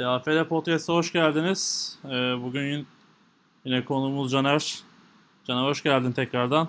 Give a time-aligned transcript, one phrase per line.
[0.00, 1.94] TAFL Podcast'a hoş geldiniz.
[2.04, 2.08] Ee,
[2.42, 2.86] bugün
[3.64, 4.78] yine konuğumuz Caner.
[5.44, 6.68] Caner hoş geldin tekrardan.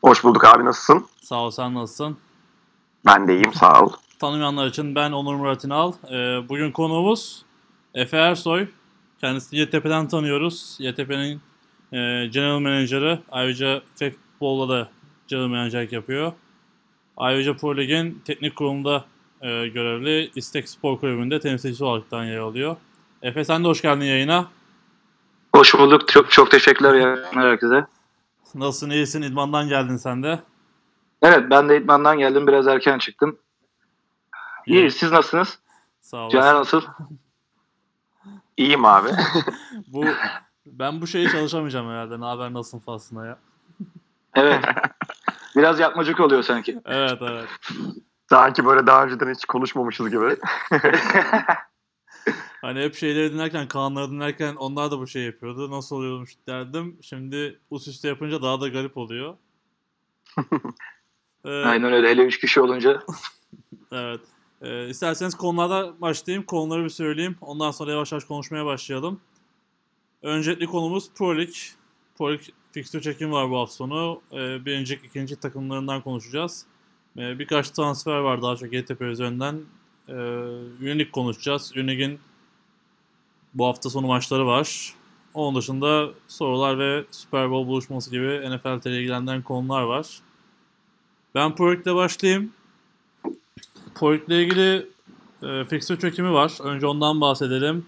[0.00, 1.06] Hoş bulduk abi nasılsın?
[1.22, 2.16] Sağ ol sen nasılsın?
[3.06, 3.92] Ben de iyiyim sağ ol.
[4.18, 5.92] Tanımayanlar için ben Onur Murat İnal.
[6.10, 7.44] Ee, bugün konuğumuz
[7.94, 8.68] Efe Ersoy.
[9.20, 10.76] Kendisini YTP'den tanıyoruz.
[10.78, 11.40] YTP'nin
[11.92, 13.18] e, General Manager'ı.
[13.30, 14.88] Ayrıca futbolda da
[15.28, 16.32] General Manager'lik yapıyor.
[17.16, 19.04] Ayrıca Pro Lig'in teknik kurulunda
[19.42, 22.76] e, görevli İstek Spor Kulübü'nde temsilcisi olaraktan yer alıyor.
[23.22, 24.46] Efe sen de hoş geldin yayına.
[25.54, 26.08] Hoş bulduk.
[26.08, 27.86] Çok, çok teşekkürler ya herkese.
[28.54, 29.22] Nasılsın, iyisin?
[29.22, 30.40] İdman'dan geldin sen de.
[31.22, 32.46] Evet ben de İdman'dan geldim.
[32.46, 33.38] Biraz erken çıktım.
[34.66, 34.90] İyi.
[34.90, 35.58] Siz nasılsınız?
[36.00, 36.38] Sağ olasın.
[36.38, 36.82] Caner nasıl?
[38.56, 39.08] İyiyim abi.
[39.86, 40.04] Bu
[40.66, 42.20] ben bu şeyi çalışamayacağım herhalde.
[42.20, 43.38] Ne haber nasılsın faslına ya.
[44.34, 44.64] Evet.
[45.56, 46.80] Biraz yapmacık oluyor sanki.
[46.84, 47.48] Evet evet.
[48.30, 50.36] Sanki böyle daha önceden hiç konuşmamışız gibi.
[52.60, 55.70] Hani hep şeyleri dinlerken, Kaanları dinlerken onlar da bu şey yapıyordu.
[55.70, 56.98] Nasıl oluyormuş derdim.
[57.02, 59.36] Şimdi üst üste yapınca daha da garip oluyor.
[61.44, 62.08] Ee, Aynen öyle.
[62.08, 63.02] Hele üç kişi olunca.
[63.92, 64.20] Evet.
[64.62, 66.46] Ee, isterseniz konularda başlayayım.
[66.46, 67.36] Konuları bir söyleyeyim.
[67.40, 69.20] Ondan sonra yavaş yavaş konuşmaya başlayalım.
[70.22, 71.54] Öncelikli konumuz Pro Lig.
[72.18, 72.40] Pro Lig
[72.72, 74.20] fixture çekim var bu hafta sonu.
[74.32, 76.66] Ee, birinci, ikinci takımlarından konuşacağız.
[77.16, 79.60] Ee, birkaç transfer var daha çok YTP üzerinden.
[80.80, 81.72] Unique konuşacağız.
[81.76, 82.20] Unique'in
[83.54, 84.94] bu hafta sonu maçları var.
[85.34, 90.06] Onun dışında sorular ve Super Bowl buluşması gibi NFL ile ilgilendiren konular var.
[91.34, 92.52] Ben Pro Lig'le başlayayım.
[93.94, 94.86] Point ile ilgili
[95.42, 96.52] e, fixture çökümü var.
[96.62, 97.86] Önce ondan bahsedelim.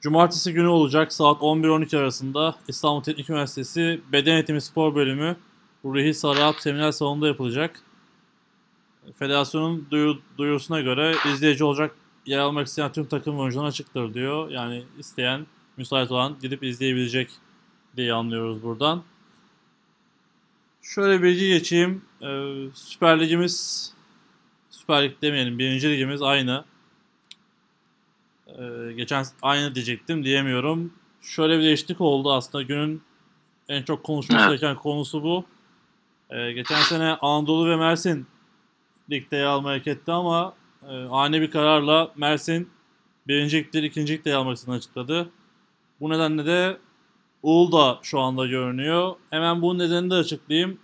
[0.00, 5.36] Cumartesi günü olacak saat 11-12 arasında İstanbul Teknik Üniversitesi Beden Eğitimi Spor Bölümü
[5.84, 7.80] Ruhi Sarıalp Seminer Salonu'nda yapılacak.
[9.18, 11.94] Federasyonun duyu, duyurusuna göre izleyici olacak
[12.26, 14.50] yer almak isteyen tüm takım oyuncularına açıktır diyor.
[14.50, 15.46] Yani isteyen,
[15.76, 17.30] müsait olan gidip izleyebilecek
[17.96, 19.02] diye anlıyoruz buradan.
[20.82, 22.04] Şöyle bilgi geçeyim.
[22.22, 23.92] Ee, Süper Ligimiz
[24.70, 25.58] Süper Lig demeyelim.
[25.58, 26.64] Birinci ligimiz aynı.
[28.48, 30.92] Ee, geçen aynı diyecektim diyemiyorum.
[31.22, 32.62] Şöyle bir değişiklik oldu aslında.
[32.62, 33.02] Günün
[33.68, 35.44] en çok konuşması gereken konusu bu.
[36.30, 38.26] Ee, geçen sene Anadolu ve Mersin
[39.10, 40.54] ligde yer almaya hak etti ama
[40.88, 42.70] e, ani bir kararla Mersin
[43.28, 45.30] birinci ligdir, ikinci ligde yer almak istediğini açıkladı.
[46.00, 46.78] Bu nedenle de
[47.42, 49.14] Uludağ şu anda görünüyor.
[49.30, 50.78] Hemen bunun nedenini de açıklayayım.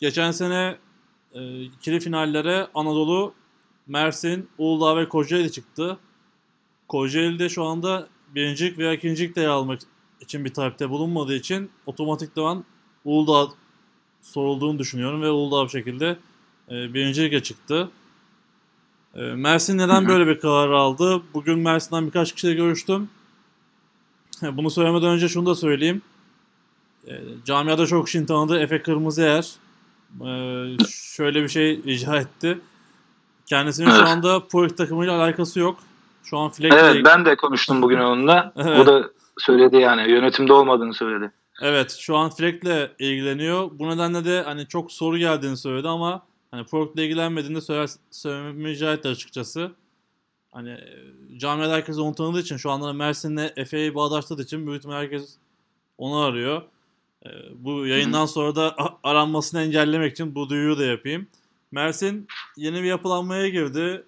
[0.00, 0.76] Geçen sene
[1.34, 3.34] e, ikili finallere Anadolu,
[3.86, 5.98] Mersin, Uludağ ve Kocaeli çıktı.
[6.88, 9.80] Kocaeli'de şu anda birincilik veya ikincilik de almak
[10.20, 12.64] için bir talepte bulunmadığı için otomatikman
[13.04, 13.52] Uludağ
[14.22, 16.18] sorulduğunu düşünüyorum ve Uludağ bir şekilde
[16.70, 17.90] e, birinci lige çıktı.
[19.14, 21.22] E, Mersin neden böyle bir karar aldı?
[21.34, 23.08] Bugün Mersin'den birkaç kişiyle görüştüm.
[24.42, 26.02] Bunu söylemeden önce şunu da söyleyeyim.
[27.06, 27.12] E,
[27.44, 29.58] camiada çok kişinin tanıdığı Efe Kırmızıyer
[30.20, 32.58] ee, şöyle bir şey rica etti.
[33.46, 35.78] Kendisinin şu anda Pro takımıyla alakası yok.
[36.24, 38.52] Şu an Fleck Evet ben de konuştum bugün onunla.
[38.56, 38.78] Evet.
[38.80, 40.10] O da söyledi yani.
[40.10, 41.32] Yönetimde olmadığını söyledi.
[41.62, 43.70] Evet, şu an Fleck'le ilgileniyor.
[43.72, 47.88] Bu nedenle de hani çok soru geldiğini söyledi ama hani Pro ile ilgilenmediğini söyler,
[48.92, 49.72] etti açıkçası.
[50.52, 54.98] Hani e, camiada herkes onu tanıdığı için şu anda Mersin'le Efe'yi bağdaştırdığı için büyük ihtimalle
[54.98, 55.36] herkes
[55.98, 56.62] onu arıyor.
[57.26, 61.26] Ee, bu yayından sonra da aranmasını engellemek için bu duyuruyu da yapayım.
[61.70, 62.26] Mersin
[62.56, 64.04] yeni bir yapılanmaya girdi.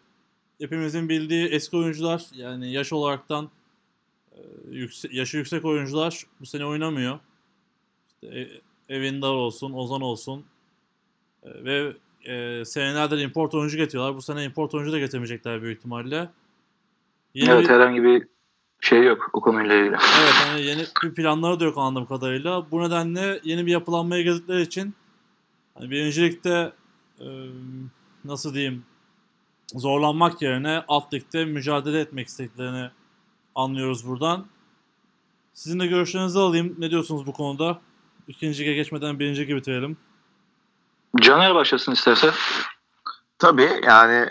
[0.60, 3.50] Hepimizin bildiği eski oyuncular yani yaş olaraktan
[4.32, 4.38] e,
[4.70, 7.18] yükse- yaşı yüksek oyuncular bu sene oynamıyor.
[8.08, 10.44] İşte e- Evindar olsun, Ozan olsun
[11.42, 11.92] E, ve
[12.24, 14.16] e, senelerdir import oyuncu getiriyorlar.
[14.16, 16.30] Bu sene import oyuncu da getirmeyecekler büyük ihtimalle.
[17.34, 18.26] Yeni evet bir- herhangi bir
[18.80, 19.94] şey yok o konuyla ilgili.
[19.94, 22.70] Evet hani yeni bir planları da yok anladığım kadarıyla.
[22.70, 24.94] Bu nedenle yeni bir yapılanmaya girdikleri için
[25.74, 26.72] hani birincilikte
[27.20, 27.26] e,
[28.24, 28.84] nasıl diyeyim
[29.74, 32.90] zorlanmak yerine alt ligde mücadele etmek istediklerini
[33.54, 34.46] anlıyoruz buradan.
[35.54, 36.76] Sizin de görüşlerinizi alayım.
[36.78, 37.80] Ne diyorsunuz bu konuda?
[38.28, 39.96] İkinci lige geçmeden birinci gibi bitirelim.
[41.16, 42.30] Caner başlasın isterse.
[43.38, 44.30] Tabii yani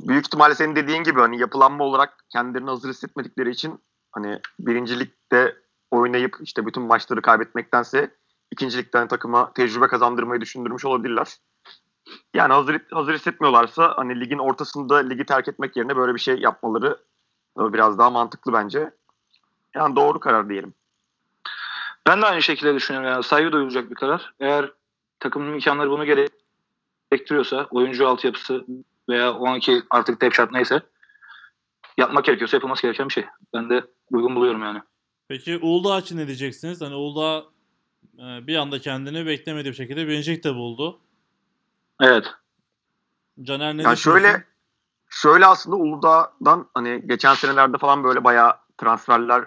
[0.00, 3.80] büyük ihtimalle senin dediğin gibi hani yapılanma olarak kendilerini hazır hissetmedikleri için
[4.12, 5.56] hani birincilikte
[5.90, 8.10] oynayıp işte bütün maçları kaybetmektense
[8.50, 11.36] ikincilikten takıma tecrübe kazandırmayı düşündürmüş olabilirler.
[12.34, 16.98] Yani hazır hazır hissetmiyorlarsa hani ligin ortasında ligi terk etmek yerine böyle bir şey yapmaları
[17.56, 18.90] biraz daha mantıklı bence.
[19.74, 20.74] Yani doğru karar diyelim.
[22.06, 23.10] Ben de aynı şekilde düşünüyorum.
[23.10, 24.34] Yani saygı duyulacak bir karar.
[24.40, 24.72] Eğer
[25.20, 26.04] takımın imkanları bunu
[27.10, 28.64] gerektiriyorsa, oyuncu altyapısı
[29.08, 30.82] veya o anki artık depth chart neyse
[31.98, 33.24] yapmak gerekiyorsa yapılması gereken bir şey.
[33.54, 34.82] Ben de uygun buluyorum yani.
[35.28, 36.80] Peki Uludağ için ne diyeceksiniz?
[36.80, 37.44] Hani Uludağ
[38.18, 41.00] e, bir anda kendini beklemediği bir şekilde birincilik de buldu.
[42.00, 42.26] Evet.
[43.42, 44.44] Caner ne Yani şöyle
[45.08, 49.44] şöyle aslında Uludağ'dan hani geçen senelerde falan böyle bayağı transferler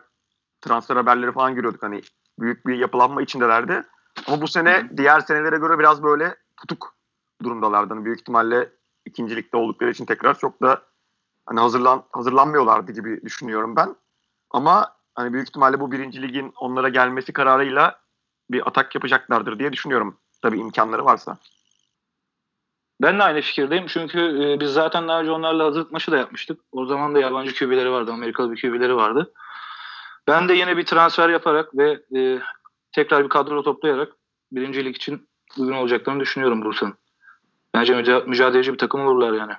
[0.62, 2.02] transfer haberleri falan görüyorduk hani
[2.40, 3.84] büyük bir yapılanma içindelerdi.
[4.28, 6.96] Ama bu sene diğer senelere göre biraz böyle tutuk
[7.44, 7.94] durumdalardı.
[7.94, 8.70] Hani büyük ihtimalle
[9.06, 10.82] ikincilikte oldukları için tekrar çok da
[11.46, 13.96] hani hazırlan hazırlanmıyorlardı gibi düşünüyorum ben.
[14.52, 18.00] Ama hani büyük ihtimalle bu birinci ligin onlara gelmesi kararıyla
[18.52, 20.18] bir atak yapacaklardır diye düşünüyorum.
[20.42, 21.38] Tabii imkanları varsa.
[23.02, 23.88] Ben de aynı fikirdeyim.
[23.88, 26.60] Çünkü e, biz zaten daha önce onlarla hazırlık maçı da yapmıştık.
[26.72, 28.12] O zaman da yabancı QB'leri vardı.
[28.12, 29.34] Amerikalı bir QB'leri vardı.
[30.28, 32.40] Ben de yine bir transfer yaparak ve e,
[32.94, 34.14] tekrar bir kadro toplayarak
[34.52, 35.28] birincilik için
[35.60, 36.94] uygun olacaklarını düşünüyorum Bursa'nın.
[37.74, 39.54] Bence müca- mücadeleci bir takım olurlar yani.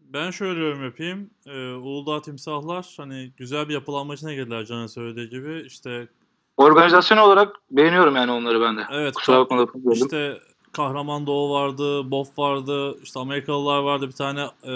[0.00, 1.30] Ben şöyle yorum yapayım.
[1.46, 5.62] Ee, Uludağ Timsahlar hani güzel bir yapılanma içine girdiler Caner'in söylediği gibi.
[5.66, 6.08] İşte
[6.56, 8.84] Organizasyon olarak beğeniyorum yani onları ben de.
[8.92, 9.92] evet Kusura bakma böldüm.
[9.92, 10.38] işte
[10.72, 14.06] Kahraman Doğu vardı, Bof vardı, işte Amerikalılar vardı.
[14.08, 14.74] Bir tane e,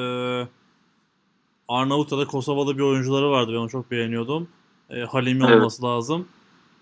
[1.68, 3.50] Arnavut ya da Kosovalı bir oyuncuları vardı.
[3.52, 4.48] Ben onu çok beğeniyordum.
[4.90, 5.56] E, Halimi Evet.
[5.56, 6.28] olması lazım.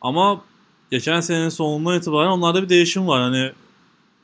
[0.03, 0.41] Ama
[0.91, 3.21] geçen senenin sonundan itibaren onlarda bir değişim var.
[3.21, 3.53] Hani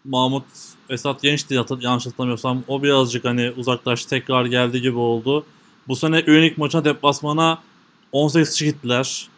[0.04, 0.44] Mahmut
[0.88, 2.62] Esat Genç'ti yanlış hatırlamıyorsam.
[2.68, 5.44] O birazcık hani uzaklaştı tekrar geldi gibi oldu.
[5.88, 7.58] Bu sene Ünik maçına deplasmana
[8.12, 9.28] 18 kişi gittiler.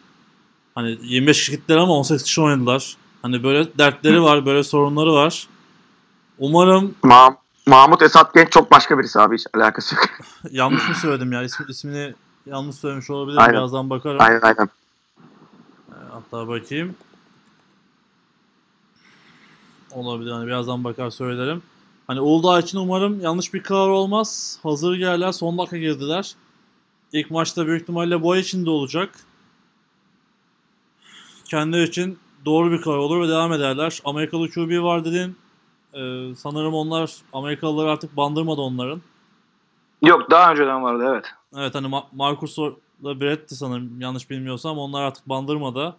[0.75, 2.95] Hani 25 kişi gittiler ama 18 kişi oynadılar.
[3.21, 5.47] Hani böyle dertleri var, böyle sorunları var.
[6.39, 7.35] Umarım Ma
[7.65, 10.05] Mahmut Esat Genç çok başka birisi abi hiç alakası yok.
[10.51, 11.43] yanlış mı söyledim ya?
[11.43, 12.13] İsmi, ismini
[12.45, 13.41] yanlış söylemiş olabilirim.
[13.41, 13.53] Aynen.
[13.53, 14.21] Birazdan bakarım.
[14.21, 14.69] aynen aynen.
[16.31, 16.95] Hatta bakayım.
[19.91, 20.31] Olabilir.
[20.31, 21.63] Hani birazdan bakar söylerim.
[22.07, 24.59] Hani Uludağ için umarım yanlış bir karar olmaz.
[24.63, 25.31] Hazır geldiler.
[25.31, 26.35] Son dakika girdiler.
[27.13, 29.15] İlk maçta büyük ihtimalle boy içinde olacak.
[31.45, 33.99] Kendileri için doğru bir karar olur ve devam ederler.
[34.05, 35.37] Amerikalı QB var dedin.
[35.93, 39.01] Ee, sanırım onlar Amerikalıları artık bandırmadı onların.
[40.01, 41.25] Yok daha önceden vardı evet.
[41.55, 45.95] Evet hani Ma- Marcus'la Brett'ti sanırım yanlış bilmiyorsam onlar artık bandırmada.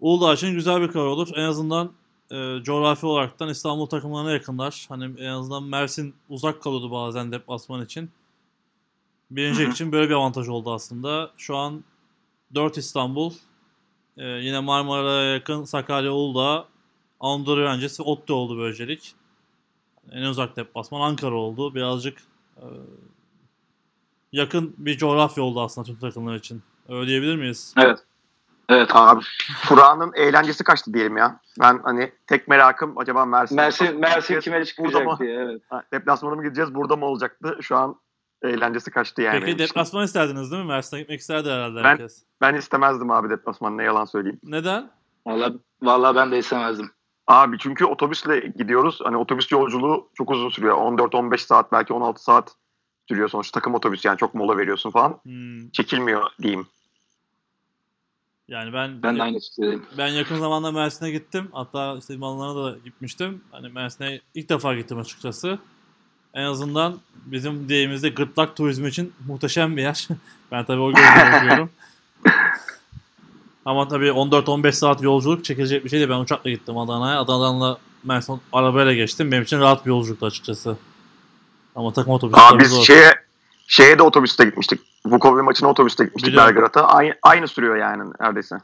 [0.00, 1.28] Uludağ için güzel bir karar olur.
[1.34, 1.92] En azından
[2.30, 4.86] e, coğrafi olaraktan İstanbul takımlarına yakınlar.
[4.88, 8.10] Hani en azından Mersin uzak kalıyordu bazen deplasman için.
[9.30, 9.72] Birinci Hı hı.
[9.72, 11.30] için böyle bir avantaj oldu aslında.
[11.36, 11.84] Şu an
[12.54, 13.32] 4 İstanbul.
[14.16, 16.64] e, yine Marmara'ya yakın Sakarya, Uludağ,
[17.20, 19.14] Anadolu öncesi ODTÜ oldu böylelik.
[20.12, 21.74] En uzak deplasman Ankara oldu.
[21.74, 22.22] Birazcık
[22.56, 22.64] e,
[24.32, 26.62] yakın bir coğrafya oldu aslında tüm takımlar için.
[26.88, 27.74] Öyle diyebilir miyiz?
[27.76, 27.98] Evet.
[28.68, 28.90] Evet.
[28.96, 29.24] Abi
[29.68, 31.40] Kur'an'ın eğlencesi kaçtı diyelim ya.
[31.60, 33.56] Ben hani tek merakım acaba Mersin.
[33.56, 35.16] Mersin, Mersin kime Burada çıkacak mı?
[35.20, 35.34] diye.
[35.34, 35.62] Evet.
[35.92, 37.58] Deplasmana mı gideceğiz burada mı olacaktı?
[37.60, 37.96] Şu an
[38.42, 39.40] eğlencesi kaçtı yani.
[39.44, 40.68] Peki deplasman isterdiniz değil mi?
[40.68, 42.22] Mersin'e gitmek isterdi herhalde Ben- herkes.
[42.40, 44.40] Ben istemezdim abi deplasman ne yalan söyleyeyim.
[44.42, 44.90] Neden?
[45.26, 46.90] Vallahi, vallahi ben de istemezdim.
[47.26, 49.00] Abi çünkü otobüsle gidiyoruz.
[49.04, 50.76] Hani otobüs yolculuğu çok uzun sürüyor.
[50.76, 52.54] 14-15 saat belki 16 saat
[53.08, 55.20] sürüyor sonuçta takım otobüsü yani çok mola veriyorsun falan.
[55.22, 56.66] Hmm, Çekilmiyor diyeyim.
[58.48, 59.82] Yani ben Ben de aynı fikirdeyim.
[59.98, 61.48] ben yakın zamanda Mersin'e gittim.
[61.52, 63.40] Hatta işte mallarına da gitmiştim.
[63.52, 65.58] Hani Mersin'e ilk defa gittim açıkçası.
[66.34, 70.08] En azından bizim deyimizde gırtlak turizmi için muhteşem bir yer.
[70.52, 71.70] ben tabii o gözle bakıyorum.
[73.64, 76.10] Ama tabii 14-15 saat yolculuk çekilecek bir şey değil.
[76.10, 77.20] Ben uçakla gittim Adana'ya.
[77.20, 79.32] Adana'dan Mersin arabayla geçtim.
[79.32, 80.76] Benim için rahat bir yolculuktu açıkçası.
[81.76, 82.84] Ama takım otobüsü Abi biz zor.
[82.84, 83.14] şeye
[83.68, 84.80] şeye de otobüste gitmiştik.
[85.06, 86.56] Vukovi maçına otobüste gitmiştik Biliyorum.
[86.56, 86.88] Belgrad'a.
[86.88, 88.56] Aynı, aynı sürüyor yani neredeyse.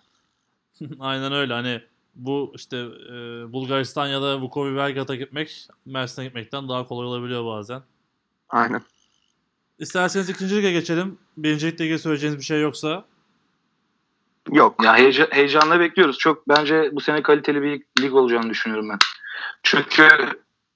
[1.01, 1.53] Aynen öyle.
[1.55, 1.83] Hani
[2.15, 3.13] bu işte e,
[3.53, 7.83] Bulgaristan ya da Vukovi Belgrad'a gitmek Mersin'e gitmekten daha kolay olabiliyor bazen.
[8.49, 8.83] Aynen.
[9.79, 11.19] İsterseniz ikinci lige geçelim.
[11.37, 13.05] Birincilikle ilgili söyleyeceğiniz bir şey yoksa.
[14.53, 14.85] Yok.
[14.85, 16.19] Ya heyecan, heyecanla bekliyoruz.
[16.19, 18.99] Çok bence bu sene kaliteli bir lig olacağını düşünüyorum ben.
[19.63, 20.09] Çünkü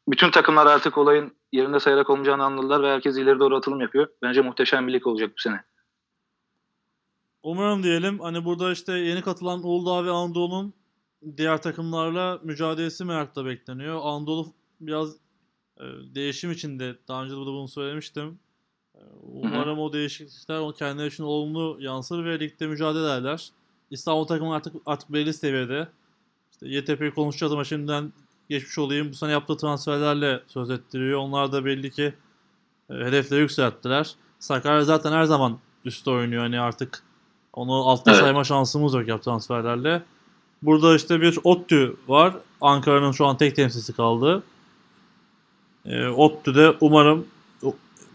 [0.09, 4.09] bütün takımlar artık olayın yerinde sayarak olmayacağını anladılar ve herkes ileri doğru atılım yapıyor.
[4.23, 5.65] Bence muhteşem bir lig olacak bu sene.
[7.43, 8.21] Umarım diyelim.
[8.21, 10.75] Hani burada işte yeni katılan Uludağ ve Anadolu'nun
[11.37, 14.01] diğer takımlarla mücadelesi merakla bekleniyor.
[14.03, 15.17] Anadolu biraz
[15.77, 16.97] e, değişim içinde.
[17.09, 18.39] Daha önce de bunu söylemiştim.
[18.95, 23.51] E, Umarım o değişiklikler o kendileri için olumlu yansır ve ligde mücadele ederler.
[23.91, 25.89] İstanbul takımı artık artık belli seviyede.
[26.53, 28.13] İşte YTP'yi konuşacağız ama şimdiden
[28.49, 29.11] geçmiş olayım.
[29.11, 31.19] Bu sene yaptığı transferlerle söz ettiriyor.
[31.19, 32.15] Onlar da belli ki
[32.91, 34.15] e, hedefleri yükselttiler.
[34.39, 36.43] Sakarya zaten her zaman üstte oynuyor.
[36.43, 37.03] Hani artık
[37.53, 38.21] onu altta Evet.
[38.21, 40.03] sayma şansımız yok yap transferlerle.
[40.63, 42.35] Burada işte bir ODTÜ var.
[42.61, 44.43] Ankara'nın şu an tek temsilcisi kaldı.
[45.87, 47.27] E, ODTÜ de umarım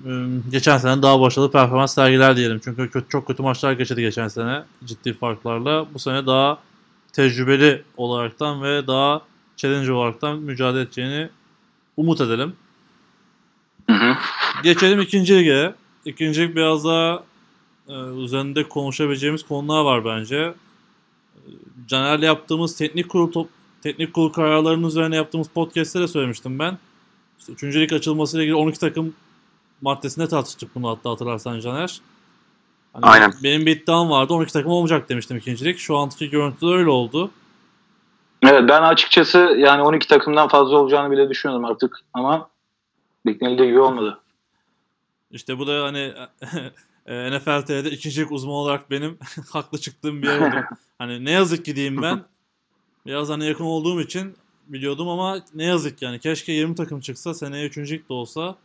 [0.06, 2.62] ım, geçen sene daha başarılı performans sergiler diyelim.
[2.64, 5.86] Çünkü kötü, çok kötü maçlar geçirdi geçen sene ciddi farklarla.
[5.94, 6.58] Bu sene daha
[7.14, 9.22] tecrübeli olaraktan ve daha
[9.58, 11.30] challenge olaraktan mücadele edeceğini
[11.98, 12.54] umut edelim.
[13.90, 14.16] Hı hı.
[14.64, 15.76] Geçelim ikinci lige.
[16.06, 17.24] İkinci lig biraz daha
[17.88, 20.36] e, üzerinde konuşabileceğimiz konular var bence.
[20.36, 20.54] E,
[21.88, 23.50] Caner'le yaptığımız teknik kurul top,
[23.82, 26.78] teknik kurul kararlarının üzerine yaptığımız podcast'te de söylemiştim ben.
[27.40, 29.14] İşte üçüncü lig açılmasıyla ilgili 12 takım
[29.82, 32.02] maddesinde tartıştık bunu hatta hatırlarsan Caner.
[32.94, 33.34] Hani Aynen.
[33.44, 35.80] Benim bir iddiam vardı 12 takım olmayacak demiştim ikincilik.
[35.80, 37.32] Şu anki görüntüde öyle oldu.
[38.44, 42.50] Evet ben açıkçası yani 12 takımdan fazla olacağını bile düşünüyordum artık ama
[43.26, 44.20] beklenildiği gibi olmadı.
[45.32, 46.14] İşte bu da hani
[47.06, 49.18] e, NFL TV'de ikincilik uzmanı olarak benim
[49.52, 50.56] haklı çıktığım bir yer oldu.
[50.98, 52.24] Hani ne yazık ki diyeyim ben.
[53.06, 54.36] Biraz hani yakın olduğum için
[54.68, 56.20] biliyordum ama ne yazık yani.
[56.20, 58.56] Keşke 20 takım çıksa seneye üçüncülük de olsa.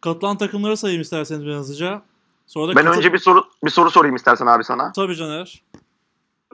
[0.00, 2.02] Katılan takımları sayayım isterseniz biraz hızlıca.
[2.46, 4.92] Sonra da Ben katı- önce bir soru bir soru sorayım istersen abi sana.
[4.92, 5.62] Tabii Caner.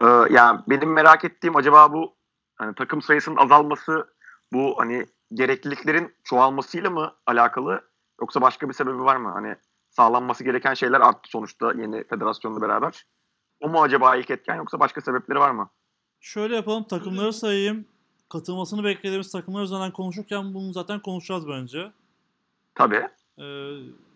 [0.02, 2.12] Ee, yani benim merak ettiğim acaba bu
[2.58, 4.14] hani takım sayısının azalması
[4.52, 7.82] bu hani gerekliliklerin çoğalmasıyla mı alakalı
[8.20, 9.30] yoksa başka bir sebebi var mı?
[9.30, 9.56] Hani
[9.90, 13.06] sağlanması gereken şeyler arttı sonuçta yeni federasyonla beraber.
[13.60, 15.70] O mu acaba ilk etken yoksa başka sebepleri var mı?
[16.20, 17.84] Şöyle yapalım takımları sayayım.
[18.28, 21.92] Katılmasını beklediğimiz takımlar üzerinden konuşurken bunu zaten konuşacağız bence.
[22.74, 23.08] Tabii.
[23.38, 23.44] Ee,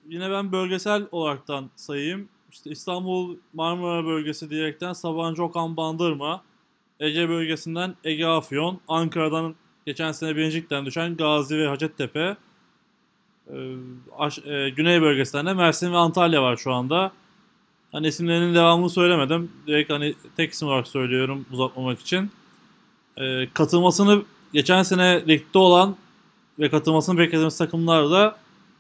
[0.07, 2.29] yine ben bölgesel olaraktan sayayım.
[2.51, 6.45] İşte İstanbul Marmara bölgesi diyerekten Sabancı Okan Bandırma,
[7.03, 9.55] Ege bölgesinden Ege Afyon, Ankara'dan
[9.87, 12.37] geçen sene birincilikten düşen Gazi ve Hacettepe,
[14.19, 17.13] aş- e, Güney bölgesinden de Mersin ve Antalya var şu anda.
[17.93, 19.53] Hani isimlerinin devamını söylemedim.
[19.67, 22.31] Direkt hani tek isim olarak söylüyorum uzatmamak için.
[23.17, 25.97] Ee, katılmasını geçen sene ligde olan
[26.59, 28.37] ve katılmasını beklediğimiz takımlar da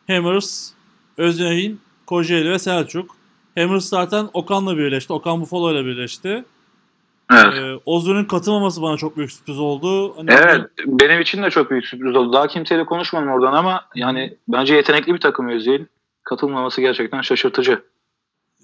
[0.06, 0.70] Hammers,
[1.16, 3.16] Özyeğin, Kocaeli ve Selçuk.
[3.58, 5.12] Hammers zaten Okan'la birleşti.
[5.12, 6.44] Okan Buffalo ile birleşti.
[7.32, 7.54] Evet.
[7.54, 10.16] Ee, Ozun'un katılmaması bana çok büyük sürpriz oldu.
[10.16, 12.32] Hani Evet benim için de çok büyük sürpriz oldu.
[12.32, 15.88] Daha kimseyle konuşmadım oradan ama yani bence yetenekli bir takım Özyeğin.
[16.24, 17.82] Katılmaması gerçekten şaşırtıcı.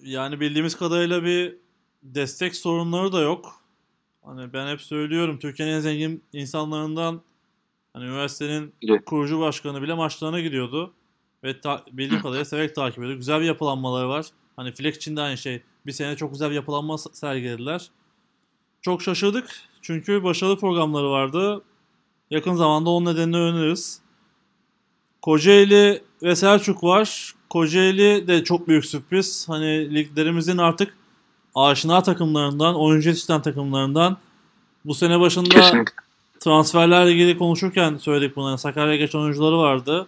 [0.02, 1.56] Yani bildiğimiz kadarıyla bir
[2.02, 3.52] destek sorunları da yok.
[4.24, 7.20] Hani ben hep söylüyorum Türkiye'nin en zengin insanlarından
[7.92, 9.04] hani üniversitenin Biri.
[9.04, 10.92] kurucu başkanı bile maçlarına gidiyordu.
[11.44, 13.16] Ve ta- bildiğim kadarıyla severek takip ediyor.
[13.16, 14.26] Güzel bir yapılanmaları var.
[14.56, 15.62] Hani Flex için de aynı şey.
[15.86, 17.90] Bir sene çok güzel bir yapılanma sergilediler.
[18.82, 19.50] Çok şaşırdık.
[19.82, 21.62] Çünkü başarılı programları vardı.
[22.30, 24.00] Yakın zamanda onun nedenini öğreniriz.
[25.22, 27.34] Kocaeli ve Selçuk var.
[27.50, 29.48] Kocaeli de çok büyük sürpriz.
[29.48, 30.94] Hani liglerimizin artık
[31.54, 34.16] aşina takımlarından, oyuncu yetiştiren takımlarından
[34.84, 35.92] bu sene başında Kesinlikle.
[36.40, 38.58] transferlerle ilgili konuşurken söyledik bunları.
[38.58, 40.06] Sakarya'ya geçen oyuncuları vardı.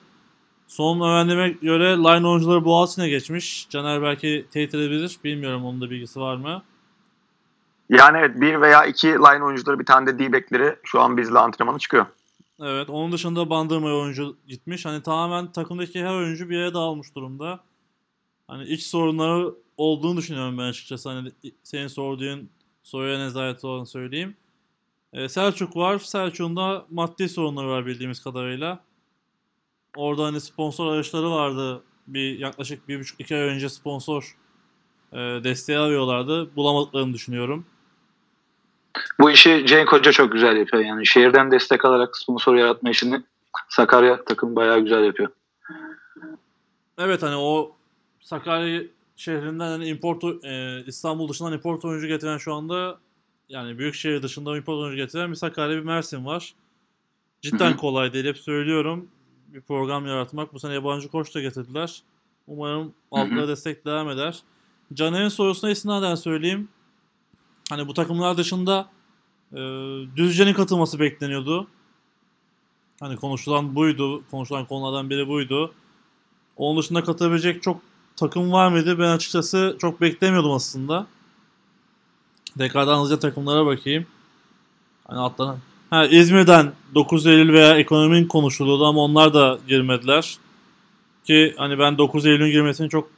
[0.68, 3.66] Son öğrendiğime göre line oyuncuları Boğaziçi'ne geçmiş.
[3.70, 5.16] Caner belki teyit edebilir.
[5.24, 6.62] Bilmiyorum onun da bilgisi var mı?
[7.90, 11.78] Yani evet bir veya iki line oyuncuları bir tane de D-back'leri şu an bizle antrenmana
[11.78, 12.06] çıkıyor.
[12.60, 12.90] Evet.
[12.90, 14.86] Onun dışında Bandırma'ya oyuncu gitmiş.
[14.86, 17.60] Hani tamamen takımdaki her oyuncu bir yere dağılmış durumda.
[18.48, 21.08] Hani iç sorunları olduğunu düşünüyorum ben açıkçası.
[21.08, 21.32] Hani
[21.62, 22.50] senin sorduğun
[22.82, 24.36] soruya nezaret olarak söyleyeyim.
[25.12, 25.98] Ee, Selçuk var.
[25.98, 28.80] Selçuk'un da maddi sorunları var bildiğimiz kadarıyla.
[29.96, 31.82] Orada hani sponsor arayışları vardı.
[32.06, 34.36] Bir yaklaşık bir buçuk iki ay önce sponsor
[35.12, 36.56] e, desteği arıyorlardı.
[36.56, 37.66] Bulamadıklarını düşünüyorum.
[39.20, 40.84] Bu işi Cenk Hoca çok güzel yapıyor.
[40.84, 43.22] Yani şehirden destek alarak sponsor yaratma işini
[43.68, 45.28] Sakarya takım bayağı güzel yapıyor.
[46.98, 47.76] Evet hani o
[48.20, 48.82] Sakarya
[49.16, 52.98] şehrinden hani import e, İstanbul dışından import oyuncu getiren şu anda
[53.48, 56.54] yani büyük şehir dışında import oyuncu getiren bir Sakarya bir Mersin var.
[57.42, 57.76] Cidden Hı hı.
[57.76, 59.08] kolay değil hep söylüyorum.
[59.48, 60.54] Bir program yaratmak.
[60.54, 62.02] Bu sene yabancı koç da getirdiler.
[62.46, 64.42] Umarım altlara destek devam eder.
[64.94, 66.68] Caner'in sorusuna istinaden söyleyeyim.
[67.70, 68.88] Hani bu takımlar dışında
[69.52, 69.58] e,
[70.16, 71.66] Düzce'nin katılması bekleniyordu.
[73.00, 74.22] Hani konuşulan buydu.
[74.30, 75.74] Konuşulan konulardan biri buydu.
[76.56, 77.80] Onun dışında katılabilecek çok
[78.16, 78.98] takım var mıydı?
[78.98, 81.06] Ben açıkçası çok beklemiyordum aslında.
[82.58, 84.06] Tekrardan hızlıca takımlara bakayım.
[85.06, 85.58] Hani atlanan.
[85.90, 90.38] Ha, İzmir'den 9 Eylül veya ekonominin konuşuluyordu ama onlar da girmediler.
[91.24, 93.10] Ki hani ben 9 Eylül'ün girmesini çok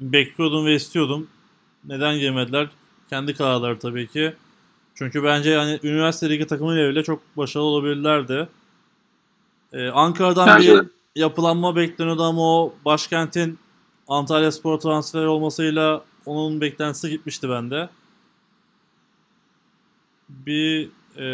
[0.00, 1.26] bekliyordum ve istiyordum.
[1.84, 2.68] Neden girmediler?
[3.10, 4.34] Kendi kararları tabii ki.
[4.94, 8.48] Çünkü bence yani üniversite ligi takımıyla bile çok başarılı olabilirlerdi.
[9.72, 10.88] Ee, Ankara'dan Bence bir de.
[11.16, 13.58] yapılanma bekleniyordu ama o başkentin
[14.08, 17.88] Antalya Spor transferi olmasıyla onun beklentisi gitmişti bende.
[20.28, 21.24] Bir e,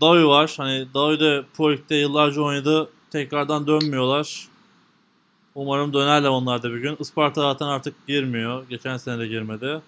[0.00, 0.54] Davi var.
[0.56, 2.90] Hani Davi de Pro Lig'de yıllarca oynadı.
[3.10, 4.48] Tekrardan dönmüyorlar.
[5.54, 6.96] Umarım dönerler onlar da bir gün.
[7.00, 8.68] Isparta zaten artık girmiyor.
[8.68, 9.80] Geçen sene de girmedi.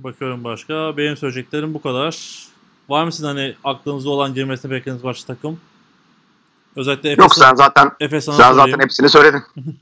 [0.00, 0.96] Bakıyorum başka.
[0.96, 2.44] Benim söyleyeceklerim bu kadar.
[2.88, 5.60] Var mı sizin hani aklınızda olan girmesini beklediğiniz başka takım?
[6.76, 8.56] Özellikle Yok Efes'e sen zaten Efes sen sorayım.
[8.56, 9.42] zaten hepsini söyledin.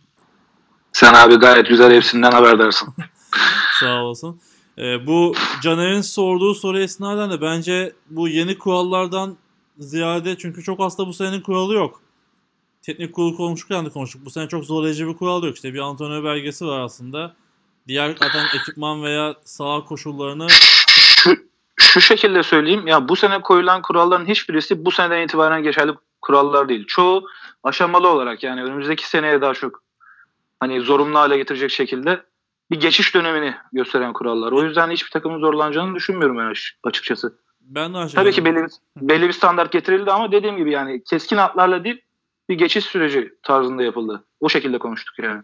[0.93, 2.95] Sen abi gayet güzel hepsinden haberdarsın.
[3.81, 4.41] Sağ olasın.
[4.79, 9.37] Ee, bu Caner'in sorduğu soru esnaden de bence bu yeni kurallardan
[9.79, 12.01] ziyade çünkü çok aslında bu senenin kuralı yok.
[12.83, 14.25] Teknik kurulu konuşurken de konuştuk.
[14.25, 15.55] Bu sene çok zorlayıcı bir kural yok.
[15.55, 17.35] İşte bir Antonio belgesi var aslında.
[17.89, 20.47] Diğer zaten ekipman veya saha koşullarını
[20.89, 21.37] Şu,
[21.77, 22.87] şu şekilde söyleyeyim.
[22.87, 26.85] Ya bu sene koyulan kuralların hiçbirisi bu seneden itibaren geçerli kurallar değil.
[26.87, 27.29] Çoğu
[27.63, 29.83] aşamalı olarak yani önümüzdeki seneye daha çok
[30.61, 32.23] hani zorunlu hale getirecek şekilde
[32.71, 34.53] bir geçiş dönemini gösteren kurallar.
[34.53, 37.39] O yüzden hiçbir takımın zorlanacağını düşünmüyorum ben açıkçası.
[37.61, 41.37] ben de Tabii ki belli bir, belli bir standart getirildi ama dediğim gibi yani keskin
[41.37, 42.03] hatlarla değil
[42.49, 44.25] bir geçiş süreci tarzında yapıldı.
[44.41, 45.43] O şekilde konuştuk yani.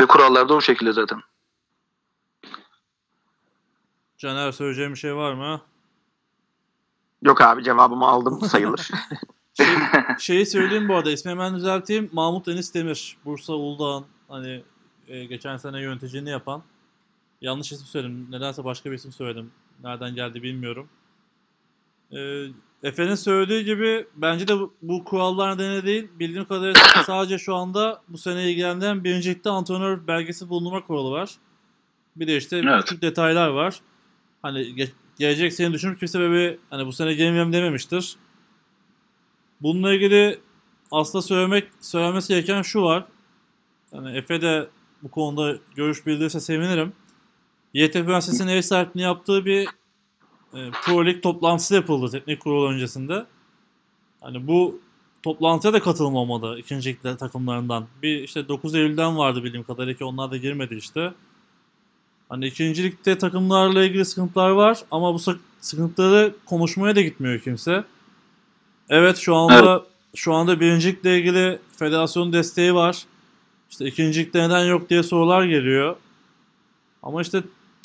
[0.00, 1.20] Ve kurallar da o şekilde zaten.
[4.18, 5.60] Caner söyleyeceğim bir şey var mı?
[7.22, 8.90] Yok abi cevabımı aldım sayılır.
[9.54, 9.66] Şey,
[10.18, 12.10] şeyi söyleyeyim bu arada ismi hemen düzelteyim.
[12.12, 13.16] Mahmut Enis Demir.
[13.24, 14.62] Bursa Uludağ'ın hani
[15.08, 16.62] e, geçen sene yöneticiliğini yapan.
[17.40, 18.26] Yanlış isim söyledim.
[18.30, 19.50] Nedense başka bir isim söyledim.
[19.82, 20.88] Nereden geldi bilmiyorum.
[22.12, 22.46] E,
[22.82, 26.08] Efe'nin söylediği gibi bence de bu, bu kurallar nedeniyle değil.
[26.18, 31.30] Bildiğim kadarıyla sadece şu anda bu sene ilgilendiren birincilikte antrenör belgesi bulundurma kuralı var.
[32.16, 32.84] Bir de işte Evet.
[32.84, 33.80] küçük detaylar var.
[34.42, 38.16] Hani ge- gelecek sene düşünüp kimse sebebi hani bu sene gelmeyeyim dememiştir.
[39.60, 40.38] Bununla ilgili
[40.90, 43.04] aslında söylemek söylenmesi gereken şu var.
[43.92, 44.68] Yani Efe de
[45.02, 46.92] bu konuda görüş bildirirse sevinirim.
[47.74, 49.68] YTP Üniversitesi'nin ev sahipliğini yaptığı bir
[50.54, 53.26] e, Pro Lig toplantısı yapıldı teknik kurul öncesinde.
[54.20, 54.80] Hani bu
[55.22, 57.86] toplantıya da katılmamadı ikinci ligler takımlarından.
[58.02, 61.12] Bir işte 9 Eylül'den vardı bildiğim kadarıyla ki onlar da girmedi işte.
[62.28, 67.84] Hani ikinci ligde takımlarla ilgili sıkıntılar var ama bu sık- sıkıntıları konuşmaya da gitmiyor kimse.
[68.88, 73.02] Evet şu anda şu anda birincilikle ilgili federasyon desteği var.
[73.70, 75.96] İşte ikincilikte neden yok diye sorular geliyor.
[77.02, 77.42] Ama işte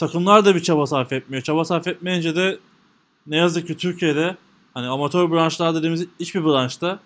[0.08, 1.44] takımlar da bir çaba sarf etmiyor.
[1.44, 2.60] Çaba sarf etmeyince de
[3.28, 4.38] ne yazık ki Türkiye'de
[4.74, 7.00] hani amatör branşlar dediğimiz hiçbir branşta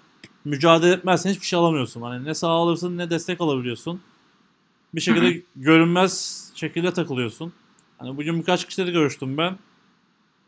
[0.45, 2.01] mücadele etmezsen hiçbir şey alamıyorsun.
[2.01, 4.01] Hani ne sağ alırsın ne destek alabiliyorsun.
[4.95, 7.53] Bir şekilde görünmez şekilde takılıyorsun.
[7.97, 9.57] Hani bugün birkaç kişiyle görüştüm ben.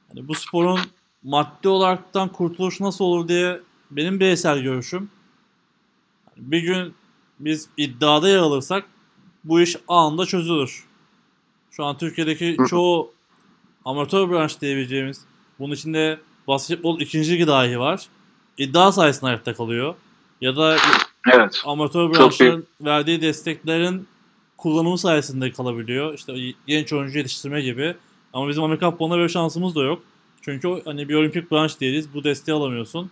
[0.09, 0.79] Hani bu sporun
[1.23, 3.59] maddi olaraktan kurtuluş nasıl olur diye
[3.91, 5.09] benim bireysel görüşüm.
[6.25, 6.93] Hani bir gün
[7.39, 8.85] biz iddiada yer alırsak
[9.43, 10.88] bu iş anında çözülür.
[11.71, 13.11] Şu an Türkiye'deki çoğu
[13.85, 15.21] amatör branş diyebileceğimiz
[15.59, 18.05] bunun içinde basketbol ikinci ligi dahi var.
[18.57, 19.95] İddia sayesinde ayakta kalıyor.
[20.41, 20.77] Ya da
[21.33, 21.61] Evet.
[21.65, 24.07] amatör branşların verdiği desteklerin
[24.57, 26.13] kullanımı sayesinde kalabiliyor.
[26.13, 26.33] İşte
[26.67, 27.95] genç oyuncu yetiştirme gibi.
[28.33, 30.03] Ama bizim Amerikan futbolunda böyle şansımız da yok.
[30.41, 32.13] Çünkü hani bir olimpik branş değiliz.
[32.13, 33.11] Bu desteği alamıyorsun.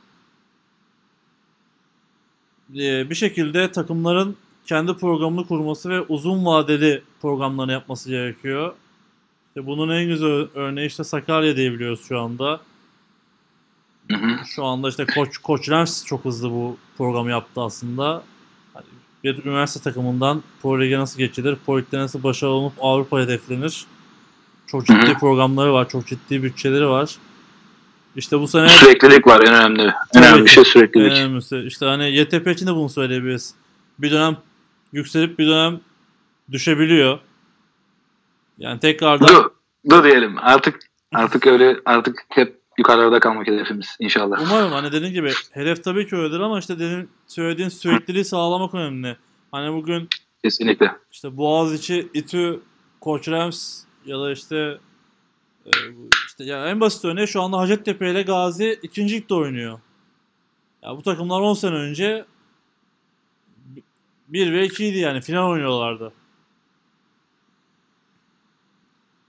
[2.75, 8.73] Ee, bir şekilde takımların kendi programını kurması ve uzun vadeli programlarını yapması gerekiyor.
[9.47, 12.59] İşte bunun en güzel örneği işte Sakarya diyebiliyoruz şu anda.
[14.11, 14.45] Hı hı.
[14.55, 18.23] Şu anda işte Koç Koç Rams çok hızlı bu programı yaptı aslında.
[18.73, 18.85] Hani
[19.23, 23.85] bir üniversite takımından Pro Lig'e nasıl geçilir, Pro Lig'de nasıl başarılı olup Avrupa hedeflenir.
[24.67, 25.19] Çok ciddi Hı hı.
[25.19, 27.15] programları var, çok ciddi bütçeleri var.
[28.15, 29.93] İşte bu sene Süreklilik var en önemli.
[30.15, 31.11] En önemli şey süreklilik.
[31.11, 33.53] önemlisi işte hani YTP için de bunu söyleyebiliriz.
[33.99, 34.37] Bir dönem
[34.93, 35.79] yükselip bir dönem
[36.51, 37.19] düşebiliyor.
[38.57, 39.49] Yani tekrardan Dur,
[39.89, 40.35] dur diyelim.
[40.37, 40.79] Artık
[41.13, 44.41] artık öyle artık hep yukarılarda kalmak hedefimiz inşallah.
[44.41, 49.17] Umarım hani dediğin gibi hedef tabii ki öyledir ama işte dediğin, söylediğin sürekliliği sağlamak önemli.
[49.51, 50.09] Hani bugün
[50.43, 50.95] Kesinlikle.
[51.11, 52.59] işte Boğaziçi, İTÜ,
[53.01, 54.77] Koç Rams ya da işte
[55.65, 55.71] e,
[56.27, 59.79] işte ya en basit örneği şu anda Hacettepe ile Gazi ikinci ligde oynuyor.
[60.83, 62.25] Ya bu takımlar 10 sene önce
[64.27, 66.13] 1 ve 2 idi yani final oynuyorlardı.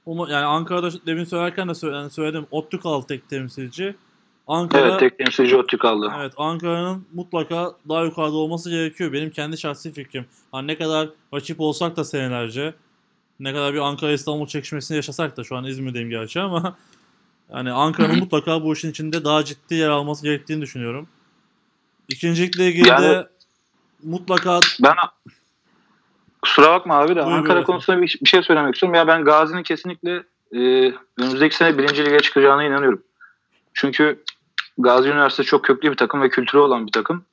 [0.06, 1.74] Uma- yani Ankara'da demin söylerken de
[2.10, 2.46] söyledim.
[2.50, 3.96] Ottu kaldı tek temsilci.
[4.46, 6.12] Ankara Evet tek temsilci Ottu kaldı.
[6.18, 9.12] Evet Ankara'nın mutlaka daha yukarıda olması gerekiyor.
[9.12, 10.26] Benim kendi şahsi fikrim.
[10.52, 12.74] Hani ne kadar rakip olsak da senelerce
[13.40, 16.76] ne kadar bir Ankara İstanbul çekişmesini yaşasak da şu an İzmir'deyim gerçi ama
[17.54, 21.08] yani Ankara'nın mutlaka bu işin içinde daha ciddi yer alması gerektiğini düşünüyorum.
[22.08, 23.28] İkincilikle ilgili Yani- de
[24.04, 24.94] mutlaka Ben
[26.42, 28.94] kusura bakma abi de Buyur, Ankara konusunda bir, bir şey söylemek istiyorum.
[28.94, 30.58] Ya ben Gazi'nin kesinlikle e,
[31.18, 33.02] önümüzdeki sene birinci lige çıkacağına inanıyorum.
[33.74, 34.24] Çünkü
[34.78, 37.24] Gazi Üniversitesi çok köklü bir takım ve kültürü olan bir takım.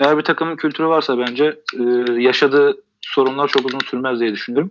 [0.00, 1.82] Eğer bir takımın kültürü varsa bence e,
[2.12, 4.70] yaşadığı sorunlar çok uzun sürmez diye düşünüyorum.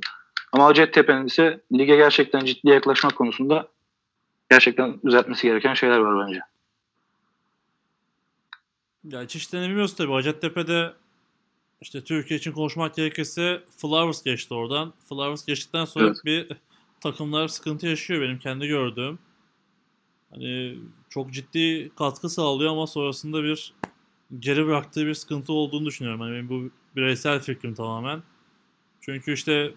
[0.52, 3.68] Ama Hacettepe'nin ise lige gerçekten ciddi yaklaşmak konusunda
[4.50, 6.40] gerçekten düzeltmesi gereken şeyler var bence.
[9.04, 10.12] Ya hiç işlerini bilmiyoruz tabii.
[10.12, 10.94] Hacettepe'de
[11.82, 14.94] işte Türkiye için konuşmak gerekirse Flowers geçti oradan.
[15.10, 16.18] Flowers geçtikten sonra Evet.
[16.26, 16.48] bir
[17.00, 19.20] takımlar sıkıntı yaşıyor benim kendi gördüğüm.
[20.32, 20.78] Hani
[21.10, 23.74] çok ciddi katkı sağlıyor ama sonrasında bir
[24.40, 26.22] geri bıraktığı bir sıkıntı olduğunu düşünüyorum.
[26.22, 28.24] Hani benim bu bireysel fikrim tamamen.
[29.02, 29.74] Çünkü işte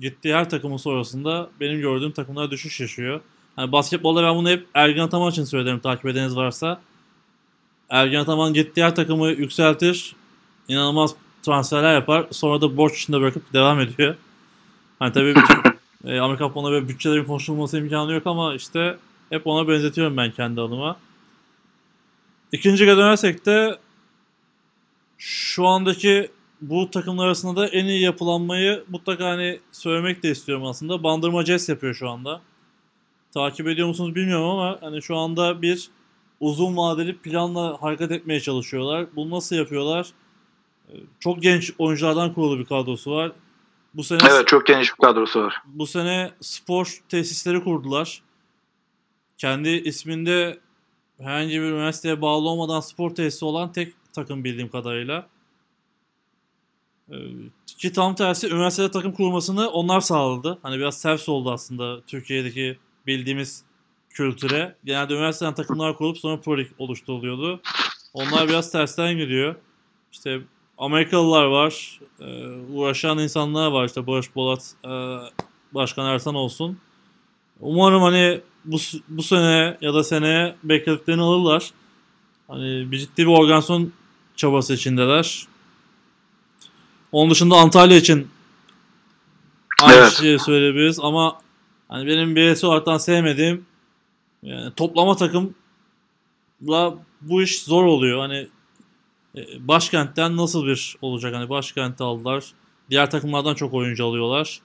[0.00, 3.20] gittiği her takımın sonrasında benim gördüğüm takımlar düşüş yaşıyor.
[3.56, 6.80] Hani basketbolda ben bunu hep Ergen Ataman için söylerim takip edeniz varsa.
[7.90, 10.16] Ergen Ataman gittiği her takımı yükseltir.
[10.68, 12.26] İnanılmaz transferler yapar.
[12.30, 14.16] Sonra da borç içinde bırakıp devam ediyor.
[14.98, 15.56] Hani tabii bütün,
[16.10, 18.96] e, Amerika futbolunda böyle bütçelerin konuşulması imkanı yok ama işte
[19.30, 20.96] hep ona benzetiyorum ben kendi adıma.
[22.52, 23.78] İkinci lige dönersek de
[25.18, 31.02] şu andaki bu takımlar arasında da en iyi yapılanmayı mutlaka hani söylemek de istiyorum aslında.
[31.02, 32.40] Bandırma Jazz yapıyor şu anda.
[33.34, 35.88] Takip ediyor musunuz bilmiyorum ama hani şu anda bir
[36.40, 39.06] uzun vadeli planla hareket etmeye çalışıyorlar.
[39.16, 40.06] Bunu nasıl yapıyorlar?
[41.20, 43.32] Çok genç oyunculardan kurulu bir kadrosu var.
[43.94, 45.54] Bu sene Evet çok geniş bir kadrosu var.
[45.66, 48.22] bu sene spor tesisleri kurdular.
[49.38, 50.58] Kendi isminde
[51.18, 55.26] herhangi bir üniversiteye bağlı olmadan spor tesisi olan tek takım bildiğim kadarıyla.
[57.10, 57.14] Ee,
[57.78, 60.58] Ki tam tersi üniversitede takım kurmasını onlar sağladı.
[60.62, 63.64] Hani biraz ters oldu aslında Türkiye'deki bildiğimiz
[64.10, 64.76] kültüre.
[64.84, 67.60] Genelde üniversiteden takımlar kurup sonra pro lig oluşturuluyordu.
[68.14, 69.54] Onlar biraz tersten gidiyor.
[70.12, 70.40] İşte
[70.78, 72.00] Amerikalılar var.
[72.20, 73.84] e, uğraşan insanlar var.
[73.84, 74.90] İşte Barış Bolat, e,
[75.74, 76.78] Başkan Ersan olsun.
[77.60, 78.76] Umarım hani bu,
[79.08, 81.70] bu sene ya da seneye beklediklerini alırlar.
[82.48, 83.92] Hani bir ciddi bir organizasyon
[84.36, 85.46] çabası içindeler.
[87.12, 88.28] Onun dışında Antalya için
[89.82, 90.12] aynı Evet.
[90.12, 91.40] şeyi söyleyebiliriz ama
[91.88, 93.66] hani benim birisi olarak sevmediğim
[94.42, 95.54] yani toplama takımla
[97.20, 98.18] bu iş zor oluyor.
[98.20, 98.48] Hani
[99.58, 101.34] başkentten nasıl bir olacak?
[101.34, 102.44] Hani başkenti aldılar.
[102.90, 104.60] Diğer takımlardan çok oyuncu alıyorlar.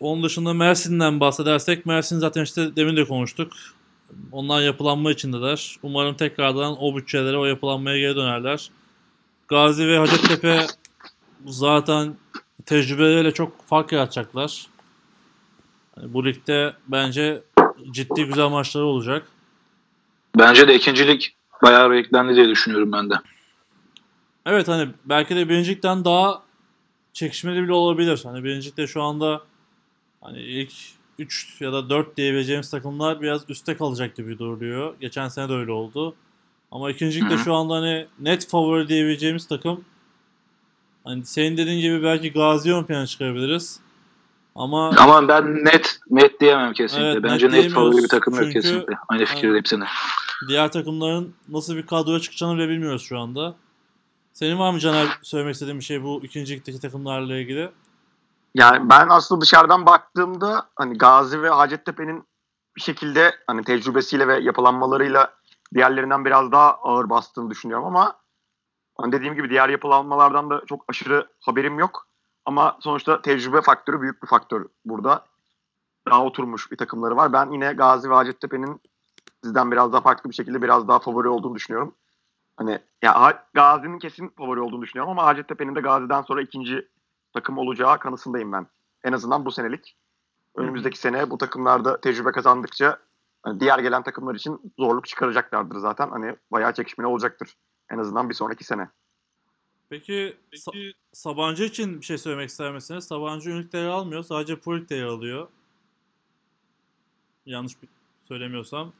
[0.00, 3.52] Onun dışında Mersin'den bahsedersek Mersin zaten işte demin de konuştuk.
[4.32, 5.76] Onlar yapılanma içindeler.
[5.82, 8.70] Umarım tekrardan o bütçelere, o yapılanmaya geri dönerler.
[9.48, 10.66] Gazi ve Hacettepe
[11.46, 12.16] zaten
[12.66, 14.66] tecrübeleriyle çok fark yaratacaklar.
[15.96, 17.42] Yani bu ligde bence
[17.90, 19.26] ciddi güzel maçları olacak.
[20.38, 23.14] Bence de ikincilik bayağı beklendi diye düşünüyorum ben de.
[24.46, 26.42] Evet hani belki de birincilikten daha
[27.12, 28.20] çekişmeli bile olabilir.
[28.24, 29.40] Hani birincilikte şu anda
[30.20, 30.72] hani ilk
[31.18, 34.94] 3 ya da 4 diyebileceğimiz takımlar biraz üstte kalacak gibi duruyor.
[35.00, 36.14] Geçen sene de öyle oldu.
[36.70, 39.84] Ama ikincilikte şu anda hani net favori diyebileceğimiz takım
[41.04, 43.80] hani senin dediğin gibi belki Gazi ön plana çıkarabiliriz.
[44.54, 47.10] Ama Ama ben net net diyemem kesinlikle.
[47.10, 48.94] Evet, Bence net net, favori bir takım yok kesinlikle.
[49.08, 49.86] Aynı fikirdeyim seninle.
[50.48, 53.54] Diğer takımların nasıl bir kadroya çıkacağını bile bilmiyoruz şu anda.
[54.32, 57.70] Senin var mı Caner söylemek istediğin bir şey bu ikincilikteki takımlarla ilgili?
[58.54, 62.24] Yani ben aslında dışarıdan baktığımda hani Gazi ve Hacettepe'nin
[62.76, 65.34] bir şekilde hani tecrübesiyle ve yapılanmalarıyla
[65.74, 68.16] diğerlerinden biraz daha ağır bastığını düşünüyorum ama
[68.98, 72.06] hani dediğim gibi diğer yapılanmalardan da çok aşırı haberim yok.
[72.44, 75.24] Ama sonuçta tecrübe faktörü büyük bir faktör burada.
[76.10, 77.32] Daha oturmuş bir takımları var.
[77.32, 78.80] Ben yine Gazi ve Hacettepe'nin
[79.46, 81.94] sizden biraz daha farklı bir şekilde biraz daha favori olduğunu düşünüyorum.
[82.56, 86.88] Hani ya Gazi'nin kesin favori olduğunu düşünüyorum ama Hacettepe'nin de Gazi'den sonra ikinci
[87.32, 88.66] takım olacağı kanısındayım ben.
[89.04, 89.96] En azından bu senelik.
[90.54, 92.98] Önümüzdeki sene bu takımlarda tecrübe kazandıkça
[93.42, 96.10] hani diğer gelen takımlar için zorluk çıkaracaklardır zaten.
[96.10, 97.56] Hani bayağı çekişmeli olacaktır.
[97.90, 98.88] En azından bir sonraki sene.
[99.88, 103.04] Peki, Sa- Sabancı için bir şey söylemek ister misiniz?
[103.04, 104.22] Sabancı ünlükleri yer almıyor.
[104.22, 105.48] Sadece Pulik yer alıyor.
[107.46, 107.88] Yanlış bir-
[108.28, 108.92] söylemiyorsam.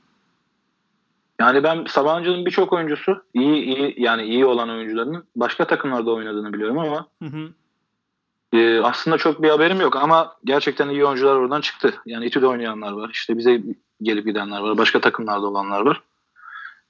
[1.41, 6.79] Yani ben Sabancı'nın birçok oyuncusu iyi iyi yani iyi olan oyuncuların başka takımlarda oynadığını biliyorum
[6.79, 7.49] ama Hı hı.
[8.59, 11.95] e, aslında çok bir haberim yok ama gerçekten iyi oyuncular oradan çıktı.
[12.07, 13.11] Yani İTÜ'de oynayanlar var.
[13.13, 13.63] İşte bize
[14.03, 14.79] gelip gidenler var.
[14.79, 16.03] Başka takımlarda olanlar var.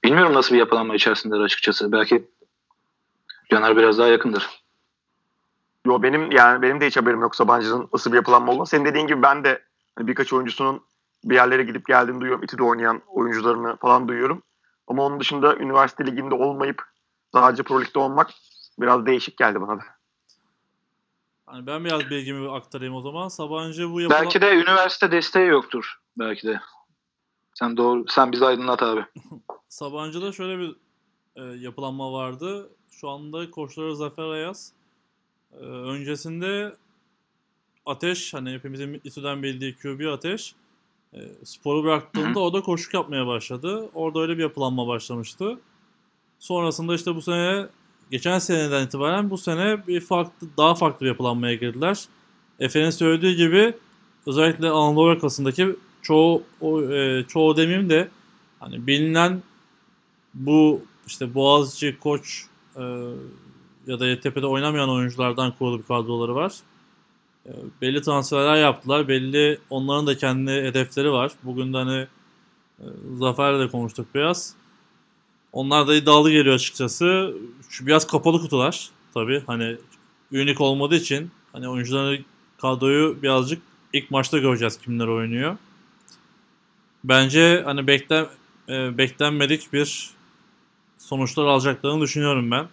[0.03, 1.91] Bilmiyorum nasıl bir yapılanma içerisindeler açıkçası.
[1.91, 2.27] Belki
[3.51, 4.49] Caner biraz daha yakındır.
[5.85, 8.65] Yo benim yani benim de hiç haberim yok Sabancı'nın nasıl bir yapılanma olduğunu.
[8.65, 9.61] Senin dediğin gibi ben de
[9.95, 10.81] hani birkaç oyuncusunun
[11.29, 12.43] bir yerlere gidip geldiğini duyuyorum.
[12.43, 14.43] İTÜ'de oynayan oyuncularını falan duyuyorum.
[14.87, 16.81] Ama onun dışında üniversite liginde olmayıp
[17.33, 18.29] sadece Pro Lig'de olmak
[18.79, 19.83] biraz değişik geldi bana da.
[21.45, 23.27] Hani ben biraz bilgimi aktarayım o zaman.
[23.27, 24.23] Sabancı bu yapılan...
[24.23, 25.95] Belki de üniversite desteği yoktur.
[26.17, 26.59] Belki de.
[27.53, 28.05] Sen doğru.
[28.07, 29.05] Sen bizi aydınlat abi.
[29.69, 30.75] Sabancı'da şöyle bir
[31.35, 32.69] e, yapılanma vardı.
[32.91, 34.73] Şu anda koçları Zafer Ayaz.
[35.53, 36.75] E, öncesinde
[37.85, 40.55] Ateş, hani hepimizin İTÜ'den bildiği QB Ateş.
[41.17, 43.89] E, sporu bıraktığında o da koşuk yapmaya başladı.
[43.93, 45.59] Orada öyle bir yapılanma başlamıştı.
[46.39, 47.65] Sonrasında işte bu sene,
[48.11, 52.05] geçen seneden itibaren bu sene bir farklı, daha farklı bir yapılanmaya girdiler.
[52.59, 53.73] Efe'nin söylediği gibi
[54.27, 58.09] özellikle Anadolu yakasındaki çoğu, o, e, çoğu demeyeyim de
[58.59, 59.43] hani bilinen
[60.33, 62.83] bu işte Boğaziçi, Koç e,
[63.87, 66.53] ya da Yeditepe'de oynamayan oyunculardan kurulu bir kadroları var.
[67.47, 69.07] E, belli transferler yaptılar.
[69.07, 71.31] Belli onların da kendi hedefleri var.
[71.43, 72.07] Bugün de hani
[72.79, 72.85] e,
[73.17, 74.53] Zafer'le de konuştuk biraz.
[75.53, 77.33] Onlar da iddialı geliyor açıkçası.
[77.69, 79.43] Şu biraz kapalı kutular tabii.
[79.47, 79.77] Hani
[80.31, 82.25] unik olmadığı için hani oyuncuların
[82.61, 83.61] kadroyu birazcık
[83.93, 85.57] ilk maçta göreceğiz kimler oynuyor.
[87.03, 88.27] Bence hani beklen
[88.69, 90.09] e, beklenmedik bir
[90.97, 92.67] sonuçlar alacaklarını düşünüyorum ben.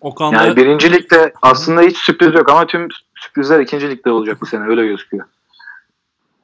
[0.00, 2.88] Okan Yani birinci ligde aslında hiç sürpriz yok ama tüm
[3.28, 5.26] sürprizler ikinci ligde olacak bu sene öyle gözüküyor.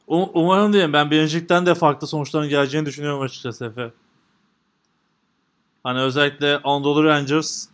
[0.09, 3.90] Um- umarım diyeyim ben birincilikten de farklı sonuçların geleceğini düşünüyorum açıkçası Efe.
[5.85, 7.68] Hani özellikle Anadolu Rangers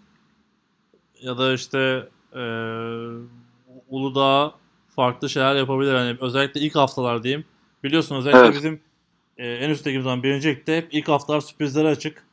[1.20, 3.09] ya da işte eee
[3.88, 4.55] Uludağ
[4.96, 5.94] farklı şeyler yapabilir.
[5.94, 7.44] Hani özellikle ilk haftalar diyeyim.
[7.85, 8.55] Biliyorsun özellikle Evet.
[8.55, 8.81] bizim
[9.38, 12.25] eee, en üstteki zaman birinci ligde hep ilk haftalar sürprizlere açık.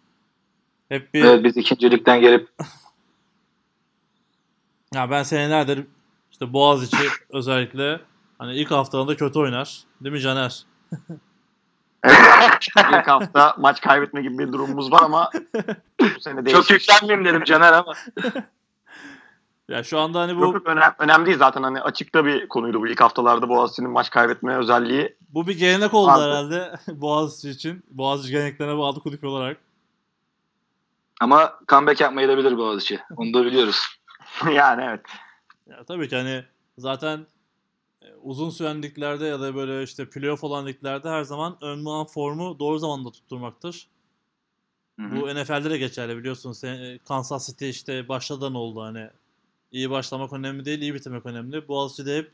[0.89, 2.47] Hep bir Evet, biz ikinci ligden gelip
[4.93, 5.85] ya ben senelerdir
[6.41, 6.97] işte Boğaziçi
[7.29, 7.99] özellikle
[8.39, 9.79] hani ilk haftalarında kötü oynar.
[10.01, 10.65] Değil mi Caner?
[12.91, 15.29] İlk hafta maç kaybetme gibi bir durumumuz var ama
[15.99, 16.63] bu sene değişik.
[16.63, 17.93] çok yüklenmeyeyim dedim Caner ama.
[19.69, 22.81] Ya şu anda hani Yok, bu yok, önem- önemli değil zaten hani açıkta bir konuydu
[22.81, 25.15] bu ilk haftalarda Boğaziçi'nin maç kaybetme özelliği.
[25.29, 26.23] bu bir gelenek oldu Vardı.
[26.23, 26.71] herhalde
[27.01, 27.83] Boğaziçi için.
[27.89, 29.57] Boğaziçi geleneklerine bağlı kulüp olarak.
[31.21, 32.99] Ama comeback yapmayı da bilir Boğaziçi.
[33.17, 33.79] Onu da biliyoruz.
[34.53, 35.01] yani evet.
[35.69, 36.43] Ya tabii ki hani
[36.77, 37.27] zaten
[38.01, 42.05] e, uzun süren liglerde ya da böyle işte playoff olan liglerde her zaman ön alan
[42.05, 43.87] formu doğru zamanda tutturmaktır.
[44.99, 45.21] Hı hı.
[45.21, 46.51] Bu NFL'de de geçerli biliyorsun.
[46.51, 49.09] Sen, e, Kansas City işte başladan oldu hani.
[49.71, 51.67] İyi başlamak önemli değil, iyi bitirmek önemli.
[51.67, 52.31] Boğaziçi de hep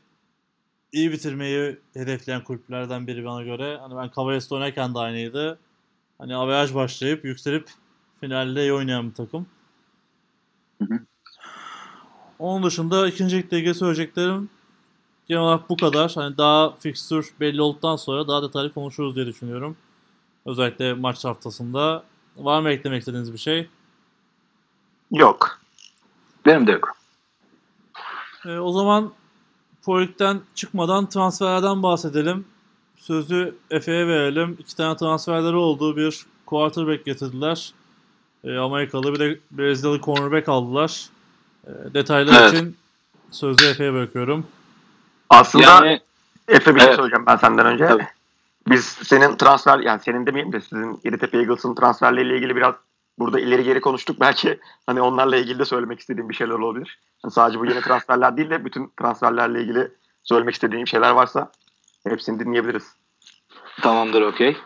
[0.92, 3.76] iyi bitirmeyi hedefleyen kulüplerden biri bana göre.
[3.76, 5.58] Hani ben Cavaliers'te oynarken de aynıydı.
[6.18, 7.70] Hani averaj başlayıp yükselip
[8.20, 9.46] finalde iyi oynayan bir takım.
[10.82, 11.00] Hı hı.
[12.38, 14.50] Onun dışında ikinci ligde ilgili söyleyeceklerim
[15.28, 16.12] genel olarak bu kadar.
[16.14, 19.76] Hani daha fixture belli olduktan sonra daha detaylı konuşuruz diye düşünüyorum.
[20.46, 22.04] Özellikle maç haftasında.
[22.36, 23.68] Var mı eklemek istediğiniz bir şey?
[25.10, 25.60] Yok.
[26.46, 26.96] Benim de yok.
[28.46, 29.12] Ee, o zaman
[29.82, 32.46] Pro Lig'den çıkmadan transferlerden bahsedelim.
[32.96, 34.56] Sözü Efe'ye verelim.
[34.60, 35.96] İki tane transferleri oldu.
[35.96, 37.72] Bir quarterback getirdiler.
[38.44, 41.08] Ee, Amerikalı bir de Brezilyalı cornerback aldılar.
[41.66, 42.52] Ee, detaylar Evet.
[42.52, 42.76] için
[43.30, 44.46] sözü Efe'ye bırakıyorum.
[45.30, 46.00] Aslında Yani
[46.48, 46.96] Efe bir şey Evet.
[46.96, 47.86] söyleyeceğim ben senden önce.
[47.86, 48.06] Tabii.
[48.68, 52.74] Biz senin transfer yani senin demeyeyim de sizin Yeditepe Eagles'ın transferleriyle ilgili biraz
[53.18, 54.20] burada ileri geri konuştuk.
[54.20, 56.98] Belki hani onlarla ilgili de söylemek istediğim bir şeyler olabilir.
[57.24, 59.88] Yani sadece bu yeni transferler değil de bütün transferlerle ilgili
[60.22, 61.50] söylemek istediğim şeyler varsa
[62.08, 62.84] hepsini dinleyebiliriz.
[63.82, 64.56] Tamamdır okey.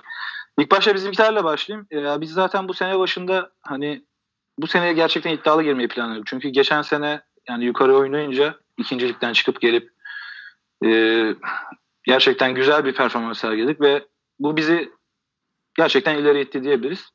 [0.59, 1.87] İlk başta bizimkilerle başlayayım.
[1.93, 4.05] Ee, biz zaten bu sene başında hani
[4.59, 6.27] bu seneye gerçekten iddialı girmeyi planlıyorduk.
[6.27, 9.93] Çünkü geçen sene yani yukarı oynayınca ikincilikten çıkıp gelip
[10.85, 11.35] e,
[12.05, 14.07] gerçekten güzel bir performans sergiledik ve
[14.39, 14.93] bu bizi
[15.77, 17.11] gerçekten ileri itti diyebiliriz.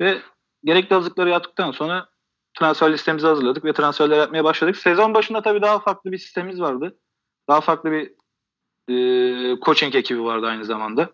[0.00, 0.18] Ve
[0.64, 2.08] gerekli hazırlıkları yaptıktan sonra
[2.54, 4.76] transfer listemizi hazırladık ve transferler yapmaya başladık.
[4.76, 6.98] Sezon başında tabii daha farklı bir sistemimiz vardı.
[7.48, 8.10] Daha farklı bir
[8.88, 11.10] e, coaching ekibi vardı aynı zamanda.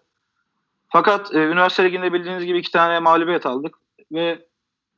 [0.88, 3.76] Fakat e, üniversite liginde bildiğiniz gibi iki tane mağlubiyet aldık
[4.12, 4.49] ve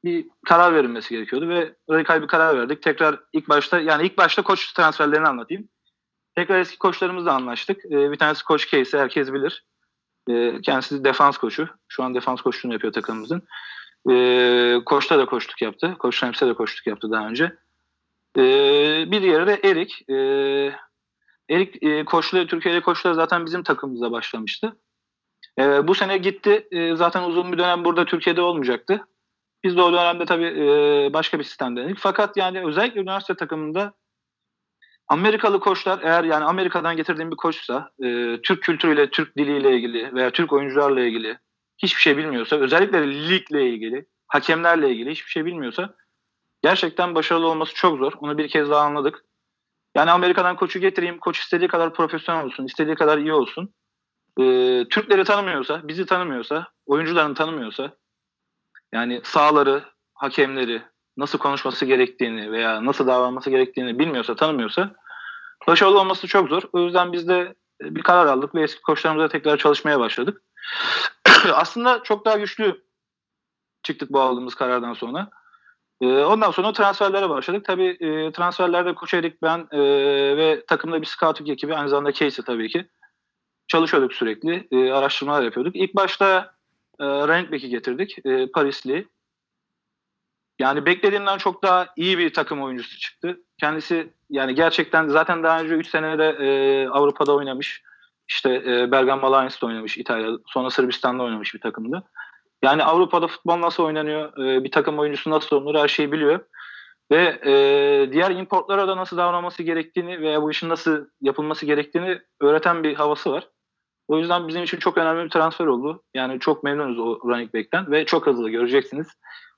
[0.04, 2.82] bir karar verilmesi gerekiyordu ve radikal bir karar verdik.
[2.82, 5.68] Tekrar ilk başta yani ilk başta koç transferlerini anlatayım.
[6.34, 7.84] Tekrar eski koçlarımızla anlaştık.
[7.84, 9.64] E, bir tanesi Koç Casey herkes bilir.
[10.28, 11.68] E, kendisi defans koçu.
[11.88, 13.42] Şu an defans koçluğunu yapıyor takımımızın.
[14.10, 15.96] E, koçta da koçluk yaptı.
[15.98, 17.56] Koç Rams'e de koçluk yaptı daha önce.
[18.36, 18.42] E,
[19.10, 20.10] bir diğeri de Erik.
[20.10, 20.16] E,
[21.50, 24.76] Erik e, koçluğu, Türkiye'de koçluğu zaten bizim takımımıza başlamıştı.
[25.58, 26.68] E, bu sene gitti.
[26.70, 29.06] E, zaten uzun bir dönem burada Türkiye'de olmayacaktı.
[29.64, 31.98] Biz de o dönemde tabii e, başka bir sistem denedik.
[31.98, 33.94] Fakat yani özellikle üniversite takımında
[35.08, 40.30] Amerikalı koçlar eğer yani Amerika'dan getirdiğim bir koçsa e, Türk kültürüyle, Türk diliyle ilgili veya
[40.30, 41.38] Türk oyuncularla ilgili
[41.78, 45.94] hiçbir şey bilmiyorsa özellikle ligle ilgili, hakemlerle ilgili hiçbir şey bilmiyorsa
[46.62, 48.12] gerçekten başarılı olması çok zor.
[48.20, 49.24] Onu bir kez daha anladık.
[49.96, 53.74] Yani Amerika'dan koçu getireyim, koç istediği kadar profesyonel olsun, istediği kadar iyi olsun.
[54.40, 54.44] e,
[54.90, 57.96] Türkleri tanımıyorsa, bizi tanımıyorsa, oyuncularını tanımıyorsa
[58.92, 60.82] yani sağları, hakemleri,
[61.16, 64.94] nasıl konuşması gerektiğini veya nasıl davranması gerektiğini bilmiyorsa, tanımıyorsa
[65.66, 66.62] başarılı olması çok zor.
[66.72, 70.42] O yüzden biz de bir karar aldık ve eski koçlarımızla tekrar çalışmaya başladık.
[71.54, 72.84] Aslında çok daha güçlü
[73.82, 75.30] çıktık bu aldığımız karardan sonra.
[76.00, 77.64] Ee, ondan sonra transferlere başladık.
[77.64, 79.80] Tabii e, transferlerde Koç Erik, ben e,
[80.36, 82.88] ve takımda bir scouting ekibi aynı zamanda Casey tabii ki.
[83.68, 84.68] Çalışıyorduk sürekli.
[84.70, 85.76] E, araştırmalar yapıyorduk.
[85.76, 86.54] İlk başta
[87.02, 88.26] e, running back'i getirdik.
[88.26, 89.08] E, Parisli.
[90.58, 93.40] Yani beklediğimden çok daha iyi bir takım oyuncusu çıktı.
[93.60, 97.82] Kendisi yani gerçekten zaten daha önce 3 senede e, Avrupa'da oynamış.
[98.28, 100.30] İşte e, Bergamo Lions'ta oynamış İtalya.
[100.46, 102.02] Sonra Sırbistan'da oynamış bir takımda.
[102.62, 106.40] Yani Avrupa'da futbol nasıl oynanıyor, e, bir takım oyuncusu nasıl olunur her şeyi biliyor.
[107.10, 107.52] Ve e,
[108.12, 113.32] diğer importlara da nasıl davranması gerektiğini veya bu işin nasıl yapılması gerektiğini öğreten bir havası
[113.32, 113.48] var.
[114.08, 116.02] O yüzden bizim için çok önemli bir transfer oldu.
[116.14, 119.06] Yani çok memnunuz o running back'ten ve çok hızlı göreceksiniz.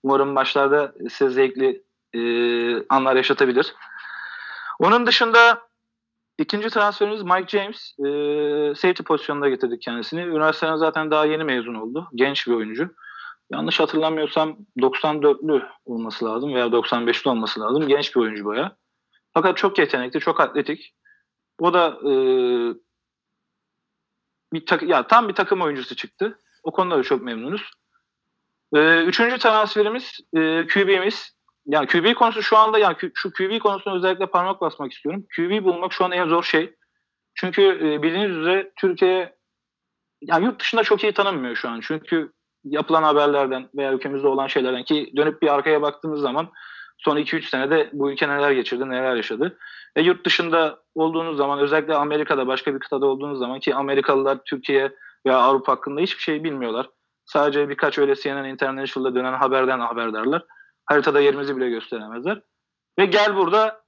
[0.02, 1.82] Umarım başlarda size zevkli
[2.14, 2.20] e,
[2.88, 3.74] anlar yaşatabilir.
[4.78, 5.60] Onun dışında
[6.38, 7.94] ikinci transferimiz Mike James.
[7.98, 10.20] E, safety pozisyonunda getirdik kendisini.
[10.20, 12.08] Üniversiteden zaten daha yeni mezun oldu.
[12.14, 12.94] Genç bir oyuncu.
[13.52, 17.88] Yanlış hatırlamıyorsam 94'lü olması lazım veya 95'li olması lazım.
[17.88, 18.76] Genç bir oyuncu baya.
[19.34, 20.94] Fakat çok yetenekli, çok atletik.
[21.58, 22.12] O da e,
[24.52, 26.38] bir tak ya tam bir takım oyuncusu çıktı.
[26.62, 27.70] O konuda da çok memnunuz.
[28.74, 31.34] E, üçüncü transferimiz e, QB'miz.
[31.66, 35.26] Yani QB konusu şu anda yani şu QB konusuna özellikle parmak basmak istiyorum.
[35.36, 36.74] QB bulmak şu an en zor şey.
[37.34, 39.36] Çünkü e, bildiğiniz üzere Türkiye
[40.22, 41.80] yani yurt dışında çok iyi tanınmıyor şu an.
[41.80, 42.32] Çünkü
[42.64, 46.50] yapılan haberlerden veya ülkemizde olan şeylerden ki dönüp bir arkaya baktığımız zaman
[46.98, 49.58] son 2-3 senede bu ülke neler geçirdi, neler yaşadı.
[49.96, 54.92] E, yurt dışında olduğunuz zaman özellikle Amerika'da başka bir kıtada olduğunuz zaman ki Amerikalılar Türkiye
[55.26, 56.90] veya Avrupa hakkında hiçbir şey bilmiyorlar.
[57.24, 60.44] Sadece birkaç öyle CNN International'da dönen haberden haberdarlar.
[60.86, 62.40] Haritada yerimizi bile gösteremezler.
[62.98, 63.84] Ve gel burada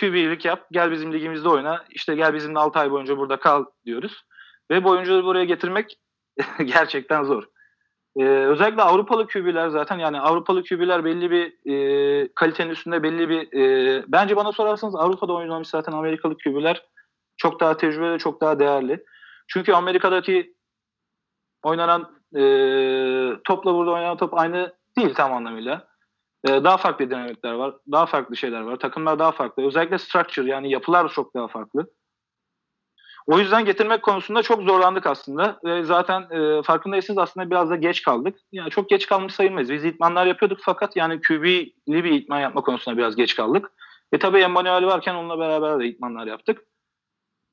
[0.00, 4.24] QB'lik yap, gel bizim ligimizde oyna, işte gel bizimle 6 ay boyunca burada kal diyoruz.
[4.70, 5.98] Ve bu oyuncuları buraya getirmek
[6.64, 7.44] gerçekten zor.
[8.16, 13.58] Ee, özellikle Avrupalı QB'ler zaten yani Avrupalı QB'ler belli bir e, kalitenin üstünde belli bir
[13.58, 16.82] e, bence bana sorarsanız Avrupa'da oynamış zaten Amerikalı QB'ler
[17.36, 19.04] çok daha tecrübeli, çok daha değerli.
[19.48, 20.54] Çünkü Amerika'daki
[21.62, 22.42] oynanan e,
[23.44, 25.88] topla burada oynanan top aynı değil tam anlamıyla.
[26.48, 29.66] E, daha farklı dinamikler var, daha farklı şeyler var, takımlar daha farklı.
[29.66, 31.86] Özellikle structure yani yapılar çok daha farklı.
[33.26, 35.60] O yüzden getirmek konusunda çok zorlandık aslında.
[35.64, 38.36] Ve zaten e, farkındaysanız aslında biraz da geç kaldık.
[38.52, 39.70] Yani çok geç kalmış sayılmayız.
[39.70, 43.72] Biz itmanlar yapıyorduk fakat yani QB'li bir itman yapma konusunda biraz geç kaldık.
[44.12, 46.64] Ve tabii Emmanuel varken onunla beraber de itmanlar yaptık.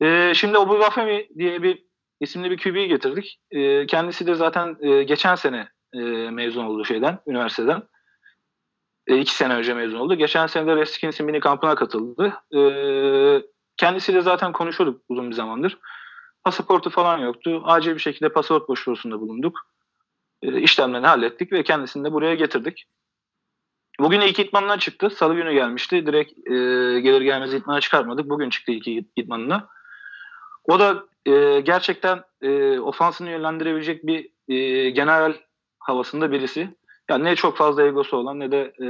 [0.01, 1.83] E, şimdi Obu Wafemi diye bir
[2.19, 3.39] isimli bir QB'yi getirdik.
[3.51, 7.83] E, kendisi de zaten e, geçen sene e, mezun oldu şeyden, üniversiteden.
[9.07, 10.15] E, iki sene önce mezun oldu.
[10.15, 12.33] Geçen sene de Redskins'in mini kampına katıldı.
[12.55, 12.59] E,
[13.81, 15.77] Kendisiyle zaten konuşuyorduk uzun bir zamandır.
[16.43, 17.61] Pasaportu falan yoktu.
[17.65, 19.59] Acil bir şekilde pasaport başvurusunda bulunduk.
[20.41, 22.85] E, işlemlerini hallettik ve kendisini de buraya getirdik.
[23.99, 25.09] Bugün ilk itmanına çıktı.
[25.09, 26.05] Salı günü gelmişti.
[26.05, 26.53] Direkt e,
[26.99, 28.29] gelir gelmez itmana çıkarmadık.
[28.29, 29.67] Bugün çıktı ilk itmanına.
[30.63, 35.33] O da e, gerçekten e, ofansını yönlendirebilecek bir e, general
[35.79, 36.69] havasında birisi.
[37.09, 38.85] Yani ne çok fazla egosu olan ne de e,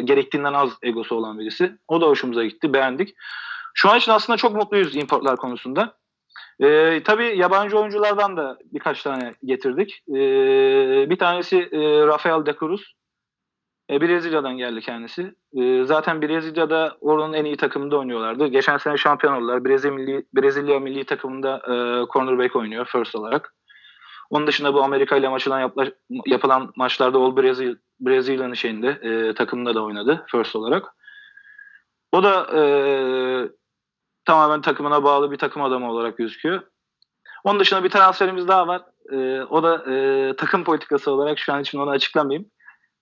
[0.00, 1.78] gerektiğinden az egosu olan birisi.
[1.88, 3.14] O da hoşumuza gitti, beğendik.
[3.78, 5.96] Şu an için aslında çok mutluyuz importlar konusunda.
[6.60, 10.02] Ee, tabii yabancı oyunculardan da birkaç tane getirdik.
[10.08, 12.94] Ee, bir tanesi e, Rafael de Cruz.
[13.90, 15.34] E, Brezilya'dan geldi kendisi.
[15.56, 18.46] E, zaten Brezilya'da oranın en iyi takımında oynuyorlardı.
[18.46, 19.64] Geçen sene şampiyon oldular.
[19.64, 21.72] Brezilya milli, Brezilya milli takımında e,
[22.12, 23.54] cornerback oynuyor first olarak.
[24.30, 25.86] Onun dışında bu Amerika ile maçılan yapla,
[26.26, 30.94] yapılan maçlarda All Brezilya, Brezilya'nın şeyinde e, takımında da oynadı first olarak.
[32.12, 32.62] O da e,
[34.28, 36.62] tamamen takımına bağlı bir takım adamı olarak gözüküyor.
[37.44, 38.82] Onun dışında bir transferimiz daha var.
[39.12, 42.50] E, o da e, takım politikası olarak şu an için onu açıklamayayım.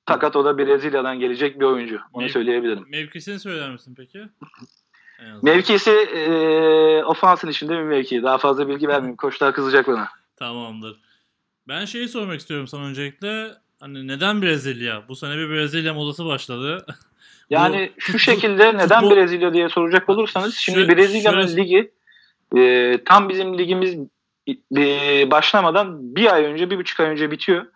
[0.08, 2.00] Fakat o da Brezilya'dan gelecek bir oyuncu.
[2.12, 2.84] Onu Mev- söyleyebilirim.
[2.88, 4.28] Mevkisini söyler misin peki?
[5.42, 8.22] Mevkisi e, ofansın içinde bir mevki.
[8.22, 9.16] Daha fazla bilgi vermeyeyim.
[9.16, 10.08] Koçlar kızacak bana.
[10.36, 11.00] Tamamdır.
[11.68, 13.54] Ben şeyi sormak istiyorum sana öncelikle.
[13.80, 15.08] Hani neden Brezilya?
[15.08, 16.86] Bu sene bir Brezilya modası başladı.
[17.50, 21.92] Yani Bu şu şekilde neden futbol- Brezilya diye soracak olursanız şimdi Brezilya'nın ligi
[22.56, 23.96] e, tam bizim ligimiz
[24.76, 27.66] e, başlamadan bir ay önce, bir buçuk ay önce bitiyor.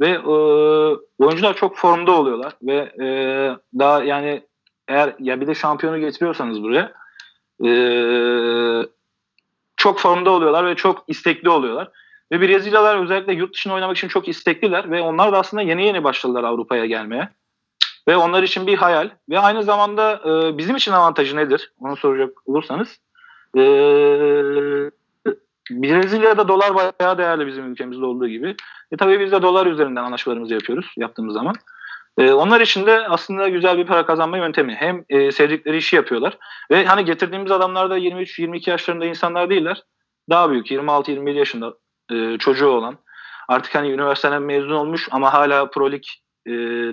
[0.00, 0.28] Ve e,
[1.18, 2.52] oyuncular çok formda oluyorlar.
[2.62, 3.06] Ve e,
[3.78, 4.42] daha yani
[4.88, 6.92] eğer ya bir de şampiyonu getiriyorsanız buraya
[7.64, 7.70] e,
[9.76, 11.90] çok formda oluyorlar ve çok istekli oluyorlar.
[12.32, 16.04] Ve Brezilyalar özellikle yurt dışında oynamak için çok istekliler ve onlar da aslında yeni yeni
[16.04, 17.28] başladılar Avrupa'ya gelmeye.
[18.08, 19.10] Ve onlar için bir hayal.
[19.30, 21.72] Ve aynı zamanda e, bizim için avantajı nedir?
[21.80, 22.98] Onu soracak olursanız.
[23.56, 23.62] E,
[25.70, 28.56] Brezilya'da dolar bayağı değerli bizim ülkemizde olduğu gibi.
[28.92, 31.54] E tabii biz de dolar üzerinden anlaşmalarımızı yapıyoruz yaptığımız zaman.
[32.18, 34.74] E, onlar için de aslında güzel bir para kazanma yöntemi.
[34.74, 36.38] Hem e, sevdikleri işi yapıyorlar.
[36.70, 39.82] Ve hani getirdiğimiz adamlar da 23-22 yaşlarında insanlar değiller.
[40.30, 41.74] Daha büyük 26-27 yaşında
[42.10, 42.98] e, çocuğu olan.
[43.48, 46.02] Artık hani üniversiteden mezun olmuş ama hala Pro Lig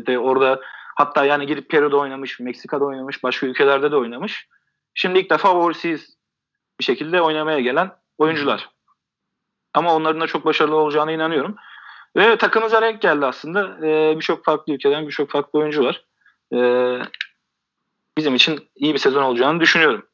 [0.07, 0.61] e, orada
[0.99, 4.47] hatta yani gidip Peru'da oynamış, Meksika'da oynamış, başka ülkelerde de oynamış.
[4.93, 6.01] Şimdi ilk defa overseas
[6.79, 8.69] bir şekilde oynamaya gelen oyuncular.
[9.73, 11.55] Ama onların da çok başarılı olacağına inanıyorum.
[12.15, 13.87] Ve takımıza renk geldi aslında.
[13.87, 16.05] Ee, birçok farklı ülkeden birçok farklı oyuncu var.
[16.53, 16.99] Ee,
[18.17, 20.05] bizim için iyi bir sezon olacağını düşünüyorum.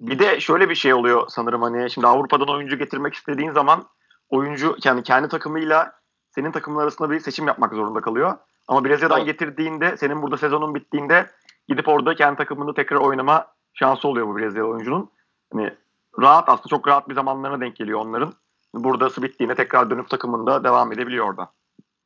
[0.00, 3.88] Bir de şöyle bir şey oluyor sanırım hani şimdi Avrupa'dan oyuncu getirmek istediğin zaman
[4.28, 5.92] oyuncu yani kendi takımıyla
[6.30, 8.38] senin takımın arasında bir seçim yapmak zorunda kalıyor.
[8.68, 9.26] Ama Brezilya'dan Evet.
[9.26, 11.26] getirdiğinde senin burada sezonun bittiğinde
[11.68, 15.10] gidip orada kendi takımında tekrar oynama şansı oluyor bu Brezilya oyuncunun.
[15.52, 15.74] Hani
[16.20, 18.32] rahat aslında çok rahat bir zamanlarına denk geliyor onların.
[18.74, 21.52] Buradası bittiğinde tekrar dönüp takımında devam edebiliyor orada.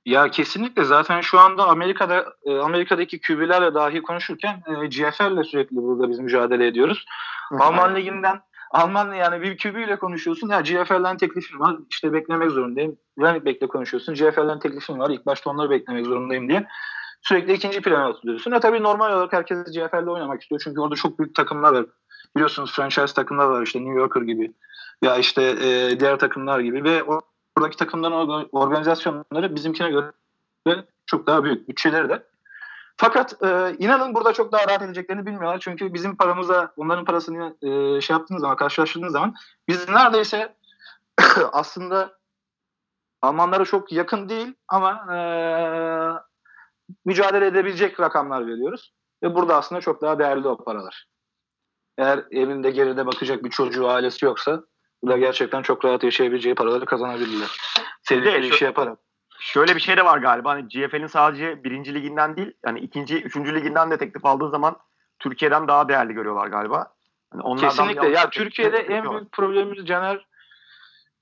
[0.04, 6.08] Ya kesinlikle zaten şu anda Amerika'da e, Amerika'daki QB'lerle dahi konuşurken e, GFL'le sürekli burada
[6.08, 7.04] biz mücadele ediyoruz.
[7.58, 8.40] Alman liginden
[8.70, 10.48] Alman yani bir QB ile konuşuyorsun.
[10.48, 11.76] Ya GFL'den teklifim var.
[11.90, 12.96] işte beklemek zorundayım.
[13.18, 14.14] Running back'le konuşuyorsun.
[14.14, 15.10] GFL'den teklifim var.
[15.10, 16.66] İlk başta onları beklemek zorundayım diye.
[17.22, 18.52] Sürekli ikinci plana atılıyorsun.
[18.52, 20.60] Ya tabii normal olarak herkes GFL'de oynamak istiyor.
[20.64, 21.86] Çünkü orada çok büyük takımlar var.
[22.36, 24.52] Biliyorsunuz franchise takımlar var işte New Yorker gibi.
[25.02, 27.02] Ya işte e, diğer takımlar gibi ve
[27.56, 30.12] oradaki takımların orga- organizasyonları bizimkine göre
[31.06, 31.68] çok daha büyük.
[31.68, 32.22] Bütçeleri de.
[32.96, 35.58] Fakat e, inanın burada çok daha rahat edeceklerini bilmiyorlar.
[35.60, 39.34] Çünkü bizim paramıza onların parasını e, şey yaptığınız zaman, karşılaştırdığınız zaman
[39.68, 40.56] biz neredeyse
[41.52, 42.16] aslında
[43.22, 45.18] Almanlara çok yakın değil ama e,
[47.04, 48.92] mücadele edebilecek rakamlar veriyoruz.
[49.22, 51.06] Ve burada aslında çok daha değerli o paralar.
[51.98, 54.62] Eğer evinde geride bakacak bir çocuğu, ailesi yoksa
[55.02, 57.58] burada gerçekten çok rahat yaşayabileceği paraları kazanabilirler.
[58.02, 58.98] Sevdikleri şu- işi yaparak.
[59.40, 60.50] Şöyle bir şey de var galiba.
[60.50, 64.76] Hani GFL'in sadece birinci liginden değil, yani ikinci, üçüncü liginden de teklif aldığı zaman
[65.18, 66.92] Türkiye'den daha değerli görüyorlar galiba.
[67.30, 68.08] Hani onlardan Kesinlikle.
[68.08, 69.20] Ya Türkiye'de en yapıyorlar.
[69.20, 70.26] büyük problemimiz Caner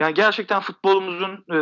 [0.01, 1.59] yani gerçekten futbolumuzun e,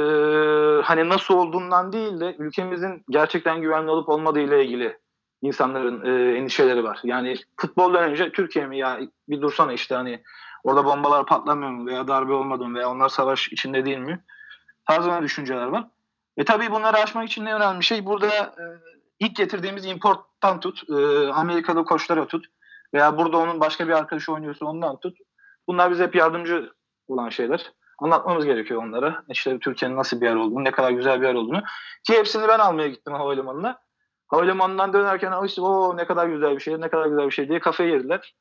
[0.82, 4.98] hani nasıl olduğundan değil de ülkemizin gerçekten güvenli olup olmadığı ile ilgili
[5.42, 7.00] insanların e, endişeleri var.
[7.04, 10.22] Yani futboldan önce Türkiye mi ya bir dursana işte hani
[10.64, 14.24] orada bombalar patlamıyor mu veya darbe olmadı mı veya onlar savaş içinde değil mi?
[14.86, 15.84] Tarzına düşünceler var.
[16.36, 18.06] E tabii bunları aşmak için ne önemli şey?
[18.06, 18.64] Burada e,
[19.18, 22.46] ilk getirdiğimiz importtan tut, e, Amerikalı koçlara tut
[22.94, 25.18] veya burada onun başka bir arkadaşı oynuyorsa ondan tut.
[25.68, 26.72] Bunlar bize hep yardımcı
[27.08, 27.72] olan şeyler.
[27.98, 29.24] Anlatmamız gerekiyor onlara.
[29.28, 31.62] İşte Türkiye'nin nasıl bir yer olduğunu, ne kadar güzel bir yer olduğunu.
[32.06, 33.78] Ki hepsini ben almaya gittim havalimanına.
[34.28, 37.48] Havalimanından dönerken "Aa işte o ne kadar güzel bir şey, ne kadar güzel bir şey
[37.48, 38.34] diye kafayı yediler.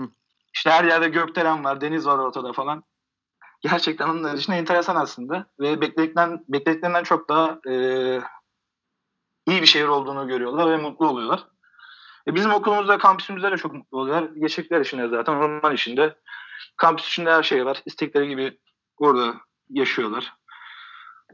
[0.00, 0.06] Hı.
[0.54, 2.84] İşte her yerde gökdelen var, deniz var ortada falan.
[3.60, 5.46] Gerçekten onlar için enteresan aslında.
[5.60, 7.74] Ve beklediklerinden, beklediklerinden çok daha e,
[9.46, 11.46] iyi bir şehir olduğunu görüyorlar ve mutlu oluyorlar.
[12.28, 14.30] E bizim okulumuzda, kampüsümüzde de çok mutlu oluyorlar.
[14.34, 16.18] Geçecekler içinde zaten, orman içinde.
[16.76, 17.82] Kampüs içinde her şey var.
[17.86, 18.58] İstekleri gibi
[18.98, 19.34] orada
[19.68, 20.34] yaşıyorlar.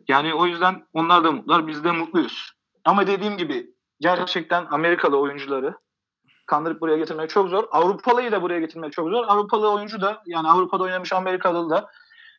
[0.09, 2.53] Yani o yüzden onlar da mutlular, biz de mutluyuz.
[2.85, 3.71] Ama dediğim gibi
[4.01, 5.75] gerçekten Amerikalı oyuncuları
[6.47, 7.65] kandırıp buraya getirmek çok zor.
[7.71, 9.25] Avrupalıyı da buraya getirmek çok zor.
[9.29, 11.91] Avrupalı oyuncu da yani Avrupa'da oynamış Amerikalı da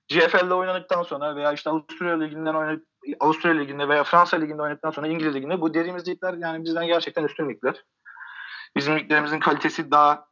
[0.09, 2.85] GFL'de oynadıktan sonra veya işte Avusturya Ligi'nden oynayıp
[3.19, 7.23] Avusturya Ligi'nde veya Fransa Ligi'nde oynadıktan sonra İngiliz Ligi'nde bu dediğimiz ligler yani bizden gerçekten
[7.23, 7.85] üstün ligler.
[8.75, 10.27] Bizim liglerimizin kalitesi daha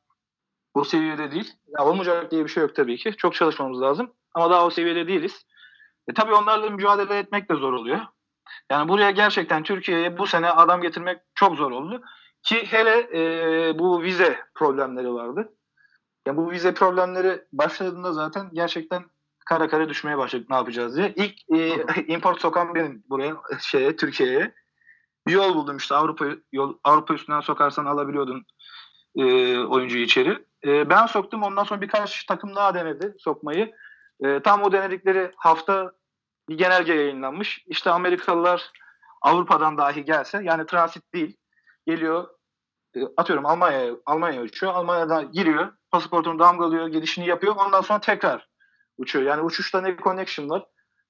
[0.73, 1.53] o seviyede değil.
[1.67, 3.13] Ya olmayacak diye bir şey yok tabii ki.
[3.17, 4.13] Çok çalışmamız lazım.
[4.33, 5.45] Ama daha o seviyede değiliz.
[6.07, 7.99] E tabii onlarla mücadele etmek de zor oluyor.
[8.71, 12.01] Yani buraya gerçekten Türkiye'ye bu sene adam getirmek çok zor oldu.
[12.43, 15.53] Ki hele e, bu vize problemleri vardı.
[16.27, 19.03] Ya bu vize problemleri başladığında zaten gerçekten
[19.45, 21.13] kara kara düşmeye başladık ne yapacağız diye.
[21.15, 24.53] İlk e, import sokan benim buraya şeye Türkiye'ye.
[25.27, 28.45] Bir yol buldum işte Avrupa yol Avrupa üstünden sokarsan alabiliyordun
[29.15, 29.23] e,
[29.59, 30.45] oyuncuyu içeri.
[30.65, 33.73] E, ben soktum ondan sonra birkaç takım daha denedi sokmayı.
[34.23, 35.91] E, tam o denedikleri hafta
[36.49, 37.63] bir genelge yayınlanmış.
[37.67, 38.71] İşte Amerikalılar
[39.21, 41.37] Avrupa'dan dahi gelse yani transit değil
[41.87, 42.27] geliyor
[42.95, 44.73] e, atıyorum Almanya'ya Almanya'ya uçuyor.
[44.73, 45.73] Almanya'dan giriyor.
[45.91, 46.87] Pasaportunu damgalıyor.
[46.87, 47.55] Gelişini yapıyor.
[47.55, 48.47] Ondan sonra tekrar
[48.97, 49.25] uçuyor.
[49.25, 50.65] Yani uçuşta ne connection var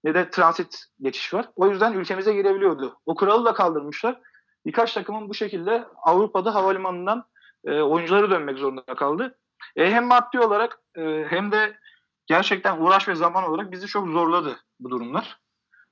[0.06, 1.50] ne de transit geçiş var.
[1.56, 2.98] O yüzden ülkemize girebiliyordu.
[3.06, 4.22] O kuralı da kaldırmışlar.
[4.66, 7.26] Birkaç takımın bu şekilde Avrupa'da havalimanından
[7.66, 9.38] e, oyuncuları dönmek zorunda kaldı.
[9.76, 11.78] E, hem maddi olarak e, hem de
[12.26, 15.38] gerçekten uğraş ve zaman olarak bizi çok zorladı bu durumlar.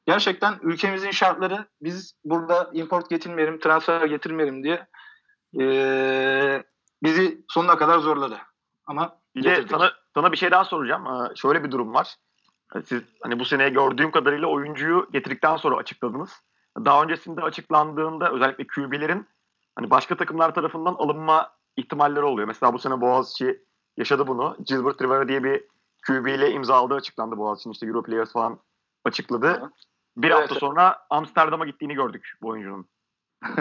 [0.05, 4.87] Gerçekten ülkemizin şartları biz burada import getirmeyelim, transfer getirmeyelim diye
[5.53, 6.63] eee,
[7.03, 8.37] bizi sonuna kadar zorladı.
[8.85, 11.05] Ama Bir de sana, sana bir şey daha soracağım.
[11.07, 12.15] Ee, şöyle bir durum var.
[12.75, 16.41] Ee, Siz hani bu seneye gördüğüm kadarıyla oyuncuyu getirdikten sonra açıkladınız.
[16.77, 19.27] Daha öncesinde açıklandığında özellikle QB'lerin
[19.75, 22.47] hani başka takımlar tarafından alınma ihtimalleri oluyor.
[22.47, 23.63] Mesela bu sene Boğaziçi
[23.97, 24.57] yaşadı bunu.
[24.65, 25.63] Gilbert Rivera diye bir
[26.07, 28.59] QB ile imzaladığı açıklandı Boğaziçi'nin işte Europlayers falan
[29.05, 29.71] açıkladı.
[30.17, 30.39] Bir Evet.
[30.41, 32.85] hafta sonra Amsterdam'a gittiğini gördük bu oyuncunun.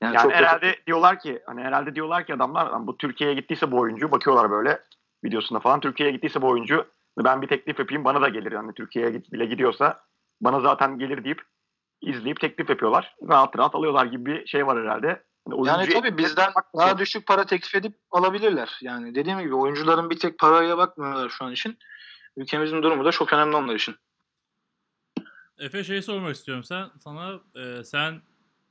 [0.00, 3.78] yani, Yani herhalde diyorlar ki hani herhalde diyorlar ki adamlar "Lan bu Türkiye'ye gittiyse bu
[3.78, 4.82] oyuncu bakıyorlar böyle
[5.24, 6.86] videosuna falan Türkiye'ye gittiyse bu oyuncu
[7.24, 10.00] ben bir teklif yapayım bana da gelir yani Türkiye'ye bile gidiyorsa
[10.40, 11.42] bana zaten gelir deyip
[12.00, 13.14] izleyip teklif yapıyorlar.
[13.28, 15.06] Rahat rahat alıyorlar gibi bir şey var herhalde.
[15.48, 18.78] Hani Yani oyuncuya tabii bizden daha düşük para teklif edip alabilirler.
[18.82, 21.78] Yani dediğim gibi oyuncuların bir tek paraya bakmıyorlar şu an için.
[22.36, 23.94] Ülkemizin durumu da çok önemli onlar için.
[25.58, 26.64] Efe şeyi sormak istiyorum.
[26.64, 28.20] Sen sana e, sen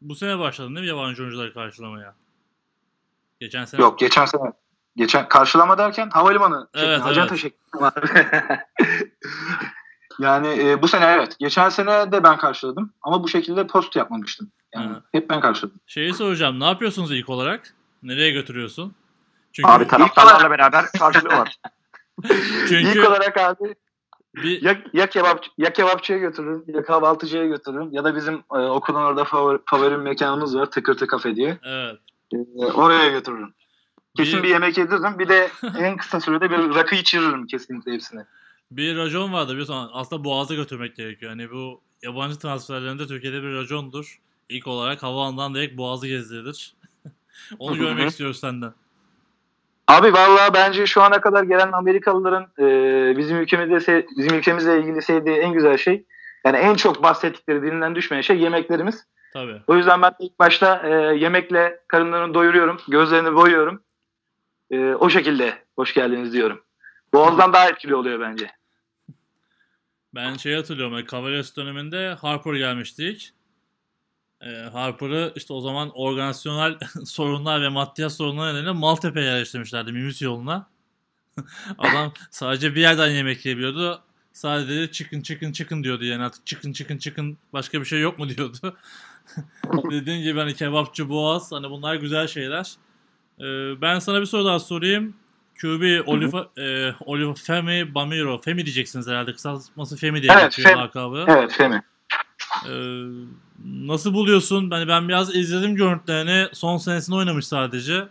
[0.02, 2.16] bu sene başladın değil mi yabancı oyuncuları karşılamaya?
[3.40, 3.82] Geçen sene.
[3.82, 4.54] Yok geçen sene
[4.96, 7.42] geçen karşılama derken havalimanı Evet, şeklinde, acenta evet.
[7.42, 7.92] şeklinde.
[10.20, 11.36] yani e, bu sene evet.
[11.40, 14.52] Geçen sene de ben karşıladım ama bu şekilde post yapmamıştım.
[14.76, 15.02] Yani Hı.
[15.12, 15.80] hep ben karşıladım.
[15.88, 16.60] Şeyi soracağım.
[16.60, 17.74] Ne yapıyorsunuz ilk olarak?
[18.04, 18.96] Nereye götürüyorsun?
[19.54, 21.56] Çünkü, Abi taraftarlarla beraber karşılıyorlar.
[22.68, 23.76] çünkü İlk olarak abi
[24.36, 29.00] bir, ya, ya kebap ya kebapçıya götürürüm ya kahvaltıcıya götürürüm ya da bizim e, okulun
[29.00, 31.58] orada favori, favori mekanımız var Tıkırtı Kafe diye.
[31.64, 32.00] evet.
[32.34, 33.54] E, oraya götürürüm.
[34.18, 35.20] Kesin Bir- bir yemek yediririm.
[35.20, 35.50] Bir de
[35.80, 38.26] en kısa sürede bir rakı içiririm kesinlikle hepsine.
[38.72, 39.90] Bir racon vardı biliyorsun.
[39.94, 41.32] Aslında Boğaz'a götürmek gerekiyor.
[41.32, 44.20] Hani bu yabancı transferlerinde Türkiye'de bir racondur.
[44.50, 46.74] İlk olarak havaalanından direkt Boğaz'ı gezdirilir.
[47.60, 48.74] Onu görmek istiyoruz senden.
[49.88, 55.02] Abi vallahi bence şu ana kadar gelen Amerikalıların e, bizim ülkemizde se- bizim ülkemizle ilgili
[55.02, 56.04] sevdiği en güzel şey
[56.46, 59.06] yani en çok bahsettikleri dilinden düşmeyen şey yemeklerimiz.
[59.34, 59.62] Tabii.
[59.68, 63.82] O yüzden ben ilk başta e, yemekle karınlarını doyuruyorum, gözlerini boyuyorum.
[64.72, 66.64] E, o şekilde hoş geldiniz diyorum.
[67.14, 68.52] Boğaz'dan daha etkili oluyor bence.
[70.16, 71.06] Ben şey hatırlıyorum.
[71.12, 73.34] Cavaliers döneminde Harper gelmiştik.
[74.42, 80.68] Ee, Harper'ı işte o zaman organizasyonel sorunlar ve maddiyat sorunları nedeniyle Maltepe'ye yerleştirmişlerdi Mimis yoluna.
[81.78, 84.02] Adam sadece bir yerden yemek yiyebiliyordu.
[84.34, 88.30] Sadece chicken chicken chicken diyordu yani artık chicken chicken chicken başka bir şey yok mu
[88.38, 88.78] diyordu.
[89.92, 92.76] Dediğin gibi hani kebapçı boğaz hani bunlar güzel şeyler.
[93.40, 95.14] Ee, ben sana bir soru daha sorayım.
[95.62, 98.42] QB Oliver, e, Oliver Femi Bamiro.
[98.42, 99.34] Femi diyeceksiniz herhalde.
[99.34, 100.82] Kısaltması Femi diye Evet, geçiyor Femi.
[100.82, 101.26] lakabı.
[101.28, 101.84] Evet Femi.
[102.70, 103.04] Ee,
[103.66, 104.70] nasıl buluyorsun?
[104.72, 106.48] Yani ben biraz izledim görüntülerini.
[106.54, 108.08] Son senesinde oynamış sadece.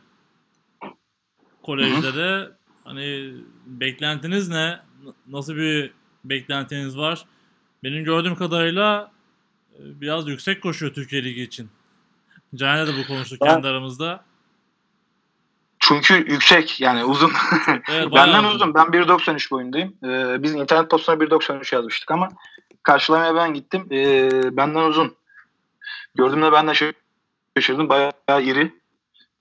[1.62, 2.51] Kolejde de.
[2.85, 3.35] Hani
[3.66, 4.81] beklentiniz ne?
[5.29, 5.91] Nasıl bir
[6.25, 7.25] beklentiniz var?
[7.83, 9.12] Benim gördüğüm kadarıyla
[9.75, 11.68] e, biraz yüksek koşuyor Türkiye Ligi için.
[12.55, 14.25] Caner'le de bu konuştuk Ben- kendi aramızda.
[15.89, 17.32] Çünkü yüksek yani uzun.
[17.93, 18.55] Evet, Benden uzun.
[18.55, 18.74] uzun.
[18.74, 19.95] Ben 1.93 boyundayım.
[20.05, 22.28] Ee, biz internet postuna 1.93 yazmıştık ama
[22.82, 23.89] karşılamaya ben gittim.
[23.91, 25.16] Ee, benden uzun.
[26.14, 26.93] Gördüğümde ben de
[27.57, 27.89] şaşırdım.
[27.89, 28.72] Bayağı iri.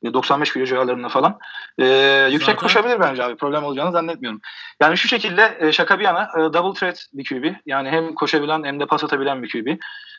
[0.03, 1.39] Ee, 95 kilo civarlarında falan.
[1.79, 1.85] Ee,
[2.31, 3.35] yüksek Zaten- koşabilir bence abi.
[3.35, 4.41] Problem olacağını zannetmiyorum.
[4.81, 7.55] Yani şu şekilde e, şaka bir yana e, double threat bir QB.
[7.65, 9.67] Yani hem koşabilen hem de pas atabilen bir QB.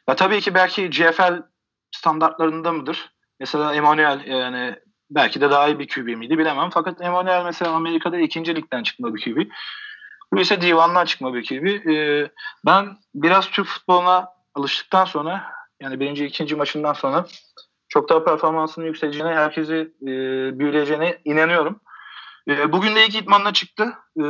[0.08, 1.42] Ya tabii ki belki GFL
[1.90, 3.10] standartlarında mıdır?
[3.40, 4.76] Mesela Emmanuel yani
[5.14, 6.70] belki de daha iyi bir QB miydi bilemem.
[6.70, 9.50] Fakat Emmanuel mesela Amerika'da ikinci ligden çıkma bir QB.
[10.32, 11.88] Bu ise divandan çıkma bir QB.
[11.88, 12.30] Ee,
[12.66, 15.44] ben biraz Türk futboluna alıştıktan sonra
[15.80, 17.26] yani birinci ikinci maçından sonra
[17.88, 20.08] çok daha performansının yükseleceğine, herkesi e,
[20.58, 21.80] büyüleyeceğine inanıyorum.
[22.48, 23.94] E, bugün de ilk idmanla çıktı.
[24.16, 24.22] E,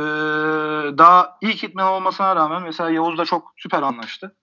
[0.97, 4.35] daha ilk idman olmasına rağmen mesela Yavuz'la çok süper anlaştı.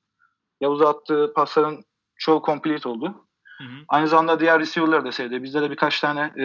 [0.60, 1.84] Yavuz'a attığı pasların
[2.16, 3.26] çoğu complete oldu.
[3.62, 3.84] Hı hı.
[3.88, 5.42] Aynı zamanda diğer receiver'ları da sevdi.
[5.42, 6.44] Bizde de birkaç tane e,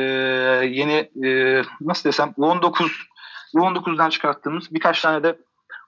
[0.65, 2.91] yeni e, nasıl desem U19
[3.55, 5.39] U19'dan çıkarttığımız birkaç tane de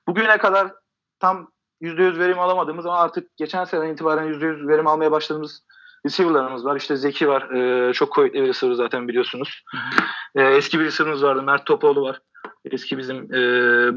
[0.08, 0.72] bugüne kadar
[1.20, 1.52] tam
[1.82, 5.64] %100 verim alamadığımız ama artık geçen seneden itibaren %100 verim almaya başladığımız
[6.06, 6.76] receiver'larımız var.
[6.76, 7.50] İşte Zeki var.
[7.52, 9.64] E, çok kuvvetli bir receiver zaten biliyorsunuz.
[9.72, 10.44] Hı hı.
[10.44, 11.44] E, eski bir receiver'ımız vardı.
[11.44, 12.20] Mert Topoğlu var.
[12.66, 13.38] Eski bizim e,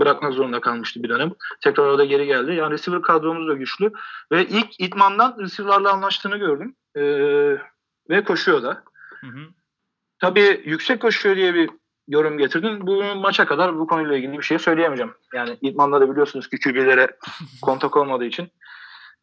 [0.00, 1.32] bırakmak zorunda kalmıştı bir dönem.
[1.60, 2.54] Tekrar o da geri geldi.
[2.54, 3.92] Yani receiver kadromuz da güçlü.
[4.32, 6.76] Ve ilk idmandan receiver'larla anlaştığını gördüm.
[6.96, 7.02] E,
[8.10, 8.84] ve koşuyor da.
[9.20, 9.48] Hı hı.
[10.18, 11.70] Tabii yüksek koşuyor diye bir
[12.08, 12.86] yorum getirdin.
[12.86, 15.14] Bu maça kadar bu konuyla ilgili bir şey söyleyemeyeceğim.
[15.34, 17.16] Yani idmanda da biliyorsunuz ki QB'lere
[17.62, 18.50] kontak olmadığı için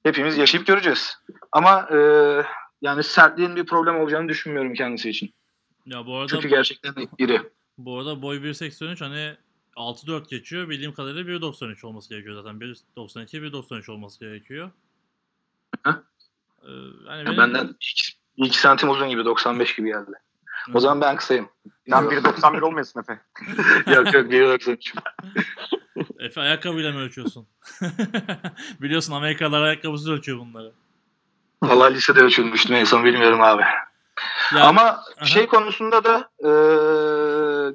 [0.03, 1.17] hepimiz yaşayıp göreceğiz.
[1.51, 1.97] Ama e,
[2.81, 5.33] yani sertliğin bir problem olacağını düşünmüyorum kendisi için.
[5.85, 7.41] Ya bu arada Çünkü gerçekten iri.
[7.77, 9.37] Bu arada boy 1.83 hani
[9.75, 10.69] 6-4 geçiyor.
[10.69, 12.59] Bildiğim kadarıyla 1.93 olması gerekiyor zaten.
[12.59, 14.71] 1.92 1.93 olması gerekiyor.
[15.83, 16.03] Hı.
[16.63, 16.71] Ee,
[17.07, 17.75] yani Ya benim- benden
[18.37, 20.11] 2 santim uzun gibi 95 gibi geldi.
[20.71, 20.79] O Hı.
[20.79, 21.49] zaman ben kısayım.
[21.89, 23.19] Sen 1.91 olmayasın Efe.
[23.95, 24.93] yok yok 1.93.
[26.19, 27.47] Efe ayakkabıyla mı ölçüyorsun?
[28.81, 30.71] Biliyorsun Amerikalılar ayakkabısız ölçüyor bunları.
[31.63, 33.63] Valla lisede ölçülmüştüm en son bilmiyorum abi.
[34.55, 35.25] Ya, Ama aha.
[35.25, 36.49] şey konusunda da e,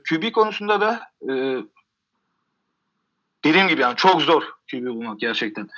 [0.09, 1.33] QB konusunda da e,
[3.45, 5.69] dediğim gibi yani çok zor QB bulmak gerçekten.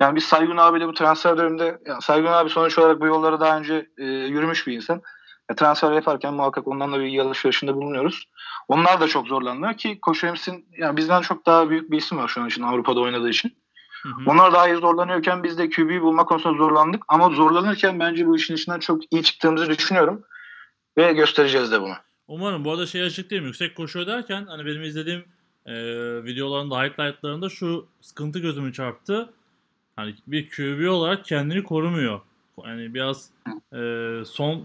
[0.00, 3.58] Yani biz Saygun abiyle bu transfer döneminde yani Saygun abi sonuç olarak bu yollara daha
[3.58, 5.02] önce e, yürümüş bir insan.
[5.50, 8.28] Ya transfer yaparken muhakkak ondan da bilgi alışverişinde bulunuyoruz.
[8.68, 12.28] Onlar da çok zorlanıyor ki Koç Rams'in yani bizden çok daha büyük bir isim var
[12.28, 13.54] şu an için Avrupa'da oynadığı için.
[14.02, 14.30] Hı hı.
[14.30, 17.02] Onlar daha iyi zorlanıyorken biz de QB'yi bulma konusunda zorlandık.
[17.08, 20.24] Ama zorlanırken bence bu işin içinden çok iyi çıktığımızı düşünüyorum.
[20.96, 21.94] Ve göstereceğiz de bunu.
[22.28, 22.64] Umarım.
[22.64, 23.46] Bu arada şey açıklayayım.
[23.46, 25.24] Yüksek koşuyor derken hani benim izlediğim
[25.66, 25.74] e,
[26.24, 29.32] videolarında, highlightlarında şu sıkıntı gözümü çarptı.
[29.96, 32.20] Hani bir QB olarak kendini korumuyor.
[32.66, 33.28] Yani biraz
[33.72, 33.78] e,
[34.26, 34.64] son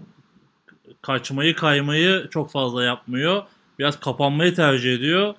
[1.02, 3.42] kaçmayı kaymayı çok fazla yapmıyor.
[3.78, 5.34] Biraz kapanmayı tercih ediyor.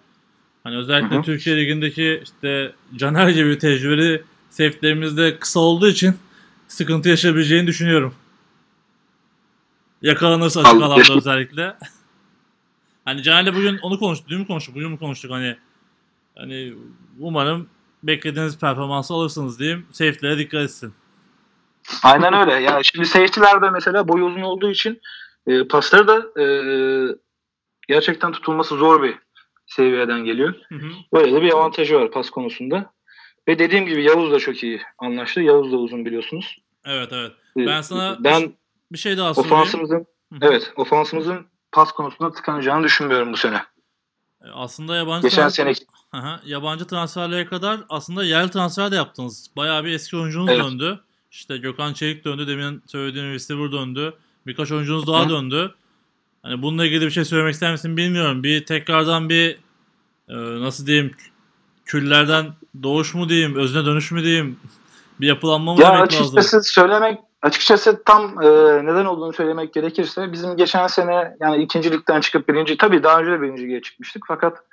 [0.63, 1.23] Hani özellikle Hı hı.
[1.23, 6.15] Türkiye Ligi'ndeki işte Caner gibi tecrübeli safe'lerimiz de kısa olduğu için
[6.67, 8.15] sıkıntı yaşayabileceğini düşünüyorum.
[10.01, 11.75] Yakalanırsa açık alanda özellikle.
[13.05, 14.29] hani Caner'le bugün onu konuştuk.
[14.29, 14.75] Dün mü konuştuk?
[14.75, 15.31] Bugün mü konuştuk?
[15.31, 15.57] Hani
[16.35, 16.73] hani
[17.19, 17.69] umarım
[18.03, 19.85] beklediğiniz performansı alırsınız diyeyim.
[19.91, 20.93] Safe'lere dikkat etsin.
[22.03, 22.53] Aynen öyle.
[22.53, 25.01] Yani şimdi safety'lerde mesela boyu uzun olduğu için
[25.47, 26.45] e, pasları da e,
[27.87, 29.15] gerçekten tutulması zor bir
[29.67, 30.53] seviyeden geliyor.
[30.69, 30.89] Hı hı.
[31.13, 32.93] Böyle de bir avantajı var pas konusunda.
[33.47, 35.41] Ve dediğim gibi Yavuz da çok iyi anlaştı.
[35.41, 36.57] Yavuz da uzun biliyorsunuz.
[36.85, 37.31] Evet evet.
[37.57, 38.53] E, Ben sana ben
[38.91, 39.55] bir şey daha sorayım.
[39.55, 39.97] ofansımızın
[40.33, 40.39] Hı hı.
[40.41, 43.61] evet ofansımızın pas konusunda tıkanacağını düşünmüyorum bu sene.
[44.45, 49.47] E, Aslında yabancı Geçen trans- seneki Aha, yabancı transferlere kadar aslında yerli transfer de yaptınız.
[49.55, 50.63] Bayağı bir eski oyuncunuz Evet.
[50.63, 50.99] döndü.
[51.31, 52.47] İşte Gökhan Çelik döndü.
[52.47, 54.13] Demin söylediğim receiver döndü.
[54.47, 55.29] Birkaç oyuncunuz daha Hı.
[55.29, 55.75] döndü.
[56.43, 58.43] Hani bununla ilgili bir şey söylemek ister misin bilmiyorum.
[58.43, 59.51] Bir tekrardan bir
[60.29, 61.11] e, nasıl diyeyim
[61.85, 64.59] küllerden doğuş mu diyeyim, özne dönüş mü diyeyim,
[65.21, 66.61] bir yapılanma mı Ya demek açıkçası lazım?
[66.63, 68.47] söylemek açıkçası tam e,
[68.85, 73.31] neden olduğunu söylemek gerekirse bizim geçen sene yani ikinci ligden çıkıp birinci tabii daha önce
[73.31, 74.63] de birinci lige çıkmıştık fakat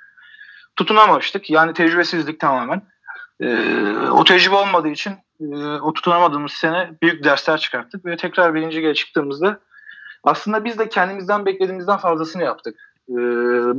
[0.75, 1.49] tutunamamıştık.
[1.49, 2.81] Yani tecrübesizlik tamamen.
[3.41, 3.47] E,
[4.11, 8.93] o tecrübe olmadığı için e, o tutunamadığımız sene büyük dersler çıkarttık ve tekrar birinci lige
[8.93, 9.59] çıktığımızda
[10.23, 12.75] aslında biz de kendimizden beklediğimizden fazlasını yaptık.
[13.09, 13.15] E,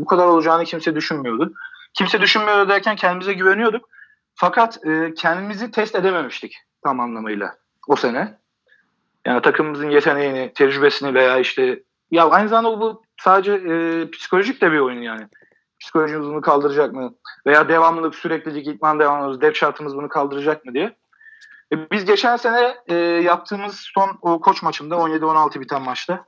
[0.00, 1.52] bu kadar olacağını kimse düşünmüyordu.
[1.94, 3.88] Kimse düşünmüyordu derken kendimize güveniyorduk.
[4.34, 7.54] Fakat e, kendimizi test edememiştik tam anlamıyla
[7.88, 8.39] o sene.
[9.26, 14.78] Yani takımımızın yeteneğini, tecrübesini veya işte ya aynı zamanda bu sadece e, psikolojik de bir
[14.78, 15.28] oyun yani.
[15.80, 17.14] Psikolojimiz bunu kaldıracak mı?
[17.46, 20.96] Veya devamlılık, süreklilik, idman devamlılık, dep şartımız bunu kaldıracak mı diye.
[21.72, 26.24] E, biz geçen sene e, yaptığımız son o koç maçında 17-16 biten maçta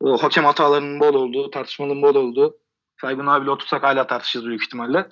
[0.00, 2.56] o hakem hatalarının bol olduğu, tartışmanın bol olduğu
[3.00, 5.06] Saygun abiyle otursak hala tartışırız büyük ihtimalle.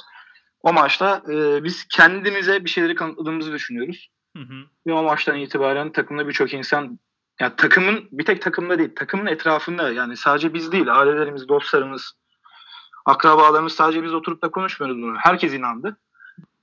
[0.63, 4.11] O maçta e, biz kendimize bir şeyleri kanıtladığımızı düşünüyoruz.
[4.37, 4.65] Hı hı.
[4.87, 6.99] Ve o maçtan itibaren takımda birçok insan
[7.41, 12.13] ya takımın bir tek takımda değil takımın etrafında yani sadece biz değil ailelerimiz, dostlarımız,
[13.07, 15.17] akrabalarımız sadece biz oturup da konuşmuyoruz bunu.
[15.19, 15.97] Herkes inandı.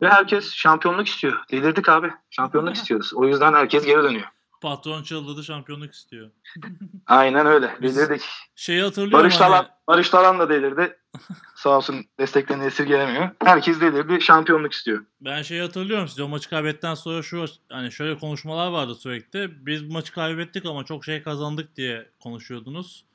[0.01, 1.43] Ve herkes şampiyonluk istiyor.
[1.51, 2.11] Delirdik abi.
[2.29, 3.13] Şampiyonluk istiyoruz.
[3.13, 4.27] O yüzden herkes geri dönüyor.
[4.61, 6.29] Patron çıldırdı şampiyonluk istiyor.
[7.07, 7.77] Aynen öyle.
[7.81, 8.21] Delirdik.
[8.55, 10.97] Şeyi hatırlıyorum Barış hani- Talan, Barış Talan da delirdi.
[11.55, 13.29] Sağ olsun desteklerini esirgelemiyor.
[13.43, 14.21] Herkes delirdi.
[14.21, 15.05] Şampiyonluk istiyor.
[15.21, 19.65] Ben şeyi hatırlıyorum size o maçı kaybettikten sonra şu hani şöyle konuşmalar vardı sürekli.
[19.65, 23.05] Biz bu maçı kaybettik ama çok şey kazandık diye konuşuyordunuz.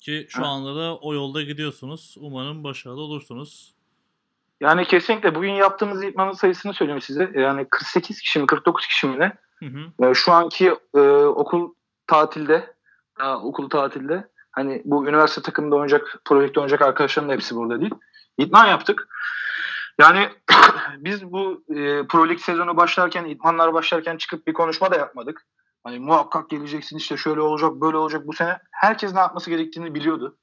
[0.00, 0.46] Ki şu Ha.
[0.46, 2.14] anda da o yolda gidiyorsunuz.
[2.18, 3.74] Umarım başarılı olursunuz.
[4.60, 7.32] Yani kesinlikle bugün yaptığımız idmanın sayısını söyleyeyim size.
[7.34, 9.32] Yani 48 kişi mi 49 kişi mi ne?
[9.54, 10.06] Hı hı.
[10.06, 11.74] Ee, şu anki e, okul
[12.06, 12.74] tatilde,
[13.18, 17.94] daha okul tatilde hani bu üniversite takımında oynayacak, projekte oynayacak arkadaşlarım da hepsi burada değil.
[18.38, 19.08] İdman yaptık.
[19.98, 20.28] Yani
[20.98, 25.46] biz bu e, Pro Lig sezonu başlarken, idmanlar başlarken çıkıp bir konuşma da yapmadık.
[25.84, 28.58] Hani muhakkak geleceksin işte şöyle olacak, böyle olacak bu sene.
[28.70, 30.38] Herkes ne yapması gerektiğini biliyordu.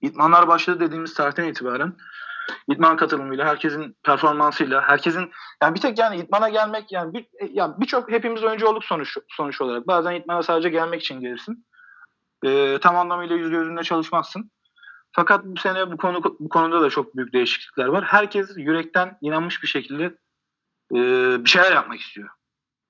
[0.00, 1.96] İdmanlar başladı dediğimiz tarihten itibaren
[2.68, 5.30] idman katılımıyla, herkesin performansıyla, herkesin
[5.62, 9.60] yani bir tek yani idmana gelmek yani bir yani birçok hepimiz oyuncu olduk sonuç sonuç
[9.60, 9.86] olarak.
[9.86, 11.66] Bazen idmana sadece gelmek için gelirsin.
[12.44, 14.50] Ee, tam anlamıyla yüz gözünde çalışmazsın.
[15.12, 18.04] Fakat bu sene bu konu bu konuda da çok büyük değişiklikler var.
[18.04, 20.04] Herkes yürekten inanmış bir şekilde
[20.94, 20.98] e,
[21.44, 22.28] bir şeyler yapmak istiyor.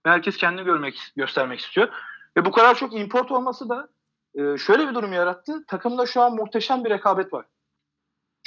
[0.06, 1.88] Ve herkes kendini görmek göstermek istiyor.
[2.36, 3.88] Ve bu kadar çok import olması da
[4.34, 5.64] e, şöyle bir durum yarattı.
[5.66, 7.46] Takımda şu an muhteşem bir rekabet var.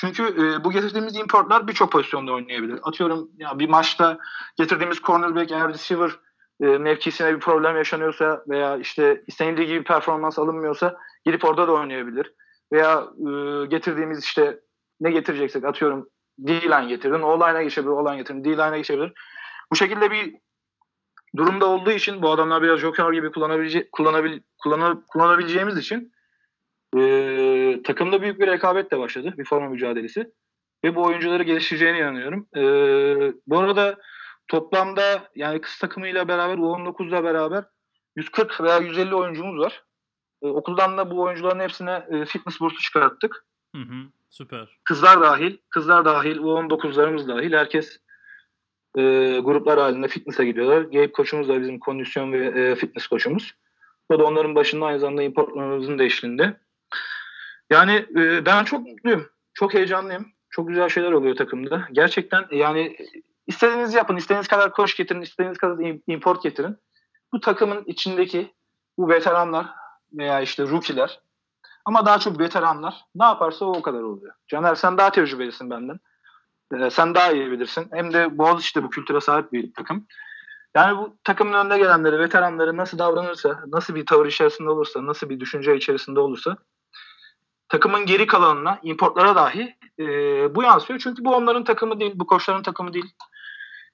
[0.04, 2.80] Çünkü e, bu getirdiğimiz importlar birçok pozisyonda oynayabilir.
[2.84, 4.18] Atıyorum ya bir maçta
[4.58, 6.12] getirdiğimiz cornerback eğer receiver
[6.62, 12.34] e, mevkisine bir problem yaşanıyorsa veya işte istenildiği gibi performans alınmıyorsa girip orada da oynayabilir.
[12.72, 14.60] Veya e, getirdiğimiz işte
[15.02, 19.14] ne getireceksek atıyorum D-line getirdin, O-line'a geçebilir, O-line getirdin, D-line'a geçebilir.
[19.72, 20.36] Bu şekilde bir
[21.38, 23.32] durumda olduğu için bu adamlar biraz joker gibi
[25.08, 26.14] kullanabileceğimiz için
[26.98, 29.34] e, takımda büyük bir rekabet de başladı.
[29.38, 30.32] Bir forma mücadelesi.
[30.84, 32.48] Ve bu oyuncuları geliştireceğine inanıyorum.
[32.56, 32.64] E,
[33.48, 33.98] bu arada
[34.48, 37.64] toplamda yani kız takımıyla beraber U19'la beraber
[38.16, 39.84] 140 veya 150 oyuncumuz var.
[40.42, 43.46] E, okuldan da bu oyuncuların hepsine e, fitness bursu çıkarttık.
[43.76, 43.96] Hı hı.
[44.30, 44.80] Süper.
[44.84, 48.00] Kızlar dahil, kızlar dahil, U19'larımız dahil herkes
[48.98, 49.02] e,
[49.40, 50.82] gruplar halinde fitness'a gidiyorlar.
[50.82, 53.54] Gabe koçumuz da bizim kondisyon ve e, fitness koçumuz.
[54.10, 56.58] O da onların başında aynı zamanda importlarımızın da eşliğinde.
[57.74, 59.30] Yani e, ben çok mutluyum.
[59.54, 60.26] Çok heyecanlıyım.
[60.50, 61.88] Çok güzel şeyler oluyor takımda.
[61.92, 62.98] Gerçekten yani
[63.48, 64.16] istediğinizi yapın.
[64.16, 65.22] istediğiniz kadar koç getirin.
[65.22, 66.78] istediğiniz kadar import getirin.
[67.34, 68.54] Bu takımın içindeki
[68.98, 69.66] bu veteranlar
[70.14, 71.20] veya işte rookie'ler
[71.86, 74.34] ama daha çok veteranlar ne yaparsa o, o kadar oluyor.
[74.48, 76.00] Caner sen daha tecrübelisin benden.
[76.74, 77.88] Ee, sen daha iyi bilirsin.
[77.92, 80.08] Hem de Boğaziçi bu kültüre sahip bir takım.
[80.76, 85.40] Yani bu takımın önde gelenleri, veteranları nasıl davranırsa, nasıl bir tavır içerisinde olursa, nasıl bir
[85.40, 86.58] düşünce içerisinde olursa
[87.74, 90.06] takımın geri kalanına, importlara dahi e,
[90.56, 91.00] bu yansıyor.
[91.00, 93.14] Çünkü bu onların takımı değil, bu koçların takımı değil.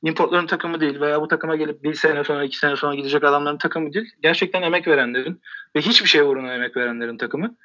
[0.02, 3.58] Importların takımı değil veya bu takıma gelip bir sene sonra, iki sene sonra gidecek adamların
[3.58, 4.12] takımı değil.
[4.22, 5.42] Gerçekten emek verenlerin
[5.76, 7.56] ve hiçbir şey uğruna emek verenlerin takımı.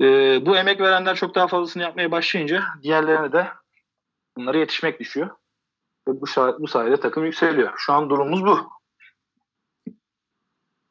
[0.00, 0.06] E,
[0.46, 3.48] bu emek verenler çok daha fazlasını yapmaya başlayınca diğerlerine de
[4.36, 5.30] bunlara yetişmek düşüyor.
[6.08, 6.26] Ve bu,
[6.58, 7.72] bu sayede takım yükseliyor.
[7.76, 8.70] Şu an durumumuz bu.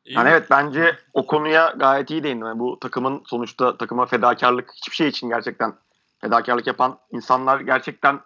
[0.05, 0.29] İyi Yani mi?
[0.31, 2.47] evet bence o konuya gayet iyi değindim.
[2.47, 5.75] Yani bu takımın sonuçta takıma fedakarlık hiçbir şey için gerçekten
[6.21, 8.21] fedakarlık yapan insanlar gerçekten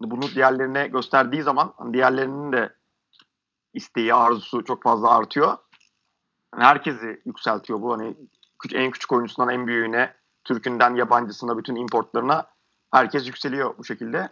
[0.00, 2.72] bunu diğerlerine gösterdiği zaman hani diğerlerinin de
[3.74, 5.56] isteği, arzusu çok fazla artıyor.
[6.54, 7.92] Yani herkesi yükseltiyor bu.
[7.92, 8.16] Hani
[8.74, 10.14] en küçük oyuncusundan en büyüğüne,
[10.44, 12.46] Türk'ünden yabancısına, bütün importlarına
[12.92, 14.28] herkes yükseliyor bu şekilde.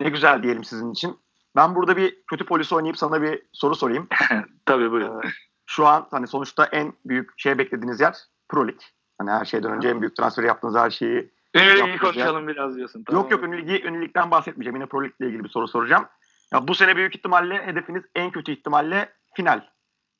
[0.00, 1.18] Ne güzel diyelim sizin için.
[1.56, 4.08] Ben burada bir kötü polis oynayıp sana bir soru sorayım.
[4.66, 5.22] Tabii buyurun.
[5.22, 5.28] Ee,
[5.74, 8.16] şu an hani sonuçta en büyük şey beklediğiniz yer
[8.48, 8.80] Pro Lig.
[9.18, 11.34] Hani her şeyden önce en büyük transferi yaptığınız her şeyi.
[11.54, 13.04] Ünlü Yapacağız konuşalım biraz diyorsun.
[13.04, 13.22] Tamam.
[13.22, 14.76] Yok yok ünlü ligi, ünlü ligden bahsetmeyeceğim.
[14.76, 16.06] Yine Pro Lig ile ilgili bir soru soracağım.
[16.52, 19.68] Ya bu sene büyük ihtimalle hedefiniz en kötü ihtimalle final.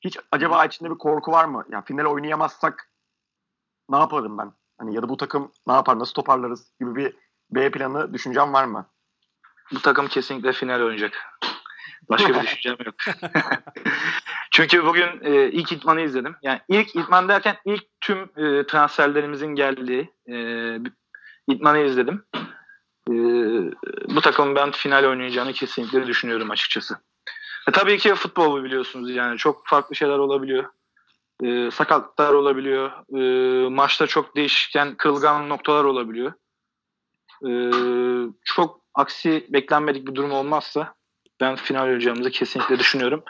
[0.01, 1.65] Hiç acaba içinde bir korku var mı?
[1.71, 2.89] Ya final oynayamazsak
[3.89, 4.51] ne yaparım ben?
[4.77, 7.13] Hani ya da bu takım ne yapar, nasıl toparlarız gibi bir
[7.51, 8.85] B planı düşüncem var mı?
[9.73, 11.39] Bu takım kesinlikle final oynayacak.
[12.09, 12.95] Başka bir düşüncem yok.
[14.51, 16.35] Çünkü bugün e, ilk idmanı izledim.
[16.43, 20.35] Yani ilk idman derken ilk tüm e, transferlerimizin geldiği e,
[21.47, 22.23] idmanı izledim.
[23.09, 23.13] E,
[24.15, 26.97] bu takımın ben final oynayacağını kesinlikle düşünüyorum açıkçası.
[27.67, 30.65] E, tabii ki futbol biliyorsunuz yani çok farklı şeyler olabiliyor.
[31.43, 32.91] E, sakatlıklar olabiliyor.
[33.17, 36.33] E, maçta çok değişken kırılgan noktalar olabiliyor.
[37.47, 37.51] E,
[38.43, 40.93] çok aksi beklenmedik bir durum olmazsa
[41.39, 43.23] ben final oynayacağımızı kesinlikle düşünüyorum.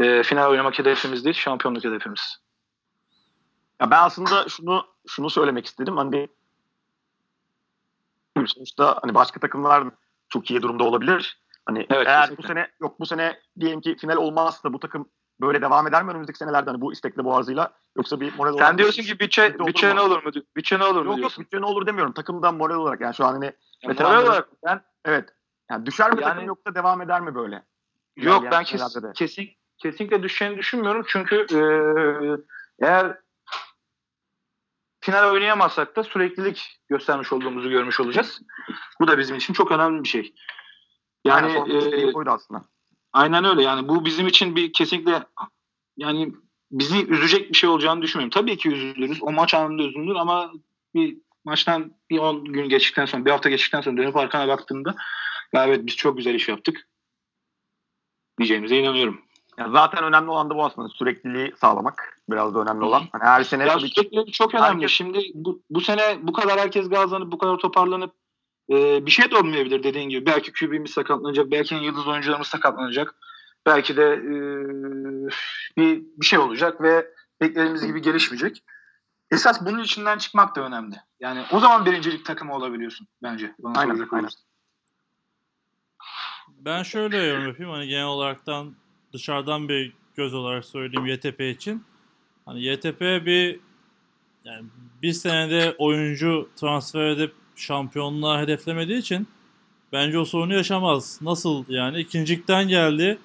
[0.00, 2.36] E, final oynamak hedefimiz değil, şampiyonluk hedefimiz.
[3.80, 5.96] Ya ben aslında şunu şunu söylemek istedim.
[5.96, 6.28] Hani
[8.46, 9.84] sonuçta hani başka takımlar
[10.28, 11.42] çok iyi durumda olabilir.
[11.66, 12.42] Hani Evet, eğer kesinlikle.
[12.44, 15.08] bu sene yok bu sene diyelim ki final olmazsa bu takım
[15.40, 18.78] böyle devam eder mi önümüzdeki senelerde hani bu istekli boğazıyla yoksa bir moral Sen olarak-
[18.78, 20.30] diyorsun ki bütçe, bütçe ne olur mu?
[20.56, 21.44] Bütçe ne olur mu yok yok diyorsun?
[21.44, 22.12] bütçe ne olur demiyorum.
[22.12, 25.28] Takımdan moral olarak yani şu an hani Yani moral olarak ben evet
[25.72, 27.54] yani düşer mi Yani- takım yoksa devam eder mi böyle?
[27.54, 27.62] Yok
[28.16, 29.12] İlerleyen ben kes, senelerde de.
[29.12, 29.48] kesin,
[29.78, 31.04] kesinlikle düşeceğini düşünmüyorum.
[31.08, 31.60] Çünkü e,
[32.86, 33.18] eğer
[35.00, 38.42] final oynayamazsak da süreklilik göstermiş olduğumuzu görmüş olacağız.
[39.00, 40.34] Bu da bizim için çok önemli bir şey.
[41.24, 42.62] Yani Yani, e, yani buydu aslında.
[43.12, 43.62] aynen öyle.
[43.62, 45.22] Yani bu bizim için bir kesinlikle
[45.96, 46.32] yani
[46.70, 48.30] bizi üzecek bir şey olacağını düşünmüyorum.
[48.40, 49.22] Tabii ki üzülürüz.
[49.22, 50.52] O maç anında üzülür ama
[50.94, 54.94] bir maçtan bir 10 gün geçtikten sonra, bir hafta geçtikten sonra dönüp arkana baktığında
[55.52, 56.88] ya evet biz çok güzel iş yaptık
[58.38, 59.20] diyeceğimize inanıyorum.
[59.58, 63.02] Ya zaten önemli olan da bu aslında sürekliliği sağlamak biraz da önemli olan.
[63.12, 64.66] Hani her sene Ya tabii ki sürekli çok önemli.
[64.74, 68.14] herkes- Şimdi bu, bu sene bu kadar herkes gazlanıp bu kadar toparlanıp
[68.70, 70.26] e, bir şey de olmayabilir dediğin gibi.
[70.26, 73.14] Belki QB'miz sakatlanacak, belki yıldız oyuncularımız sakatlanacak.
[73.66, 74.32] Belki de e,
[75.76, 77.06] bir bir şey olacak ve
[77.40, 78.64] beklediğimiz gibi gelişmeyecek.
[79.30, 80.96] Esas bunun içinden çıkmak da önemli.
[81.20, 83.54] Yani o zaman birincilik takımı olabiliyorsun bence.
[83.58, 84.22] Bana Aynen, aynen.
[84.22, 84.42] olursan.
[86.64, 87.72] Ben şöyle yorum yapayım.
[87.72, 88.74] Hani genel olaraktan
[89.12, 91.84] dışarıdan bir göz olarak söyleyeyim YTP için.
[92.46, 93.60] Hani YTP bir
[94.44, 94.66] yani
[95.02, 99.26] bir senede oyuncu transfer edip şampiyonluğa hedeflemediği için
[99.92, 101.18] bence o sorunu yaşamaz.
[101.22, 101.98] Nasıl yani?
[102.00, 103.18] İkincilikten geldi.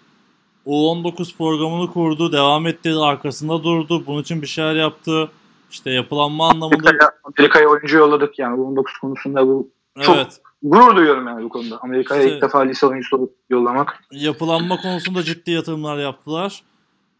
[0.65, 4.03] U19 programını kurdu, devam etti, arkasında durdu.
[4.07, 5.31] Bunun için bir şeyler yaptı.
[5.71, 6.89] İşte yapılanma anlamında
[7.37, 9.69] Amerika'ya, oyuncu yolladık yani bu 19 konusunda bu
[10.01, 10.41] çok- evet.
[10.63, 11.79] Gurur duyuyorum yani bu konuda.
[11.81, 14.03] Amerika'ya İşte- ilk defa lise oyuncusu yollamak.
[14.11, 16.61] yapılanma konusunda ciddi yatırımlar yaptılar.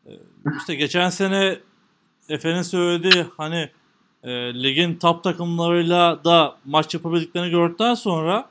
[0.06, 0.12] Ee,
[0.58, 1.60] İşte geçen sene
[2.30, 3.70] Efe'nin söylediği hani
[4.24, 4.30] e,
[4.64, 8.50] ligin top takımlarıyla da maç yapabildiklerini gördükten sonra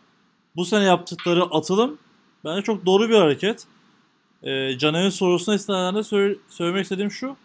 [0.56, 1.98] bu sene yaptıkları atılım
[2.44, 3.64] bence çok doğru bir hareket.
[4.42, 7.36] E, Caner'in sorusuna istinaden de söyle- söylemek istediğim şu.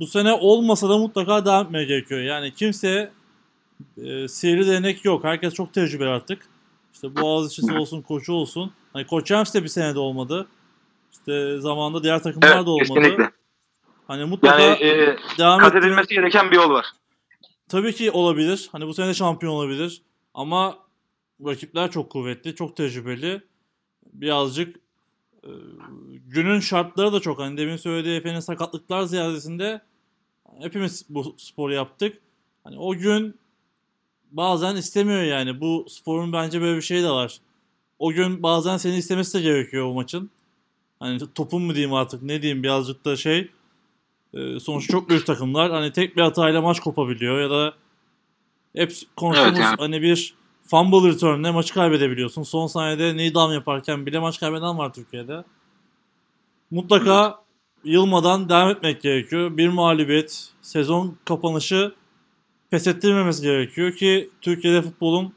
[0.00, 2.20] Bu sene olmasa da mutlaka devam etmeye gerekiyor.
[2.20, 3.10] Yani kimse
[3.96, 5.24] e, sihirli değnek yok.
[5.24, 6.42] Herkes çok tecrübeli artık.
[6.94, 8.72] İşte Boğaziçi'si olsun, koçu olsun.
[8.92, 10.46] Hani Koç Ems de bir senede olmadı.
[11.12, 12.94] İşte zamanında diğer takımlar Evet da olmadı.
[12.94, 13.30] kesinlikle.
[14.06, 16.86] Hani mutlaka Yani e, devam kat edilmesi gereken bir yol var.
[17.68, 18.68] tabii ki olabilir.
[18.72, 20.02] Hani bu sene de şampiyon olabilir.
[20.34, 20.78] Ama
[21.46, 23.42] rakipler çok kuvvetli, çok tecrübeli.
[24.12, 24.76] Birazcık
[25.44, 25.50] e,
[26.26, 27.38] günün şartları da çok.
[27.38, 29.80] Hani demin söylediği Efe'nin sakatlıklar ziyadesinde
[30.60, 32.18] hepimiz bu sporu yaptık.
[32.64, 33.38] Hani o gün
[34.32, 35.60] bazen istemiyor yani.
[35.60, 37.38] Bu sporun bence böyle bir şey de var.
[37.98, 40.30] O gün bazen seni istemesi de gerekiyor o maçın.
[41.00, 43.50] Hani topun mu diyeyim artık ne diyeyim birazcık da şey.
[44.34, 45.70] e, sonuç çok büyük takımlar.
[45.72, 47.74] Hani tek bir hatayla maç kopabiliyor ya da
[48.76, 49.76] hep konuştuğumuz Evet yani.
[49.78, 50.34] hani bir
[50.66, 52.42] fumble return'le maçı kaybedebiliyorsun.
[52.42, 55.44] Son saniyede knee down yaparken bile maç kaybeden var Türkiye'de.
[56.70, 57.40] Mutlaka
[57.84, 59.56] yılmadan devam etmek gerekiyor.
[59.56, 61.94] Bir mağlubiyet, sezon kapanışı
[62.70, 65.32] pes ettirmemesi gerekiyor ki Türkiye'de futbolun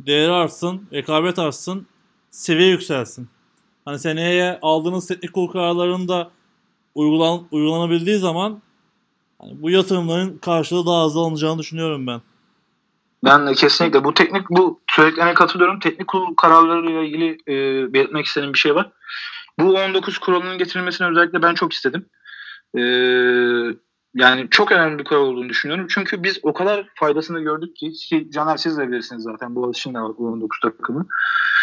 [0.00, 1.86] değeri artsın, rekabet artsın,
[2.30, 3.28] seviye yükselsin.
[3.84, 6.30] Hani seneye aldığınız teknik kurul kararlarında
[6.94, 8.62] uygulan, uygulanabildiği zaman
[9.38, 12.20] hani bu yatırımların karşılığı daha hızlı alınacağını düşünüyorum ben.
[13.24, 15.80] Ben de kesinlikle bu teknik bu söylediklerine katılıyorum.
[15.80, 18.90] Teknik kurul kararlarıyla ilgili e, belirtmek istediğim bir şey var.
[19.58, 22.06] Bu 19 kuralının getirilmesini özellikle ben çok istedim.
[22.74, 22.80] E,
[24.14, 25.86] yani çok önemli bir kural olduğunu düşünüyorum.
[25.90, 29.94] Çünkü biz o kadar faydasını gördük ki, ki Caner siz de bilirsiniz zaten bu alışın
[29.94, 31.06] da var bu 19 takımı.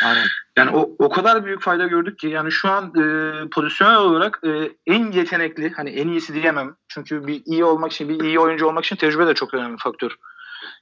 [0.06, 0.26] Aynen.
[0.58, 4.72] Yani o, o kadar büyük fayda gördük ki yani şu an e, pozisyonel olarak e,
[4.88, 6.76] en yetenekli hani en iyisi diyemem.
[6.88, 9.84] Çünkü bir iyi olmak için bir iyi oyuncu olmak için tecrübe de çok önemli bir
[9.84, 10.16] faktör.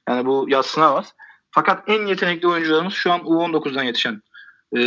[0.08, 1.14] Yani bu yatsınamaz.
[1.50, 4.22] Fakat en yetenekli oyuncularımız şu an U19'dan yetişen
[4.76, 4.80] e,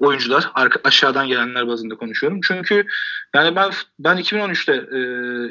[0.00, 0.50] oyuncular.
[0.54, 2.40] Arka, aşağıdan gelenler bazında konuşuyorum.
[2.44, 2.86] Çünkü
[3.34, 4.98] yani ben ben 2013'te e,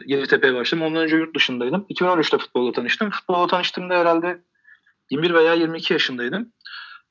[0.06, 0.86] Yeditepe'ye başladım.
[0.86, 1.86] Ondan önce yurt dışındaydım.
[1.90, 3.10] 2013'te futbolla tanıştım.
[3.10, 4.42] Futbolla tanıştığımda herhalde
[5.12, 6.54] 21 veya 22 yaşındaydım.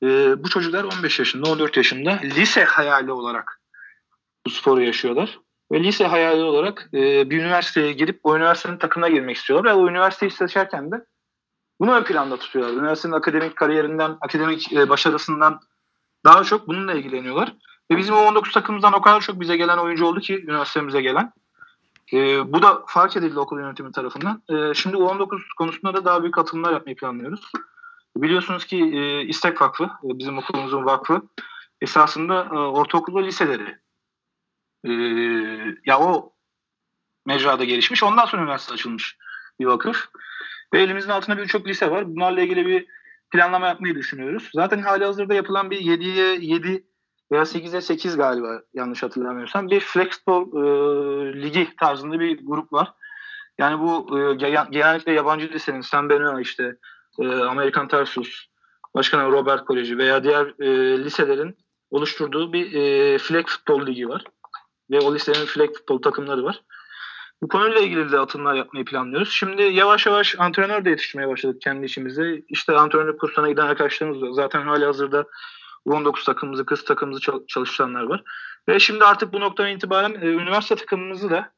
[0.03, 0.07] E,
[0.43, 3.61] bu çocuklar 15 yaşında, 14 yaşında lise hayali olarak
[4.45, 5.39] bu sporu yaşıyorlar.
[5.71, 9.71] Ve lise hayali olarak e, bir üniversiteye girip o üniversitenin takımına girmek istiyorlar.
[9.71, 11.05] Ve o üniversiteyi seçerken de
[11.79, 12.81] bunu ön planda tutuyorlar.
[12.81, 15.59] Üniversitenin akademik kariyerinden, akademik e, başarısından
[16.25, 17.53] daha çok bununla ilgileniyorlar.
[17.91, 21.33] Ve bizim o 19 takımımızdan o kadar çok bize gelen oyuncu oldu ki üniversitemize gelen.
[22.13, 22.17] E,
[22.53, 24.43] bu da fark edildi okul yönetimi tarafından.
[24.49, 27.51] E, şimdi U19 konusunda da daha büyük atılımlar yapmayı planlıyoruz.
[28.15, 31.21] Biliyorsunuz ki e, İstek Vakfı, e, bizim okulumuzun vakfı
[31.81, 33.77] esasında e, ortaokul ve liseleri
[34.85, 34.91] e,
[35.85, 36.33] ya o
[37.25, 38.03] mecrada gelişmiş.
[38.03, 39.17] Ondan sonra üniversite açılmış
[39.59, 40.07] bir vakıf.
[40.73, 42.15] Ve elimizin altında birçok lise var.
[42.15, 42.87] Bunlarla ilgili bir
[43.31, 44.49] planlama yapmayı düşünüyoruz.
[44.53, 46.83] Zaten hali hazırda yapılan bir 7'ye 7
[47.31, 52.93] veya 8'e 8 galiba yanlış hatırlamıyorsam bir flexball e, ligi tarzında bir grup var.
[53.57, 54.35] Yani bu e,
[54.69, 56.75] genellikle yabancı lisenin San Benoit işte
[57.19, 58.45] e, Amerikan Tarsus,
[58.95, 61.57] Başkanı Robert Koleji veya diğer e, liselerin
[61.91, 64.23] oluşturduğu bir e, flag futbol ligi var.
[64.91, 66.63] Ve o lisenin flag futbol takımları var.
[67.41, 69.29] Bu konuyla ilgili de atımlar yapmayı planlıyoruz.
[69.29, 72.41] Şimdi yavaş yavaş antrenör de yetiştirmeye başladık kendi işimize.
[72.49, 74.31] İşte antrenörlük kursuna giden arkadaşlarımız var.
[74.31, 75.25] Zaten hali hazırda
[75.85, 78.23] U19 takımımızı, kız takımımızı çalışanlar var.
[78.67, 81.53] Ve şimdi artık bu noktadan itibaren e, üniversite takımımızı da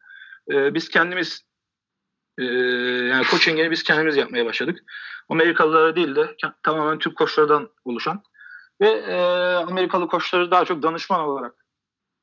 [0.52, 1.46] e, biz kendimiz
[2.38, 4.80] e, yani coaching'ini biz kendimiz yapmaya başladık.
[5.30, 8.24] Amerikalılara değil de tamamen Türk koçlardan oluşan
[8.82, 9.16] ve e,
[9.56, 11.56] Amerikalı koçları daha çok danışman olarak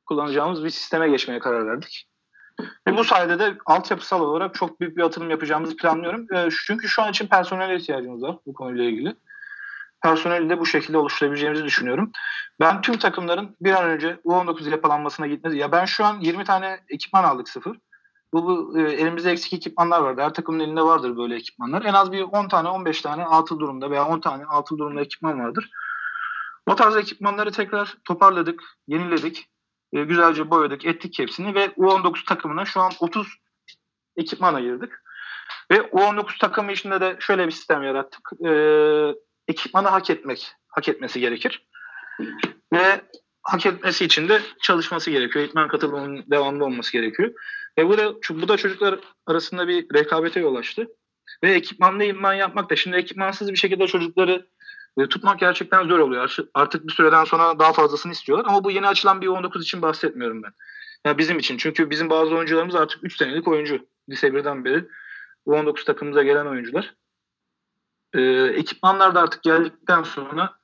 [0.06, 2.09] kullanacağımız bir sisteme geçmeye karar verdik.
[2.86, 6.34] Ve bu sayede de altyapısal olarak çok büyük bir atılım yapacağımızı planlıyorum.
[6.34, 9.16] E, çünkü şu an için personel ihtiyacımız var bu konuyla ilgili.
[10.02, 12.12] Personeli de bu şekilde oluşturabileceğimizi düşünüyorum.
[12.60, 15.56] Ben tüm takımların bir an önce U19 yapılanmasına gitmesi.
[15.56, 17.76] Ya ben şu an 20 tane ekipman aldık sıfır.
[18.32, 20.22] Bu, bu e, elimizde eksik ekipmanlar vardı.
[20.22, 21.84] Her takımın elinde vardır böyle ekipmanlar.
[21.84, 25.40] En az bir 10 tane 15 tane atıl durumda veya 10 tane atıl durumda ekipman
[25.40, 25.70] vardır.
[26.66, 29.48] O tarz ekipmanları tekrar toparladık, yeniledik.
[29.92, 33.28] E, güzelce boyadık, ettik hepsini ve U19 takımına şu an 30
[34.16, 35.02] ekipman ayırdık.
[35.70, 38.30] Ve U19 takımı içinde de şöyle bir sistem yarattık.
[38.46, 38.50] E,
[39.48, 41.66] ekipmanı hak etmek, hak etmesi gerekir.
[42.72, 43.00] Ve
[43.42, 45.44] hak etmesi için de çalışması gerekiyor.
[45.44, 47.32] Eğitmen katılımının devamlı olması gerekiyor.
[47.78, 50.86] Ve bu da, bu da çocuklar arasında bir rekabete yol açtı.
[51.42, 54.46] Ve ekipmanlı idman yapmak da şimdi ekipmansız bir şekilde çocukları
[54.98, 56.36] e, tutmak gerçekten zor oluyor.
[56.54, 58.46] Artık bir süreden sonra daha fazlasını istiyorlar.
[58.48, 60.52] Ama bu yeni açılan bir 19 için bahsetmiyorum ben.
[61.04, 61.56] Yani bizim için.
[61.56, 63.86] Çünkü bizim bazı oyuncularımız artık 3 senelik oyuncu.
[64.08, 64.88] Lise 1'den beri
[65.46, 66.94] U19 takımımıza gelen oyuncular.
[68.14, 68.20] E,
[68.54, 70.54] ekipmanlar da artık geldikten sonra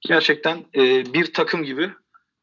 [0.00, 1.92] gerçekten e, bir takım gibi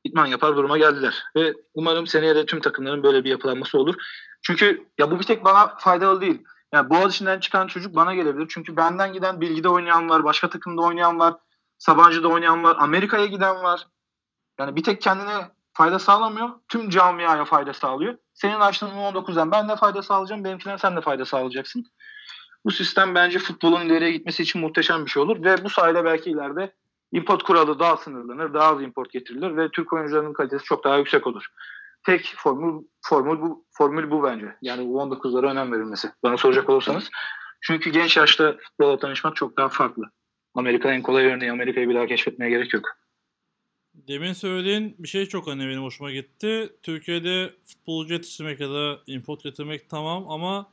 [0.04, 1.24] idman yapar duruma geldiler.
[1.36, 3.96] Ve umarım seneye de tüm takımların böyle bir yapılanması olur.
[4.42, 6.44] Çünkü ya bu bir tek bana faydalı değil.
[6.76, 8.48] Yani Boğaziçi'nden çıkan çocuk bana gelebilir.
[8.50, 11.34] Çünkü benden giden Bilgi'de oynayan var, başka takımda oynayan var,
[11.78, 13.88] Sabancı'da oynayan var, Amerika'ya giden var.
[14.60, 18.18] Yani bir tek kendine fayda sağlamıyor, tüm camiaya fayda sağlıyor.
[18.34, 21.86] Senin açtığın 19'dan ben de fayda sağlayacağım, benimkinden sen de fayda sağlayacaksın.
[22.66, 26.30] Bu sistem bence futbolun ileriye gitmesi için muhteşem bir şey olur ve bu sayede belki
[26.30, 26.74] ileride
[27.12, 31.28] import kuralı daha sınırlanır, daha az import getirilir ve Türk oyuncularının kalitesi çok daha yüksek
[31.28, 31.48] olur.
[32.06, 34.56] Tek formül formül bu formül bu bence.
[34.62, 36.10] Yani bu 19'lara önem verilmesi.
[36.24, 37.10] Bana soracak olursanız.
[37.62, 40.04] Çünkü genç yaşta futbola tanışmak çok daha farklı.
[40.54, 41.52] Amerika en kolay örneği.
[41.52, 42.86] Amerika'yı bir daha keşfetmeye gerek yok.
[43.94, 46.70] Demin söylediğin bir şey çok hani benim hoşuma gitti.
[46.84, 50.70] Türkiye'de futbolcu yetiştirmek ya da import getirmek tamam ama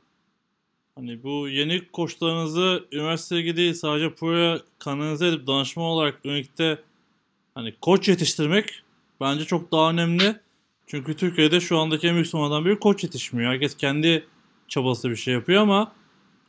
[0.95, 6.77] hani bu yeni koçlarınızı üniversiteye değil sadece buraya kanalize edip danışma olarak birlikte
[7.55, 8.83] hani koç yetiştirmek
[9.21, 10.35] bence çok daha önemli.
[10.87, 13.51] Çünkü Türkiye'de şu andaki en büyük sorunlardan biri koç yetişmiyor.
[13.51, 14.27] Herkes kendi
[14.67, 15.91] çabası bir şey yapıyor ama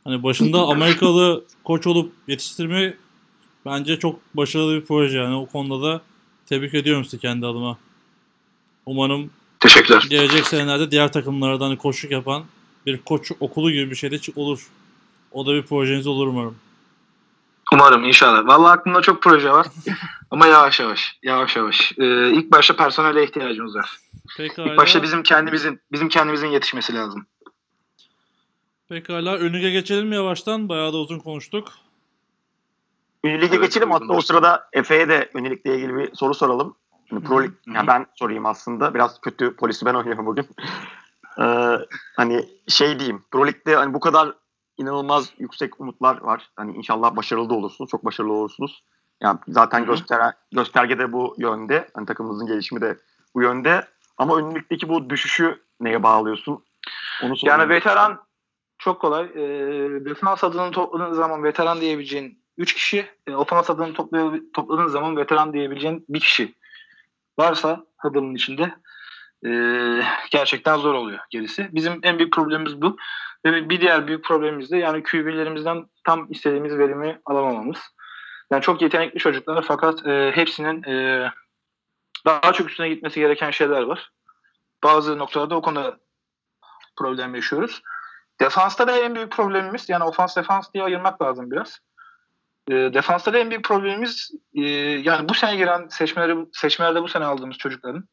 [0.03, 2.93] hani başında Amerikalı koç olup yetiştirme
[3.65, 5.17] bence çok başarılı bir proje.
[5.17, 6.01] Yani o konuda da
[6.45, 7.77] tebrik ediyorum sizi kendi adıma.
[8.85, 9.29] Umarım
[9.59, 10.05] Teşekkürler.
[10.09, 12.45] gelecek senelerde diğer takımlardan hani koçluk yapan
[12.85, 14.67] bir koç okulu gibi bir şey de olur.
[15.31, 16.55] O da bir projeniz olur umarım.
[17.73, 18.47] Umarım inşallah.
[18.47, 19.67] Vallahi aklımda çok proje var.
[20.31, 21.19] Ama yavaş yavaş.
[21.23, 21.91] Yavaş yavaş.
[21.97, 23.99] Ee, ilk başta personele ihtiyacımız var.
[24.37, 24.71] Pekala.
[24.71, 27.25] İlk başta bizim kendimizin bizim kendimizin yetişmesi lazım.
[28.89, 29.39] Pekala.
[29.39, 30.69] Ünlüge geçelim mi yavaştan?
[30.69, 31.67] Bayağı da uzun konuştuk.
[33.23, 33.91] Ünlü Lig'e Evet, geçelim.
[33.91, 36.75] Hatta o sırada Efe'ye de Ünlü Lig'le ilgili bir soru soralım.
[37.09, 38.93] Şimdi Pro Lig, yani ben sorayım aslında.
[38.93, 40.47] Biraz kötü polisi ben oynuyorum bugün.
[41.39, 41.77] Ee,
[42.15, 43.23] hani şey diyeyim.
[43.31, 44.33] Pro Lig'de hani bu kadar
[44.77, 46.49] inanılmaz yüksek umutlar var.
[46.55, 47.91] Hani inşallah başarılı da olursunuz.
[47.91, 48.83] Çok başarılı olursunuz.
[49.21, 49.87] Yani zaten Hı hı.
[49.87, 51.89] gösteren gösterge de bu yönde.
[51.93, 52.97] Hani takımımızın gelişimi de
[53.35, 53.87] bu yönde.
[54.17, 56.63] Ama Ünlü Lig'deki bu düşüşü neye bağlıyorsun?
[57.23, 57.59] Onu sorayım.
[57.59, 58.21] Yani veteran
[58.77, 59.23] çok kolay.
[59.25, 59.39] E,
[60.05, 65.53] defans adını topladığın zaman veteran diyebileceğin 3 kişi, e, ofans adını topla- topladığın zaman veteran
[65.53, 66.55] diyebileceğin bir kişi
[67.39, 68.75] varsa Huddle'ın içinde
[69.45, 69.49] e,
[70.31, 71.69] gerçekten zor oluyor gerisi.
[71.71, 72.97] Bizim en büyük problemimiz bu.
[73.45, 77.77] Ve bir diğer büyük problemimiz de yani QB'lerimizden tam istediğimiz verimi alamamamız.
[78.51, 81.27] Yani çok yetenekli çocuklar fakat e, hepsinin e,
[82.25, 84.11] daha çok üstüne gitmesi gereken şeyler var.
[84.83, 85.97] Bazı noktalarda o konuda
[86.95, 87.81] problem yaşıyoruz.
[88.39, 91.79] Defansta da en büyük problemimiz yani ofans defans diye ayırmak lazım biraz.
[92.67, 97.25] E, defansta da en büyük problemimiz e, yani bu sene giren seçmeleri seçmelerde bu sene
[97.25, 98.07] aldığımız çocukların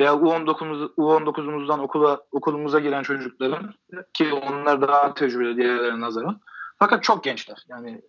[0.00, 3.74] veya U19'umuz, U19'umuzdan okula okulumuza giren çocukların
[4.12, 6.40] ki onlar daha tecrübeli diğerlerine nazaran.
[6.78, 7.64] Fakat çok gençler.
[7.68, 8.02] Yani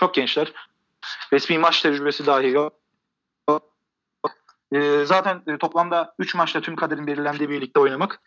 [0.00, 0.52] çok gençler.
[1.32, 2.72] Resmi maç tecrübesi dahi yok.
[4.72, 8.20] E, zaten e, toplamda 3 maçta tüm kaderin belirlendiği bir ligde oynamak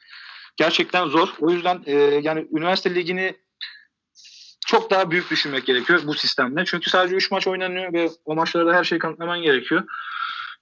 [0.57, 1.33] gerçekten zor.
[1.39, 3.35] O yüzden e, yani üniversite ligini
[4.67, 6.65] çok daha büyük düşünmek gerekiyor bu sistemle.
[6.65, 9.83] Çünkü sadece 3 maç oynanıyor ve o maçlarda her şeyi kanıtlaman gerekiyor.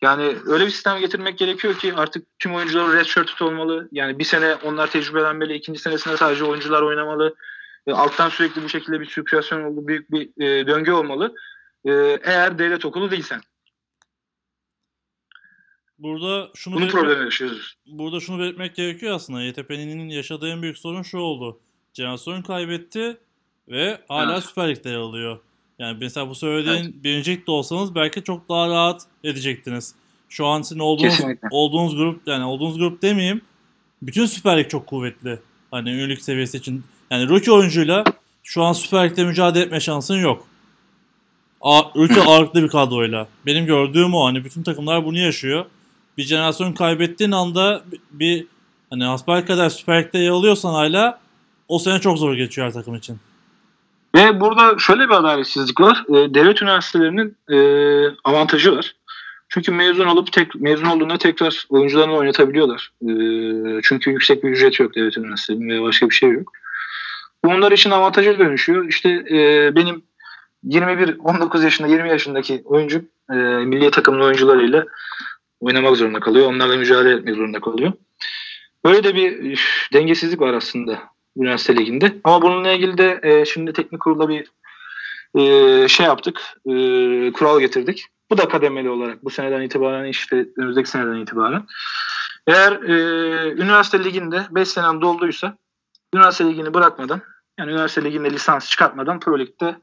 [0.02, 3.90] Yani öyle bir sistem getirmek gerekiyor ki artık tüm oyuncular redshirted olmalı.
[3.92, 7.36] Yani bir sene onlar tecrübelenmeli, ikinci senesinde sadece oyuncular oynamalı.
[7.88, 11.36] E, alttan sürekli bu şekilde bir sirkülasyon olduğu büyük bir e, döngü olmalı.
[11.86, 11.92] E,
[12.24, 13.42] eğer devlet okulu değilsen.
[16.00, 17.76] Burada şunu Bunun problemi yaşıyoruz.
[17.86, 19.42] burada şunu belirtmek gerekiyor aslında.
[19.42, 21.60] YTP'nin yaşadığı en büyük sorun şu oldu.
[21.94, 23.18] Jenerasyon kaybetti
[23.68, 24.44] ve hala Evet.
[24.44, 25.40] Süper Lig'de yer alıyor.
[25.80, 29.96] Yani mesela bu söylediğin birinci ligde olsanız belki çok daha rahat edecektiniz.
[30.30, 31.48] Şu an sizin olduğunuz, Kesinlikle.
[31.52, 33.42] olduğunuz grup yani olduğunuz grup demeyeyim.
[34.02, 35.40] Bütün Süper Lig çok kuvvetli.
[35.72, 36.84] Hani ünlülük seviyesi için.
[37.12, 38.04] Yani rookie oyuncuyla
[38.44, 40.48] şu an Süper Lig'de mücadele etme şansın yok.
[41.62, 43.28] A rookie ağırlıklı bir kadroyla.
[43.46, 44.26] Benim gördüğüm o.
[44.26, 45.66] Hani bütün takımlar bunu yaşıyor.
[46.18, 47.82] Bir jenerasyon kaybettiğin anda
[48.12, 48.46] bir,
[48.90, 51.20] hani hasbel kadar Süper Lig'de yer alıyorsan hala
[51.68, 53.18] o sene çok zor geçiyor her takım için.
[54.16, 56.04] Ve burada şöyle bir adaletsizlik var.
[56.10, 57.58] E, devlet üniversitelerinin e,
[58.24, 58.96] avantajı var.
[59.50, 62.92] Çünkü mezun olup tek mezun olduğunda tekrar oyuncularını oynatabiliyorlar.
[63.02, 63.12] E,
[63.84, 66.54] çünkü yüksek bir ücret yok devlet üniversitelerinin ve başka bir şey yok.
[67.46, 68.88] Onlar için avantaja dönüşüyor.
[68.88, 70.04] İşte e, benim
[70.64, 74.86] 21 19 yaşında 20 yaşındaki oyuncu e, milli takımın oyuncularıyla
[75.60, 76.48] oynamak zorunda kalıyor.
[76.48, 77.94] Onlarla mücadele etmek zorunda kalıyor.
[78.86, 81.00] Böyle de bir üf, dengesizlik var aslında
[81.38, 82.14] üniversite liginde.
[82.24, 84.52] Ama bununla ilgili de e, şimdi teknik kurula bir
[85.36, 86.42] e, şey yaptık.
[86.66, 86.74] E,
[87.32, 88.06] kural getirdik.
[88.30, 91.64] Bu da kademeli olarak bu seneden itibaren işte önümüzdeki seneden itibaren.
[92.48, 92.94] Eğer e,
[93.52, 95.58] üniversite liginde 5 senen dolduysa
[96.14, 97.22] üniversite ligini bırakmadan
[97.60, 99.82] yani üniversite liginde lisans çıkartmadan Pro Lig'de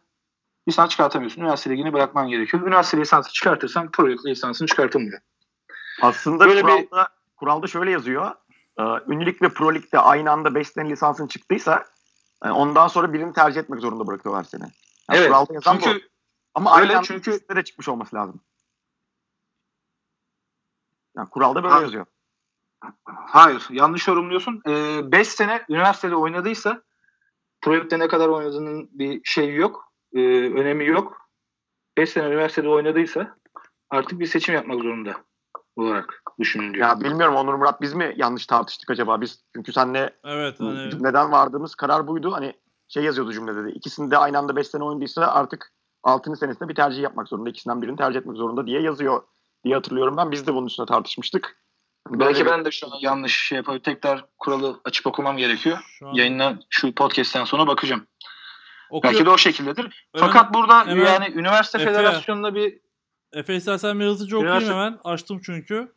[0.68, 1.40] lisans çıkartamıyorsun.
[1.42, 2.62] Üniversite ligini bırakman gerekiyor.
[2.66, 5.20] Üniversite lisansı çıkartırsan Pro Lig lisansını çıkartılmıyor.
[6.02, 8.30] Aslında Böyle bir- kuralda, kuralda şöyle yazıyor.
[8.78, 11.84] Ee, Ünlülük ve Pro Lig'de aynı anda 5 sene lisansın çıktıysa
[12.42, 14.62] ondan sonra birini tercih etmek zorunda bırakıyorlar seni.
[14.62, 14.72] Yani
[15.10, 15.80] Evet, Kuralda yazan bu.
[15.84, 16.08] Çünkü
[16.54, 18.40] Ama öyle, aynı anda çünkü- ikisinde de çıkmış olması lazım.
[21.16, 21.80] Yani kuralda böyle Ha.
[21.82, 22.06] yazıyor.
[23.26, 24.62] hayır yanlış yorumluyorsun.
[25.12, 26.82] 5 sene üniversitede oynadıysa
[27.60, 29.92] Pro Lig'de ne kadar oynadığının bir şeyi yok.
[30.14, 30.20] e,
[30.52, 31.28] önemi yok.
[31.98, 33.36] 5 sene üniversitede oynadıysa
[33.90, 35.14] artık bir seçim yapmak zorunda
[35.76, 36.88] olarak düşünülüyor.
[36.88, 39.44] Ya bilmiyorum Onur Murat biz mi yanlış tartıştık acaba biz?
[39.54, 42.32] Çünkü senle Evet hani cümleden vardığımız karar buydu.
[42.32, 42.54] Hani
[42.88, 43.70] şey yazıyordu cümlede de.
[43.70, 46.36] İkisinde aynı anda 5 sene oynadıysa artık 6.
[46.36, 47.50] senesinde bir tercih yapmak zorunda.
[47.50, 49.22] İkisinden birini tercih etmek zorunda diye yazıyor
[49.64, 50.30] diye hatırlıyorum ben.
[50.30, 51.56] Biz de bunun üstüne tartışmıştık.
[52.10, 55.78] Belki ben de şu an yanlış şey yapıp tekrar kuralı açıp okumam gerekiyor.
[55.98, 58.06] şu an Yayından şu podcast'ten sonra bakacağım.
[58.90, 59.14] okuyor.
[59.14, 60.06] Belki de o şekildedir.
[60.14, 61.90] Hemen- Fakat burada hemen- yani üniversite Efe.
[61.92, 62.78] federasyonunda bir
[63.32, 64.98] Efe istersen bir hızlıca okuyayım Üniversite- hemen.
[65.04, 65.92] Açtım çünkü.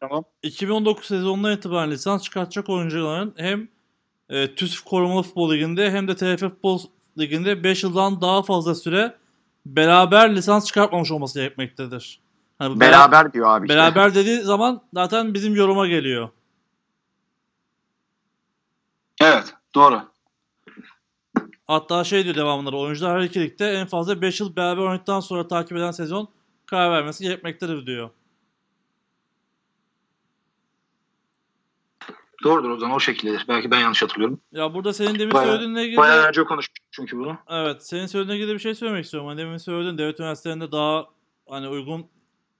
[0.00, 0.24] tamam.
[0.42, 3.68] 2019 sezonundan itibaren lisans çıkartacak oyuncuların hem
[4.30, 6.80] e, TÜSF Korumalı Futbol Ligi'nde hem de TFF Futbol
[7.18, 9.14] Ligi'nde 5 yıldan daha fazla süre
[9.66, 12.20] beraber lisans çıkartmamış olması gerekmektedir.
[12.62, 13.74] Hani bu bera- Beraber diyor abi işte.
[13.76, 16.28] beraber dediği zaman zaten bizim yoruma geliyor.
[19.20, 20.02] Evet, doğru.
[21.66, 25.48] Hatta şey diyor devamında oyuncular her iki ligde en fazla 5 yıl beraber oynadıktan sonra
[25.48, 26.28] takip eden sezon
[26.66, 28.10] karar vermesi gerekmektedir diyor.
[32.44, 33.44] Doğrudur o zaman o şekildedir.
[33.48, 34.40] Belki ben yanlış hatırlıyorum.
[34.52, 37.38] Ya burada senin demin Bayağı- söylediğinle ilgili Bayağı önce konuşmuştuk çünkü bunu.
[37.48, 39.28] Evet, senin söylediğine ilgili bir şey söylemek istiyorum.
[39.28, 41.06] Hani demin söyledin, devlet üniversitelerinde daha
[41.48, 42.06] hani uygun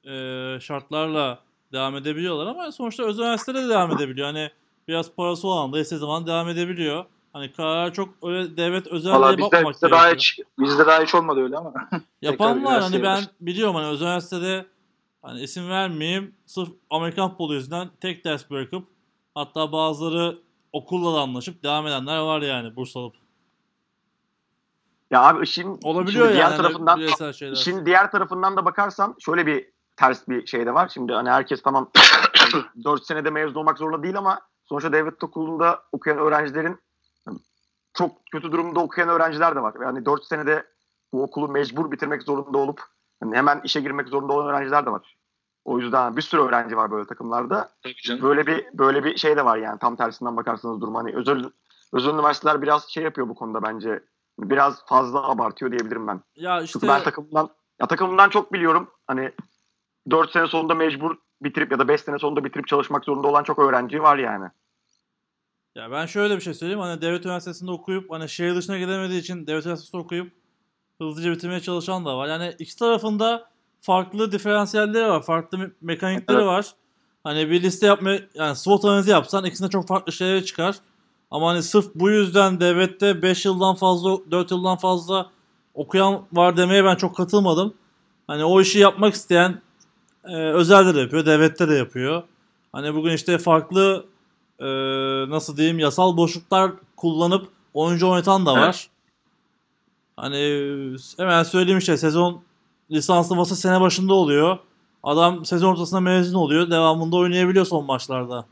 [0.07, 1.39] e, şartlarla
[1.73, 4.27] devam edebiliyorlar ama sonuçta özel üniversitelerde de devam edebiliyor.
[4.27, 4.51] Hani
[4.89, 7.05] biraz parası olan da istediği zaman devam edebiliyor.
[7.33, 10.49] Hani karar çok öyle devlet özel Valla diye bakmamak bizde daha gerekiyor.
[10.49, 11.73] hiç bizde daha hiç olmadı öyle ama.
[12.23, 14.67] Yapan var hani ben biliyorum hani özel üniversitede
[15.23, 18.89] hani isim vermeyeyim sırf Amerikan futbolu yüzünden tek ders bırakıp
[19.35, 20.39] hatta bazıları
[20.73, 23.15] okulla da anlaşıp devam edenler var yani burs alıp.
[25.11, 26.35] Ya abi işin, Olabiliyor şimdi yani.
[26.35, 29.73] diğer hani tarafından işin diğer tarafından da bakarsan şöyle bir
[30.03, 30.89] ters bir şey de var.
[30.89, 31.91] Şimdi hani herkes tamam
[32.85, 36.79] 4 senede mezun olmak zorunda değil ama sonuçta devlet okulunda okuyan öğrencilerin
[37.95, 39.75] çok kötü durumda okuyan öğrenciler de var.
[39.83, 40.67] Yani 4 senede
[41.13, 42.81] bu okulu mecbur bitirmek zorunda olup
[43.21, 45.17] hani hemen işe girmek zorunda olan öğrenciler de var.
[45.65, 47.71] O yüzden bir sürü öğrenci var böyle takımlarda.
[48.23, 51.45] Böyle bir böyle bir şey de var yani tam tersinden bakarsanız durum hani özel
[51.93, 54.05] özel üniversiteler biraz şey yapıyor bu konuda bence.
[54.39, 56.21] Biraz fazla abartıyor diyebilirim ben.
[56.35, 57.49] Ya Çünkü işte ben takımımdan
[57.81, 58.91] ya takımımdan çok biliyorum.
[59.07, 59.33] Hani
[60.11, 63.59] 4 sene sonunda mecbur bitirip ya da 5 sene sonunda bitirip çalışmak zorunda olan çok
[63.59, 64.49] öğrenci var yani.
[65.75, 66.81] Ya ben şöyle bir şey söyleyeyim.
[66.81, 70.33] Hani devlet üniversitesinde okuyup hani şehir dışına gidemediği için devlet üniversitesinde okuyup
[70.99, 72.29] hızlıca bitirmeye çalışan da var.
[72.29, 73.49] Yani iki tarafında
[73.81, 75.23] farklı diferansiyelleri var.
[75.23, 76.47] Farklı me- mekanikleri Evet.
[76.47, 76.75] var.
[77.25, 80.77] Hani bir liste yapma yani SWOT analizi yapsan ikisinde çok farklı şeyler çıkar.
[81.31, 85.31] Ama hani sırf bu yüzden devlette 5 yıldan fazla 4 yıldan fazla
[85.75, 87.75] okuyan var demeye ben çok katılmadım.
[88.27, 89.61] Hani o işi yapmak isteyen
[90.25, 92.23] e, özelde de yapıyor, devlette de yapıyor.
[92.73, 94.07] Hani bugün işte farklı
[94.59, 94.67] e,
[95.31, 98.89] nasıl diyeyim yasal boşluklar kullanıp oyuncu oynatan da var.
[100.17, 100.37] Hani
[101.17, 102.43] hemen söyleyeyim işte sezon
[102.91, 104.59] lisanslaması sene başında oluyor.
[105.03, 106.71] Adam sezon ortasında mezun oluyor.
[106.71, 108.47] Devamında oynayabiliyor son maçlarda.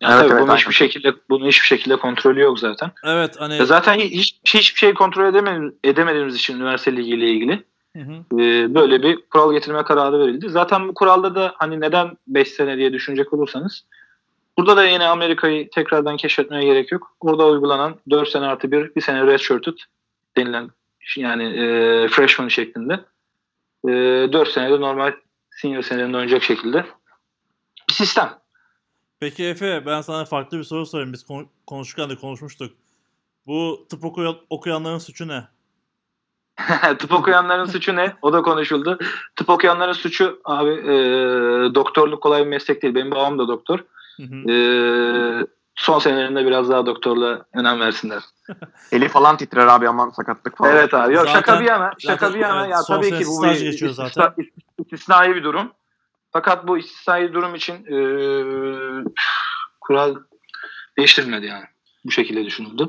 [0.00, 0.60] Yani Evet, tabii evet, bunun aynen.
[0.60, 2.92] hiçbir şekilde bunun hiçbir şekilde kontrolü yok zaten.
[3.04, 7.64] Evet hani zaten hiç hiçbir şey kontrol edemediğimiz, edemediğimiz için üniversite ligiyle ilgili
[7.96, 8.40] Hı hı.
[8.40, 10.48] e, böyle bir kural getirme kararı verildi.
[10.48, 13.84] Zaten bu kuralda da hani neden 5 sene diye düşünecek olursanız
[14.58, 17.16] burada da yine Amerika'yı tekrardan keşfetmeye gerek yok.
[17.20, 19.76] Orada uygulanan 4 sene artı 1, bir sene redshirted
[20.36, 20.70] denilen
[21.16, 22.92] yani e, freshman şeklinde
[23.88, 23.88] e,
[24.32, 25.12] 4 senede normal
[25.50, 26.86] senior senelerinde oynayacak şekilde
[27.88, 28.30] bir sistem.
[29.20, 31.12] Peki Efe ben sana farklı bir soru sorayım.
[31.12, 32.72] Biz kon- konuşurken de konuşmuştuk.
[33.46, 35.44] Bu tıp okuyan, okuyanların suçu ne?
[36.98, 38.16] Tıp okuyanların suçu ne?
[38.22, 38.98] O da konuşuldu.
[39.36, 40.94] Tıp okuyanların suçu abi e,
[41.74, 42.94] doktorluk kolay bir meslek değil.
[42.94, 43.78] Benim babam da doktor.
[44.16, 44.50] Hı hı.
[44.52, 44.56] E,
[45.74, 48.22] son senelerinde biraz daha doktorla önem versinler.
[48.92, 50.72] Eli falan titrer abi aman sakatlık falan.
[50.72, 51.14] Evet abi.
[51.14, 51.92] Yok Zaten- şaka bir yana.
[51.98, 52.60] Şaka zaten bir yana.
[52.60, 54.44] evet, ya tabii ki bu bir geçiyor istisna- zaten.
[54.78, 55.72] istisnai bir durum.
[56.32, 57.96] Fakat bu istisnai durum için e,
[59.80, 60.14] kural
[60.98, 61.64] değiştirilmedi yani.
[62.04, 62.88] Bu şekilde düşünüldü.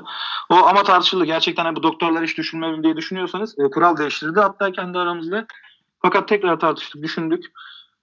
[0.49, 1.25] O ama tartışıldı.
[1.25, 4.39] Gerçekten hani bu doktorlar hiç düşünmeli diye düşünüyorsanız e, kural değiştirildi.
[4.39, 5.47] Hatta kendi aramızda.
[6.01, 7.45] Fakat tekrar tartıştık, düşündük.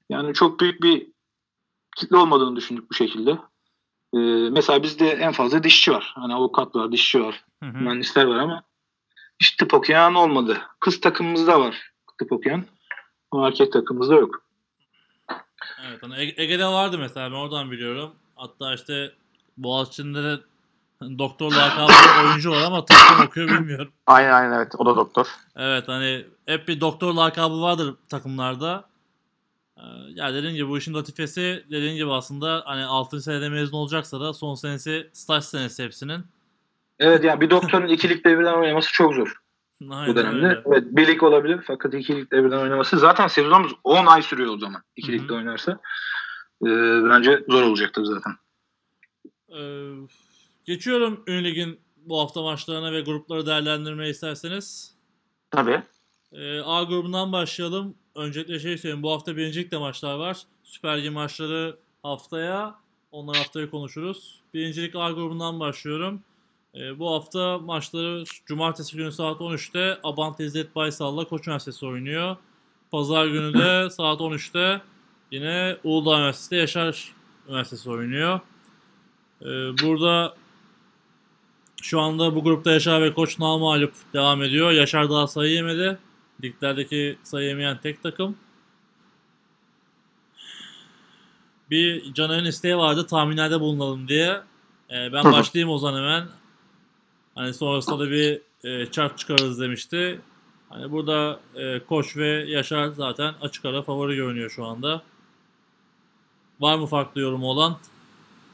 [0.08, 1.06] Yani çok büyük bir
[1.96, 3.30] kitle olmadığını düşündük bu şekilde.
[4.14, 4.18] E,
[4.50, 6.12] mesela bizde en fazla dişçi var.
[6.16, 7.78] Hani avukat var, dişçi var Hı hı.
[7.78, 8.62] mühendisler var ama
[9.40, 10.58] hiç tıp okuyan olmadı.
[10.80, 12.64] Kız takımımızda var tıp okuyan.
[13.30, 14.42] Ama erkek takımımızda yok.
[15.88, 18.14] Evet hani Ege- Ege'de vardı mesela ben oradan biliyorum.
[18.36, 19.12] Hatta işte
[19.56, 20.40] Boğaziçi'nde de
[21.18, 21.92] doktor lakabı
[22.28, 23.92] oyuncu var ama takım okuyor bilmiyorum.
[24.06, 25.26] Aynen aynen evet o da doktor.
[25.56, 28.84] Evet hani hep bir doktor lakabı vardır takımlarda.
[29.78, 29.82] Ee,
[30.14, 33.20] Ya dediğim gibi bu işin latifesi dediğim gibi aslında hani 6.
[33.20, 36.24] senede mezun olacaksa da son senesi staj senesi hepsinin.
[36.98, 39.36] Evet yani bir doktorun iki ligde birden oynaması çok zor
[39.90, 40.46] Aynen bu dönemde.
[40.46, 40.62] öyle.
[40.66, 44.58] Evet, bir lig olabilir fakat iki ligde birden oynaması zaten sezonumuz 10 ay sürüyor o
[44.58, 44.82] zaman.
[44.96, 45.72] iki ligde oynarsa.
[46.62, 46.66] Ee,
[47.10, 48.32] bence zor olacaktır zaten.
[49.48, 49.60] Ee,
[50.70, 54.94] geçiyorum Ün Lig'in bu hafta maçlarına ve grupları değerlendirmeyi isterseniz.
[55.50, 55.82] Tabii.
[56.32, 57.94] Ee, A grubundan başlayalım.
[58.14, 59.02] Öncelikle şey söyleyeyim.
[59.02, 60.38] Bu hafta birincilikte maçlar var.
[60.64, 62.74] Süper Lig maçları haftaya.
[63.12, 64.40] Onlar haftaya konuşuruz.
[64.54, 66.22] Birincilik A grubundan başlıyorum.
[66.74, 72.36] Ee, bu hafta maçları cumartesi günü saat 13'te Abant İzzet Baysal'la Koç Üniversitesi oynuyor.
[72.90, 74.82] Pazar günü de saat 13'te
[75.30, 77.14] yine Uludağ Üniversitesi Yaşar
[77.48, 78.40] Üniversitesi oynuyor.
[79.42, 79.46] Ee,
[79.82, 80.34] burada
[81.82, 84.70] şu anda bu grupta Yaşar ve Koç namalip devam ediyor.
[84.70, 85.98] Yaşar daha sayı yemedi.
[86.44, 88.36] Liglerdeki sayı yemeyen tek takım.
[91.70, 94.40] Bir Caner'in isteği vardı tahminlerde bulunalım diye.
[94.90, 96.28] Ee, ben başlayayım o zaman hemen.
[97.34, 100.20] Hani sonrasında da bir e, çarp çıkarırız demişti.
[100.68, 105.02] Hani burada e, Koç ve Yaşar zaten açık ara favori görünüyor şu anda.
[106.60, 107.78] Var mı farklı yorumu olan?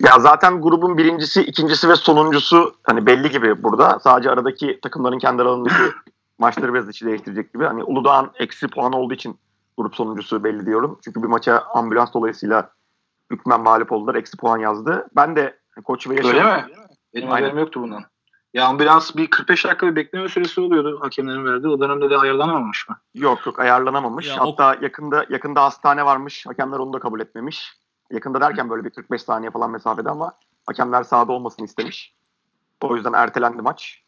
[0.00, 3.98] Ya zaten grubun birincisi, ikincisi ve sonuncusu hani belli gibi burada.
[3.98, 5.74] Sadece aradaki takımların kendi aralarındaki
[6.38, 7.64] maçları biraz içi değiştirecek gibi.
[7.64, 9.38] Hani Uludağ'ın eksi puan olduğu için
[9.78, 10.98] grup sonuncusu belli diyorum.
[11.04, 12.70] Çünkü bir maça ambulans dolayısıyla
[13.30, 14.14] hükmen mağlup oldular.
[14.14, 15.06] Eksi puan yazdı.
[15.16, 16.66] Ben de Koç ve Yaşar'ın Öyle mi?
[17.14, 17.42] Benim Aynen.
[17.42, 18.04] haberim yoktu bundan.
[18.54, 21.68] Ya ambulans bir 45 dakika bir bekleme süresi oluyordu hakemlerin verdiği.
[21.68, 22.96] O dönemde de ayarlanamamış mı?
[23.14, 24.28] Yok yok ayarlanamamış.
[24.28, 26.46] Ya o- Hatta yakında yakında hastane varmış.
[26.46, 27.72] Hakemler onu da kabul etmemiş.
[28.10, 30.32] Yakında derken böyle bir 45 saniye falan mesafede ama
[30.66, 32.14] hakemler sahada olmasını istemiş.
[32.80, 34.02] O yüzden ertelendi maç.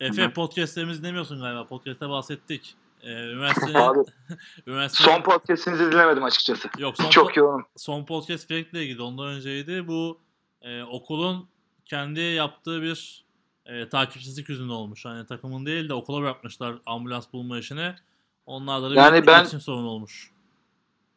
[0.00, 1.66] Efe podcastlerimizi dinlemiyorsun galiba.
[1.66, 2.74] Podcast'te bahsettik.
[3.02, 3.98] Ee, üniversite, Abi
[4.66, 6.68] üniversite son podcast'inizi dinlemedim açıkçası.
[6.78, 7.66] yok son, Çok yoğunum.
[7.76, 9.88] son podcast Frank'le ilgili ondan önceydi.
[9.88, 10.20] Bu
[10.62, 11.48] e, okulun
[11.84, 13.24] kendi yaptığı bir
[13.66, 15.04] e, takipsizlik yüzünden olmuş.
[15.04, 17.94] Hani takımın değil de okula bırakmışlar ambulans bulma işini.
[18.46, 20.30] Onlarda da Yani bir ben- iletişim sorunu olmuş.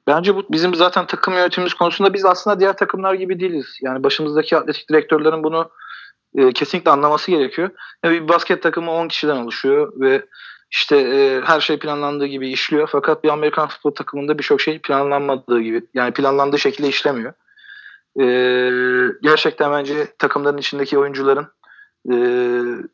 [0.08, 3.78] Bence bu bizim zaten takım yönetimimiz konusunda biz aslında diğer takımlar gibi değiliz.
[3.82, 5.72] Yani başımızdaki atletik direktörlerin bunu
[6.36, 7.70] e, kesinlikle anlaması gerekiyor.
[8.04, 10.26] Yani bir basket takımı 10 kişiden oluşuyor ve
[10.72, 12.90] işte e, her şey planlandığı gibi işliyor.
[12.92, 17.34] Fakat bir Amerikan futbol takımında birçok şey planlanmadığı gibi yani planlandığı şekilde işlemiyor.
[18.20, 18.26] E,
[19.22, 21.48] gerçekten bence takımların içindeki oyuncuların
[22.10, 22.16] e,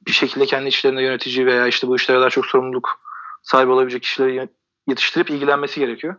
[0.08, 2.90] bir şekilde kendi içlerinde yönetici veya işte bu işlere daha çok sorumluluk
[3.44, 4.50] sahibi olabilecek kişileri
[4.88, 6.16] yetiştirip ilgilenmesi gerekiyor.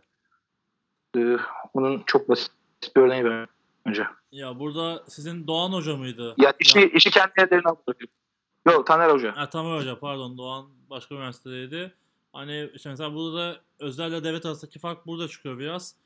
[1.16, 1.36] Ee,
[1.74, 2.52] bunun çok basit
[2.96, 3.46] bir örneği var
[3.86, 4.06] önce.
[4.32, 6.34] Ya burada sizin Doğan Hoca mıydı?
[6.38, 8.08] Yani işi, Ya- işi kendi ellerine alıyor.
[8.66, 9.36] Yok Taner Hoca.
[9.36, 11.94] Ha, Tamer Hoca pardon Doğan başka üniversitedeydi.
[12.32, 15.96] Hani işte mesela burada da özelle devlet arasındaki fark burada çıkıyor biraz.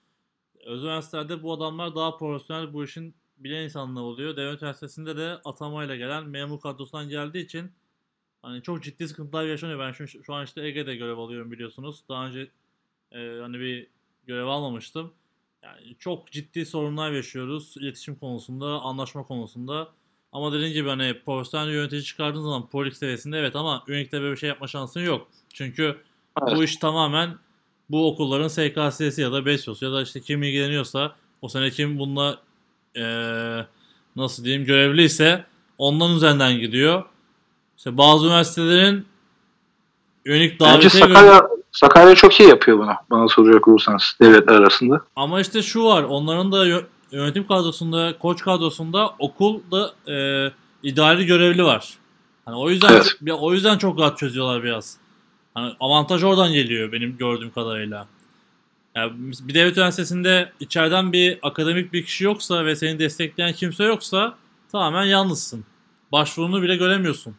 [0.65, 4.37] Özel üniversitelerde bu adamlar daha profesyonel bu işin bilen insanlar oluyor.
[4.37, 7.73] Devlet üniversitesinde de atamayla gelen memur kadrosundan geldiği için
[8.43, 9.79] hani çok ciddi sıkıntılar yaşanıyor.
[9.79, 12.05] Ben şu, şu an işte Ege'de görev alıyorum biliyorsunuz.
[12.09, 12.49] Daha önce
[13.13, 13.87] e, hani bir
[14.29, 15.13] görev almamıştım.
[15.63, 19.89] Yani çok ciddi sorunlar yaşıyoruz iletişim konusunda, anlaşma konusunda.
[20.33, 24.37] Ama dediğim gibi hani profesyonel yönetici çıkardığın zaman polik seviyesinde evet ama Unique'de böyle bir
[24.41, 25.29] şey yapma şansın yok.
[25.55, 25.97] Çünkü
[26.43, 26.57] Evet.
[26.57, 27.39] bu iş tamamen
[27.91, 32.39] bu okulların SKS'si ya da BESYOS ya da işte kim ilgileniyorsa o sene kim bununla
[32.97, 33.67] eee,
[34.17, 35.45] nasıl diyeyim görevliyse
[35.79, 37.05] ondan üzerinden gidiyor.
[37.77, 39.07] İşte bazı üniversitelerin
[40.27, 41.38] Unique davetiye göre
[41.81, 42.93] Sakarya, çok iyi yapıyor bunu.
[43.11, 45.01] Bana soracak olursanız devletler arasında.
[45.17, 46.03] Ama işte şu var.
[46.03, 50.17] Onların da yö- yönetim kadrosunda, koç kadrosunda okulda e,
[50.83, 51.95] idari görevli var.
[52.45, 53.17] Hani o yüzden Evet.
[53.41, 54.97] o yüzden çok rahat çözüyorlar biraz.
[55.55, 58.07] Hani avantaj oradan geliyor benim gördüğüm kadarıyla.
[58.95, 64.35] Yani bir devlet üniversitesinde içeriden bir akademik bir kişi yoksa ve seni destekleyen kimse yoksa
[64.73, 65.65] tamamen yalnızsın.
[66.13, 67.35] Başvurunu bile göremiyorsun.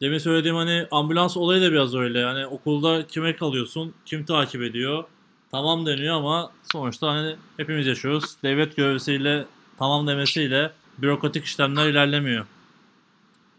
[0.00, 2.18] Demin söylediğim hani ambulans olayı da biraz öyle.
[2.18, 5.04] Yani okulda kime kalıyorsun, kim takip ediyor,
[5.50, 8.36] tamam deniyor ama sonuçta hani hepimiz yaşıyoruz.
[8.42, 9.44] Devlet görevlisiyle
[9.78, 12.46] tamam demesiyle bürokratik işlemler ilerlemiyor.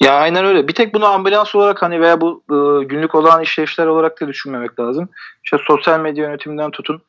[0.03, 0.68] Ya aynen öyle.
[0.68, 4.80] Bir tek bunu ambulans olarak hani veya bu e, günlük olan işlevler olarak da düşünmemek
[4.80, 5.10] lazım.
[5.44, 7.02] İşte sosyal medya yönetiminden tutun,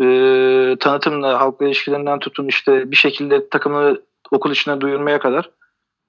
[0.00, 0.06] e,
[0.80, 3.98] tanıtımla, halkla ilişkilerinden tutun, işte bir şekilde takımı
[4.30, 5.50] okul içine duyurmaya kadar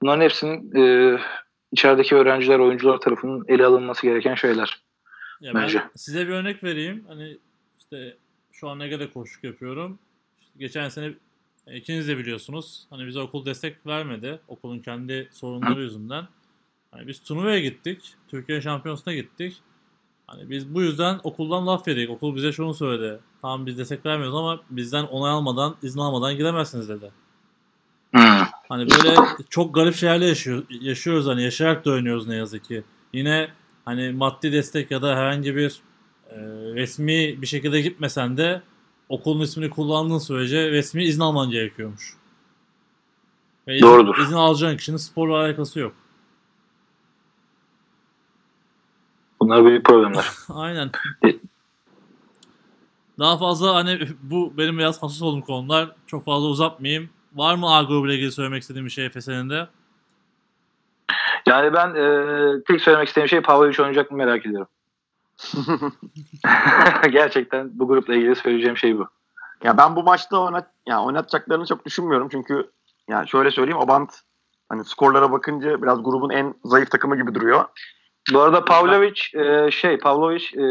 [0.02, 1.18] bunların hepsinin e,
[1.72, 4.82] içerideki öğrenciler, oyuncular tarafından ele alınması gereken şeyler.
[5.42, 5.84] Ya ben Bence.
[5.96, 7.06] size bir örnek vereyim.
[7.08, 7.38] Hani
[7.80, 8.18] işte
[8.52, 10.00] şu an Ege'de koşuk yapıyorum.
[10.42, 11.14] İşte geçen sene
[11.68, 12.88] e, ikiniz de biliyorsunuz.
[12.90, 14.40] Hani bize okul destek vermedi.
[14.48, 16.28] Okulun kendi sorunları yüzünden.
[16.92, 18.14] Hani biz turnuvaya gittik.
[18.28, 19.62] Türkiye şampiyonasına gittik.
[20.28, 22.10] Hani biz bu yüzden okuldan laf yedik.
[22.10, 23.20] Okul bize şunu söyledi.
[23.42, 27.12] Tamam biz destek vermiyoruz ama bizden onay almadan, izin almadan giremezsiniz dedi.
[28.70, 29.16] Hani böyle
[29.50, 32.84] çok garip şeylerle yaşıyor, yaşıyoruz hani yaşayarak da oynuyoruz ne yazık ki.
[33.14, 33.50] Yine
[33.86, 35.82] hani maddi destek ya da herhangi bir
[36.30, 36.36] e,
[36.76, 38.62] resmi bir şekilde gitmesen de
[39.10, 42.14] okulun ismini kullandığın sürece resmi izin alman gerekiyormuş.
[43.68, 44.18] Ve izin, Doğrudur.
[44.18, 45.94] izin alacağın kişinin sporla alakası yok.
[49.42, 50.26] Bunlar büyük problemler.
[50.50, 50.92] Aynen.
[51.26, 51.36] E-
[53.20, 55.92] Daha fazla hani bu benim biraz hassas olduğum konular.
[56.08, 57.10] Çok fazla uzatmayayım.
[57.38, 59.68] Var mı A grubuyla ilgili söylemek istediğim bir şey Efes'in de?
[61.46, 64.68] Yani ben e, tek söylemek istediğim şey Pavlovic oynayacak mı merak ediyorum.
[67.12, 69.08] Gerçekten bu grupla ilgili söyleyeceğim şey bu.
[69.64, 72.72] Ya ben bu maçta oynat yani oynatacaklarını çok düşünmüyorum çünkü
[73.08, 74.22] yani şöyle söyleyeyim Abant
[74.70, 77.66] hani skorlara bakınca biraz grubun en zayıf takımı gibi duruyor.
[78.34, 80.66] Bu arada Pavlovic e, şey Pavlovic e,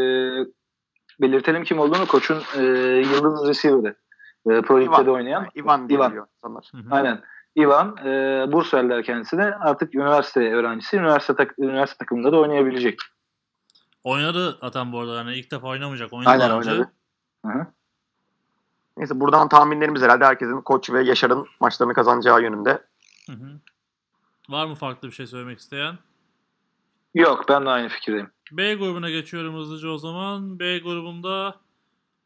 [1.21, 2.61] belirtelim kim olduğunu koçun e,
[3.13, 3.95] yıldız receiver'ı.
[4.49, 5.05] E, Pro Lig'de Ivan.
[5.05, 5.47] de oynayan.
[5.55, 6.27] Ivan diye Ivan.
[6.35, 6.69] insanlar.
[6.71, 6.95] Hı hı.
[6.95, 7.21] Aynen.
[7.57, 10.97] Ivan e, Bursalılar kendisi de artık üniversite öğrencisi.
[10.97, 12.99] Üniversite, tak, üniversite takımında da oynayabilecek.
[14.03, 15.15] Oynadı zaten bu arada.
[15.15, 16.13] Yani ilk defa oynamayacak.
[16.13, 16.71] Oynadı Aynen önce.
[16.71, 16.91] oynadı.
[17.45, 17.67] Hı hı.
[18.97, 22.81] Neyse buradan tahminlerimiz herhalde herkesin Koç ve Yaşar'ın maçlarını kazanacağı yönünde.
[23.29, 23.59] Hı hı.
[24.49, 25.95] Var mı farklı bir şey söylemek isteyen?
[27.15, 28.31] Yok ben de aynı fikirdeyim.
[28.51, 30.59] B grubuna geçiyorum hızlıca o zaman.
[30.59, 31.55] B grubunda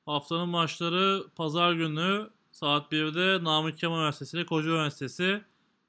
[0.06, 5.42] haftanın maçları pazar günü saat 1'de Namık Kemal Üniversitesi ile Koca Üniversitesi.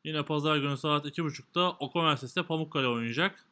[0.04, 3.44] Yine pazar günü saat 2.30'da Oku Üniversitesi ile Pamukkale oynayacak.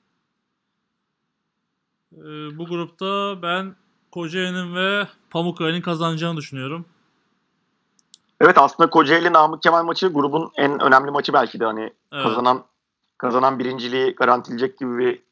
[2.13, 2.19] Ee,
[2.59, 3.77] bu grupta ben
[4.11, 6.87] Kocaeli'nin ve Pamukkale'nin kazanacağını düşünüyorum.
[8.41, 12.25] Evet aslında Kocaeli Namık Kemal maçı grubun en önemli maçı belki de hani Evet.
[12.25, 12.65] kazanan
[13.19, 15.23] kazanan birinciliği garantileyecek gibi bir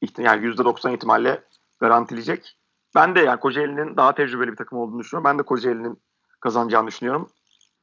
[0.00, 1.44] ihtimal yani %90 ihtimalle
[1.80, 2.55] garantileyecek.
[2.96, 5.24] Ben de yani Kocaeli'nin daha tecrübeli bir takım olduğunu düşünüyorum.
[5.24, 6.02] Ben de Kocaeli'nin
[6.40, 7.30] kazanacağını düşünüyorum.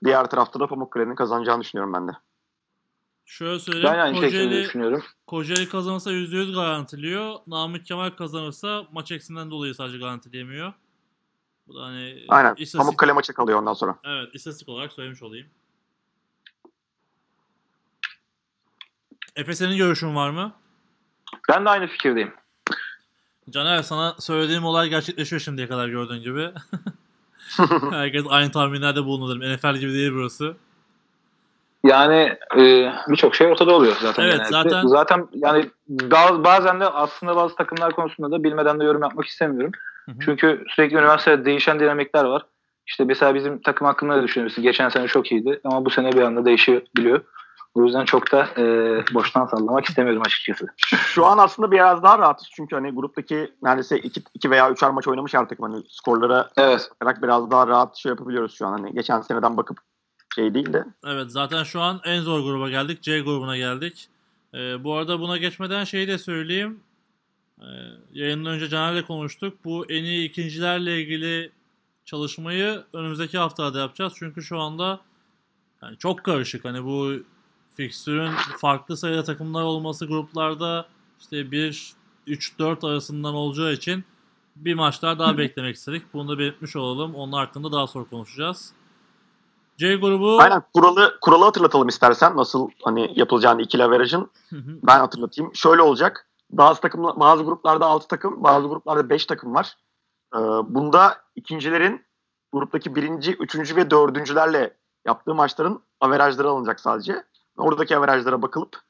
[0.06, 2.11] Diğer tarafta da Pamukkale'nin kazanacağını düşünüyorum ben de.
[3.26, 3.90] Şöyle söyleyeyim.
[3.94, 5.03] Ben aynı Kocaeli, düşünüyorum.
[5.27, 7.35] Kocaeli kazanırsa %100 garantiliyor.
[7.48, 10.73] Namık Kemal kazanırsa maç eksiğinden dolayı sadece garantileyemiyor.
[11.68, 12.49] Bu da hani Aynen.
[12.49, 13.98] istatistik, Pamukkale maçı kalıyor ondan sonra.
[14.03, 15.48] evet, istatistik olarak söylemiş olayım.
[19.35, 20.53] Efe senin görüşün var mı?
[21.49, 22.34] Ben de aynı fikirdeyim.
[23.49, 26.49] Caner sana söylediğim olay gerçekleşiyor şimdiye kadar gördüğün gibi.
[27.91, 29.40] Herkes aynı tahminlerde bulunur.
[29.56, 30.56] NFL gibi değil burası.
[31.84, 34.24] Yani e, birçok şey ortada oluyor zaten.
[34.24, 34.52] Evet, genellikle.
[34.70, 39.26] zaten- Zaten yani ba- bazen de aslında bazı takımlar konusunda da bilmeden de yorum yapmak
[39.26, 39.72] istemiyorum.
[40.06, 40.15] Hı hı.
[40.26, 42.45] Çünkü sürekli üniversitede değişen dinamikler var.
[42.88, 44.64] İşte mesela bizim takım hakkında da düşünüyorsun.
[44.64, 47.22] Geçen sene çok iyiydi ama bu sene bir anda değişebiliyor.
[47.76, 48.64] O yüzden çok da e,
[49.14, 50.68] boştan sallamak istemiyorum açıkçası.
[50.95, 55.08] Şu an aslında biraz daha rahatız çünkü hani gruptaki neredeyse 2 iki veya 3'er maç
[55.08, 55.72] oynamış takım.
[55.72, 56.90] Hani skorlara Evet.
[56.91, 58.72] bakarak biraz daha rahat şey yapabiliyoruz şu an.
[58.72, 59.78] Hani geçen seneden bakıp
[60.36, 60.86] şey değil de.
[61.06, 63.02] Evet zaten şu an en zor gruba geldik.
[63.02, 64.10] C grubuna geldik.
[64.54, 66.80] Ee, bu arada buna geçmeden şeyi de söyleyeyim.
[67.62, 67.66] Ee,
[68.12, 69.66] yayından önce Caner'le konuştuk.
[69.66, 71.52] Bu en iyi ikincilerle ilgili
[72.06, 74.14] çalışmayı önümüzdeki haftada yapacağız.
[74.16, 75.00] Çünkü şu anda
[75.82, 76.66] yani çok karışık.
[76.66, 77.14] Hani bu
[77.76, 80.86] fikstürün farklı sayıda takımlar olması gruplarda
[81.20, 81.94] işte 1
[82.28, 84.04] 3 4 arasından olacağı için
[84.56, 86.14] bir maçlar daha beklemek istedik.
[86.14, 87.16] Bunu da belirtmiş olalım.
[87.16, 88.74] Onun hakkında daha sonra konuşacağız.
[89.78, 94.32] C grubu Aynen kuralı kuralı hatırlatalım istersen nasıl hani yapılacağını ikili averajın.
[94.84, 95.56] Ben hatırlatayım.
[95.56, 96.28] Şöyle olacak.
[96.52, 99.78] Bazı takım bazı gruplarda 6 takım, bazı gruplarda 5 takım var.
[100.36, 102.06] Ee, bunda ikincilerin
[102.52, 107.24] gruptaki birinci, üçüncü ve dördüncülerle yaptığı maçların averajları alınacak sadece.
[107.57, 108.81] Oradaki averajlara bakılıp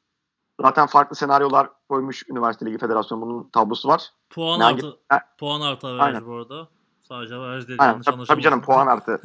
[0.62, 4.10] zaten farklı senaryolar koymuş Üniversite Ligi Federasyonu bunun tablosu var.
[4.30, 5.20] Puan Hangi- artı Ha.
[5.40, 6.26] puan artı averaj Aynen.
[6.26, 6.68] bu arada.
[7.02, 7.80] Sadece averaj değil.
[7.82, 9.22] Aynen, tabii, tabii canım puan artı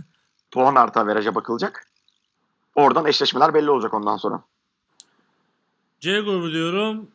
[0.51, 1.85] puan artı averaja bakılacak.
[2.77, 4.43] oradan eşleşmeler belli olacak ondan sonra.
[6.01, 7.11] C grubu diyorum.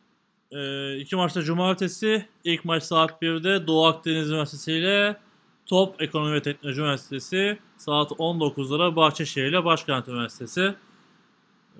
[0.52, 2.28] Ee, iki maçta cumartesi.
[2.44, 5.16] İlk maç saat 1'de Doğu Akdeniz Üniversitesi ile
[5.66, 7.58] Top Ekonomi ve Teknoloji Üniversitesi.
[7.76, 10.74] Saat 19'lara Bahçeşehir ile Başkent Üniversitesi.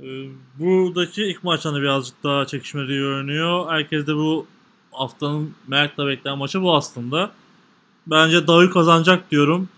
[0.03, 3.71] Ee, buradaki ilk maç hani birazcık daha çekişmeli görünüyor.
[3.71, 4.47] Herkes de bu
[4.93, 7.31] haftanın merakla beklenen maçı bu aslında.
[8.07, 9.69] Bence Dağı kazanacak diyorum.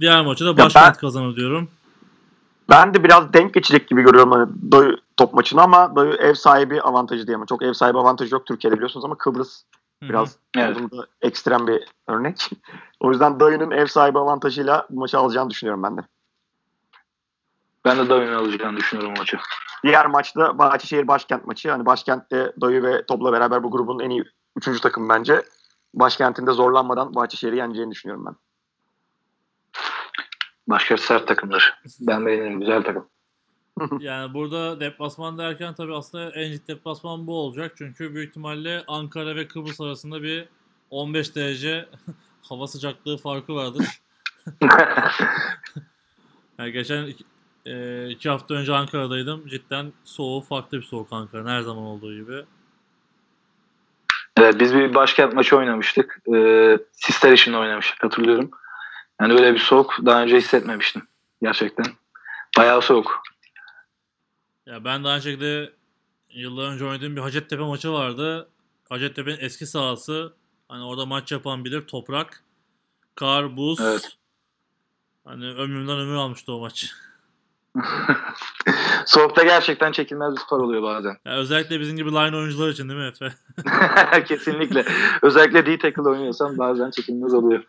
[0.00, 1.68] Diğer maçı da Başkent ben- kazanır diyorum.
[2.70, 6.80] Ben de biraz denk geçecek gibi görüyorum hani Dayı top maçını ama Dayı ev sahibi
[6.82, 7.46] avantajı diyemem.
[7.46, 9.62] Çok ev sahibi avantajı yok Türkiye'de biliyorsunuz ama Kıbrıs
[10.02, 10.76] biraz Evet.
[11.22, 12.50] ekstrem bir örnek.
[13.00, 16.00] o yüzden Dayı'nın ev sahibi avantajıyla bu maçı alacağını düşünüyorum ben de.
[17.84, 19.38] Ben de Dayı'nın alacağını düşünüyorum maçı.
[19.84, 21.70] Diğer maçta Bahçeşehir Başkent maçı.
[21.70, 24.24] Hani Başkent'te Dayı ve Top'la beraber bu grubun en iyi
[24.56, 25.42] üçüncü takım bence.
[25.94, 28.36] Başkent'inde zorlanmadan Bahçeşehir'i yeneceğini düşünüyorum ben.
[30.68, 31.74] Başka sert takımdır.
[32.00, 32.60] Ben beğenirim.
[32.60, 33.08] Güzel takım.
[34.00, 37.72] Yani burada deplasman derken tabii aslında en ciddi deplasman bu olacak.
[37.78, 40.48] Çünkü büyük ihtimalle Ankara ve Kıbrıs arasında bir
[40.90, 41.88] 15 derece
[42.42, 43.86] hava sıcaklığı farkı vardır.
[46.58, 47.14] Yani geçen
[47.66, 49.48] e, iki hafta önce Ankara'daydım.
[49.48, 52.44] Cidden soğuğu farklı bir soğuk Ankara'nın her zaman olduğu gibi.
[54.36, 56.22] Evet, biz bir başkent maçı oynamıştık.
[56.34, 58.50] Ee, Sister için oynamıştık hatırlıyorum.
[59.20, 61.02] Yani öyle bir soğuk daha önce hissetmemiştim.
[61.42, 61.86] Gerçekten.
[62.58, 63.22] Bayağı soğuk.
[64.66, 65.72] Ya ben de aynı şekilde
[66.30, 68.48] yıllar önce oynadığım bir Hacettepe maçı vardı.
[68.88, 70.34] Hacettepe'nin eski sahası.
[70.68, 71.86] Hani orada maç yapan bilir.
[71.86, 72.44] Toprak,
[73.14, 73.80] kar, buz.
[73.80, 74.16] Evet.
[75.24, 76.92] Hani ömrümden ömür almıştı o maç.
[79.06, 81.16] Soğukta gerçekten çekilmez bir spor oluyor bazen.
[81.24, 83.32] Ya özellikle bizim gibi line oyuncular için değil mi Efe?
[84.24, 84.84] Kesinlikle.
[85.22, 87.64] Özellikle D-tackle oynuyorsan bazen çekilmez oluyor.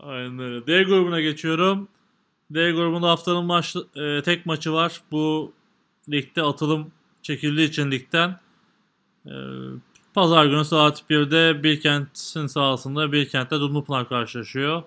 [0.00, 0.66] Aynen öyle.
[0.66, 1.88] D grubuna geçiyorum.
[2.50, 5.00] D grubunda haftanın maç, e, tek maçı var.
[5.12, 5.52] Bu
[6.10, 8.40] ligde atılım çekildiği için ligden.
[9.26, 9.32] E,
[10.14, 14.82] Pazar günü saat 1'de Bilkent'in sahasında Bilkent'te Dumlupınar karşılaşıyor.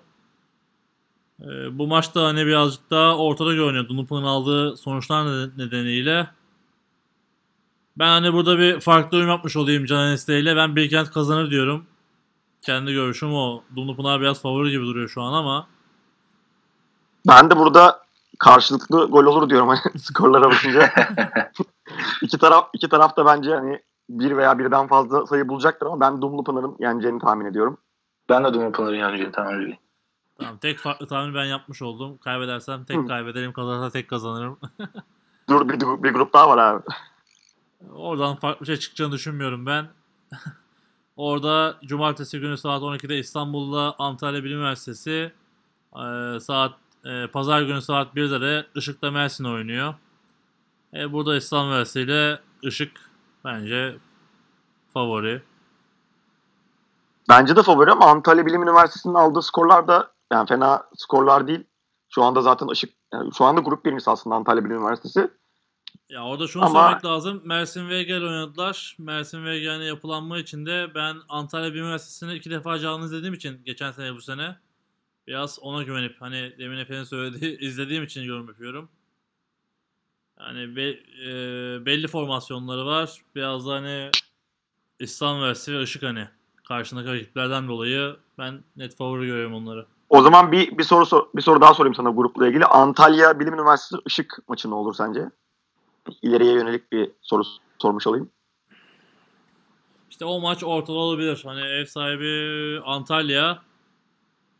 [1.42, 6.28] E, bu maçta hani birazcık daha ortada görünüyor Dumlupınar'ın aldığı sonuçlar ned- nedeniyle.
[7.98, 10.56] Ben hani burada bir farklı yorum yapmış olayım Can Enes ile.
[10.56, 11.86] Ben Bilkent kazanır diyorum.
[12.62, 13.62] Kendi görüşüm o.
[13.76, 15.66] Dumlupınar biraz favori gibi duruyor şu an ama.
[17.28, 18.00] Ben de burada
[18.38, 20.90] karşılıklı gol olur diyorum hani skorlara bakınca.
[22.22, 26.22] iki taraf iki taraf da bence hani bir veya birden fazla sayı bulacaktır ama ben
[26.22, 27.78] Dumlupınar'ın yeneceğini tahmin ediyorum.
[28.28, 29.78] Ben de Dumlu Pınar'ın yeneceğini tahmin ediyorum.
[30.38, 32.18] Tamam tek farklı tahmin ben yapmış oldum.
[32.18, 33.06] Kaybedersem tek Hı.
[33.06, 34.58] kaybederim, kazanırsam tek kazanırım.
[35.48, 36.82] Dur bir, bir grup daha var abi.
[37.94, 39.88] Oradan farklı bir şey çıkacağını düşünmüyorum ben.
[41.16, 45.32] Orada cumartesi günü saat 12'de İstanbul'da Antalya Bilim Üniversitesi
[45.96, 46.72] e, saat
[47.04, 49.94] e, pazar günü saat 1'de de Işık'ta Mersin oynuyor.
[50.94, 52.92] E, burada İstanbul Üniversitesi ile Işık
[53.44, 53.96] bence
[54.94, 55.42] favori.
[57.28, 61.64] Bence de favori ama Antalya Bilim Üniversitesi'nin aldığı skorlar da yani fena skorlar değil.
[62.08, 65.30] Şu anda zaten ışık yani şu anda grup birincisi aslında Antalya Bilim Üniversitesi.
[66.08, 67.42] Ya orada şunu Ama- söylemek lazım.
[67.44, 68.96] Mersin Egel oynadılar.
[68.98, 73.92] Mersin ve Egel'in yapılanma içinde ben Antalya Bilim Üniversitesi'ni iki defa canlı izlediğim için geçen
[73.92, 74.56] sene bu sene
[75.26, 78.88] biraz ona güvenip hani demin Efe'nin söylediği izlediğim için yorum yapıyorum.
[80.40, 81.30] Yani be- e,
[81.86, 83.22] belli formasyonları var.
[83.34, 84.10] Biraz da hani
[85.00, 86.28] İslam Üniversitesi ve Işık hani
[86.68, 89.86] karşındaki rakiplerden dolayı ben net favori görüyorum onları.
[90.08, 92.64] O zaman bir bir soru sor- bir soru daha sorayım sana grupla ilgili.
[92.64, 95.30] Antalya Bilim Üniversitesi Işık maçı ne olur sence?
[96.22, 97.42] İleriye yönelik bir soru
[97.78, 98.30] sormuş olayım.
[100.10, 101.42] İşte o maç ortada olabilir.
[101.44, 103.62] Hani ev sahibi Antalya.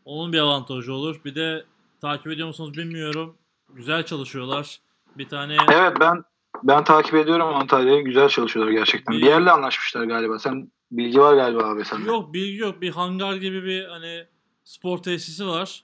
[0.05, 1.21] Onun bir avantajı olur.
[1.25, 1.65] Bir de
[2.01, 3.35] takip ediyor musunuz bilmiyorum.
[3.73, 4.79] Güzel çalışıyorlar.
[5.17, 6.23] Bir tane Evet ben
[6.63, 8.03] ben takip ediyorum Antalya'yı.
[8.03, 9.15] Güzel çalışıyorlar gerçekten.
[9.15, 10.39] Bir- Bir yerle anlaşmışlar galiba.
[10.39, 12.07] Sen bilgi var galiba abi sende.
[12.07, 12.81] yok bilgi yok.
[12.81, 14.25] Bir hangar gibi bir hani
[14.69, 15.83] spor tesisi var.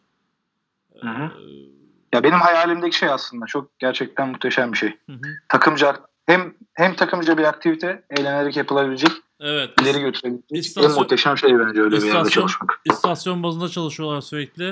[1.02, 1.24] Hı hı.
[1.24, 1.76] Ee,
[2.14, 4.90] Ya benim hayalimdeki şey aslında çok gerçekten muhteşem bir şey.
[4.90, 5.22] hı hı.
[5.50, 5.96] Takımca
[6.26, 9.82] hem hem takımca bir aktivite eğlenerek yapılabilecek, Evet.
[9.82, 12.82] ileri götürebilecek İstasyon- en muhteşem şey bence öyle bir yerde çalışmak.
[12.86, 14.66] İstasyon bazında çalışıyorlar sürekli.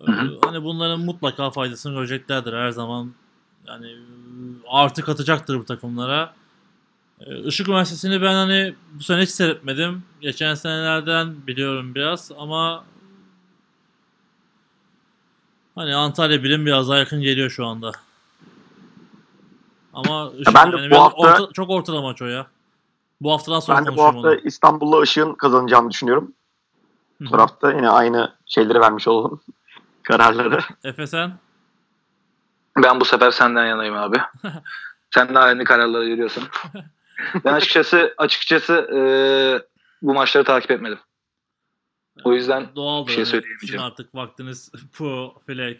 [0.00, 0.38] Ee, Hı hı.
[0.44, 3.12] Hani bunların mutlaka faydasını göreceklerdir her zaman.
[3.66, 3.96] Yani
[4.68, 6.34] artı katacaktır bu takımlara.
[7.20, 10.02] Ee, Işık Üniversitesi'ni ben hani bu sene hiç seyretmedim.
[10.20, 12.84] Geçen senelerden biliyorum biraz ama
[15.76, 17.92] hani Antalya Bilim biraz daha yakın geliyor şu anda.
[19.92, 22.46] Ama Işık, ben de yani bu hafta- orta- çok ortada maç o ya.
[23.20, 24.34] Bu haftadan sonra Ben de bu hafta onu.
[24.34, 26.32] İstanbul'la Işık'ın kazanacağını düşünüyorum.
[27.20, 29.40] Bu tarafta yine aynı şeyleri vermiş olalım.
[30.02, 30.58] Kararları.
[30.84, 31.32] Efe sen?
[32.76, 34.16] Ben bu sefer senden yanayım abi.
[35.14, 36.44] Sen de aynı kararları veriyorsun.
[37.44, 39.00] ben açıkçası açıkçası e,
[40.02, 40.98] bu maçları takip etmedim.
[42.24, 43.82] O yüzden Doğal bir şey söyleyemeyeceğim.
[43.82, 45.76] Artık vaktiniz Pro, Flag,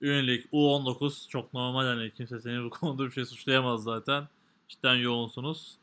[0.00, 4.28] Ünilik, U19 çok normal hani kimse seni bu konuda bir şey suçlayamaz zaten.
[4.68, 5.74] Cidden yoğunsunuz.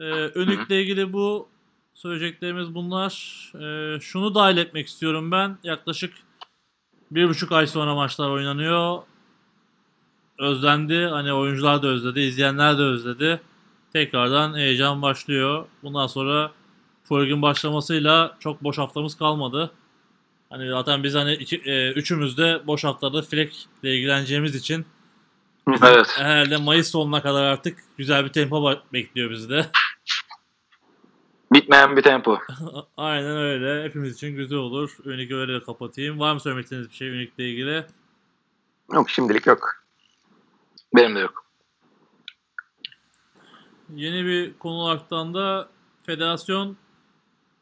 [0.00, 1.48] Ee, Ünik'le ilgili bu
[1.94, 3.12] söyleyeceklerimiz bunlar.
[3.54, 5.58] Ee, şunu dahil etmek istiyorum ben.
[5.64, 6.14] Yaklaşık
[7.10, 9.02] bir buçuk ay sonra maçlar oynanıyor.
[10.38, 11.06] Özlendi.
[11.06, 12.20] Hani oyuncular da özledi.
[12.20, 13.40] izleyenler de özledi.
[13.92, 15.66] Tekrardan heyecan başlıyor.
[15.82, 16.52] Bundan sonra
[17.18, 19.72] Lig'in başlamasıyla çok boş haftamız kalmadı.
[20.50, 24.86] Hani zaten biz hani iki, e, üçümüz de boş haftada Fleck ile ilgileneceğimiz için
[25.82, 26.06] evet.
[26.16, 29.66] herhalde Mayıs sonuna kadar artık güzel bir tempo bekliyor bizi de.
[31.52, 32.38] Bitmeyen bir tempo.
[32.96, 33.84] Aynen öyle.
[33.84, 34.96] Hepimiz için güzel olur.
[35.04, 36.20] Ünik'i öyle de kapatayım.
[36.20, 37.84] Var mı söylemek istediğiniz bir şey Ünik'le ilgili?
[38.92, 39.84] Yok şimdilik yok.
[40.96, 41.44] Benim de yok.
[43.94, 45.68] Yeni bir konu olaraktan da
[46.02, 46.76] federasyon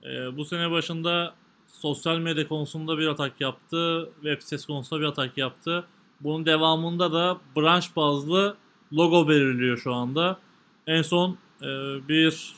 [0.05, 1.35] e, bu sene başında
[1.67, 4.11] sosyal medya konusunda bir atak yaptı.
[4.15, 5.85] Web sitesi konusunda bir atak yaptı.
[6.21, 8.57] Bunun devamında da branş bazlı
[8.93, 10.39] logo belirliyor şu anda.
[10.87, 11.67] En son e,
[12.09, 12.55] bir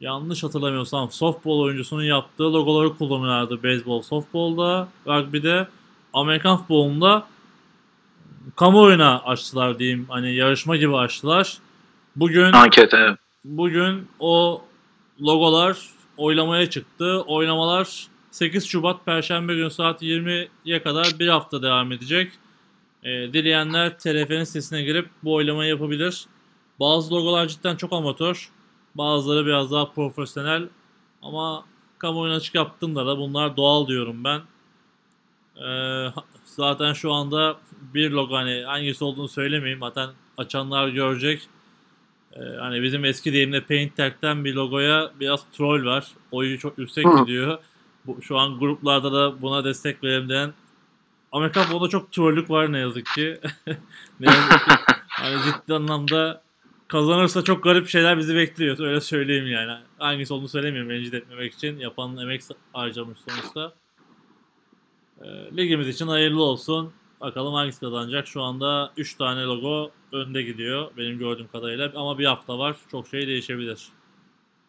[0.00, 3.62] yanlış hatırlamıyorsam softball oyuncusunun yaptığı logoları kullanıyorlardı.
[3.62, 5.68] Beyzbol, softball'da, rugby'de,
[6.12, 7.26] Amerikan futbolunda
[8.56, 10.06] kamuoyuna açtılar diyeyim.
[10.08, 11.58] Hani yarışma gibi açtılar.
[12.16, 13.18] Bugün Anket evet.
[13.44, 14.62] Bugün o
[15.20, 15.76] logolar
[16.16, 17.22] oylamaya çıktı.
[17.26, 22.32] Oynamalar 8 Şubat Perşembe günü saat 20'ye kadar bir hafta devam edecek.
[23.04, 26.26] Ee, dileyenler TRF'nin sitesine girip bu oylamayı yapabilir.
[26.80, 28.50] Bazı logolar cidden çok amatör.
[28.94, 30.68] Bazıları biraz daha profesyonel.
[31.22, 31.64] Ama
[31.98, 34.40] kamuoyuna açık yaptığımda da bunlar doğal diyorum ben.
[35.66, 36.12] Ee,
[36.44, 37.56] zaten şu anda
[37.94, 39.80] bir logo hani hangisi olduğunu söylemeyeyim.
[39.80, 41.48] Zaten açanlar görecek.
[42.36, 46.06] Ee, hani bizim eski deyimle Paint Tech'ten bir logoya biraz troll var.
[46.30, 47.20] Oyu çok yüksek Hı.
[47.20, 47.58] gidiyor.
[48.06, 50.52] Bu, şu an gruplarda da buna destek verelim diyen
[51.32, 53.40] Amerikan futbolunda çok trollük var ne yazık ki.
[54.20, 54.70] ne yazık ki.
[55.08, 56.42] Hani ciddi anlamda
[56.88, 58.78] kazanırsa çok garip şeyler bizi bekliyor.
[58.78, 59.78] Öyle söyleyeyim yani.
[59.98, 61.78] Hangisi olduğunu söylemiyorum rencide etmemek için.
[61.78, 62.42] Yapan emek
[62.72, 63.72] harcamış sonuçta.
[65.22, 66.92] Ee, ligimiz için hayırlı olsun.
[67.20, 68.26] Bakalım hangisi kazanacak.
[68.26, 71.92] Şu anda 3 tane logo önde gidiyor benim gördüğüm kadarıyla.
[71.96, 72.76] Ama bir hafta var.
[72.90, 73.92] Çok şey değişebilir.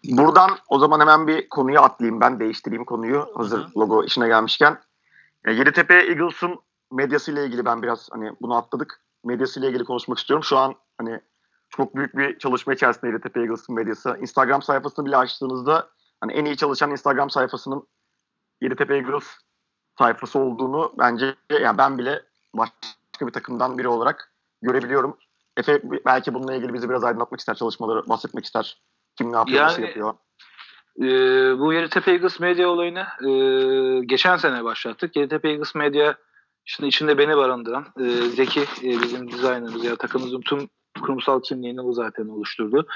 [0.03, 3.71] Buradan o zaman hemen bir konuya atlayayım ben değiştireyim konuyu hazır Aha.
[3.77, 4.79] logo işine gelmişken.
[5.47, 6.59] Ya, Yeditepe Eagles'ın
[6.91, 9.01] medyasıyla ilgili ben biraz hani bunu atladık.
[9.25, 10.43] Medyasıyla ilgili konuşmak istiyorum.
[10.43, 11.19] Şu an hani
[11.69, 14.17] çok büyük bir çalışma içerisinde Yeditepe Eagles'ın medyası.
[14.21, 15.89] Instagram sayfasını bile açtığınızda
[16.21, 17.87] hani en iyi çalışan Instagram sayfasının
[18.61, 19.25] Yeditepe Eagles
[19.97, 22.23] sayfası olduğunu bence yani ben bile
[22.55, 25.17] başka bir takımdan biri olarak görebiliyorum.
[25.57, 28.77] Efe belki bununla ilgili bizi biraz aydınlatmak ister, çalışmaları bahsetmek ister.
[29.17, 30.13] Kim ne yapıyor, nasıl Yani- yapıyor.
[30.99, 35.15] Ee, bu Yeditepe Eagles Medya olayını e, geçen sene başlattık.
[35.15, 36.15] Yeditepe Eagles Medya
[36.65, 40.69] şimdi içinde beni barındıran e, Zeki e, bizim dizaynerımız ya takımımızın tüm
[41.01, 42.87] kurumsal kimliğini bu zaten oluşturdu.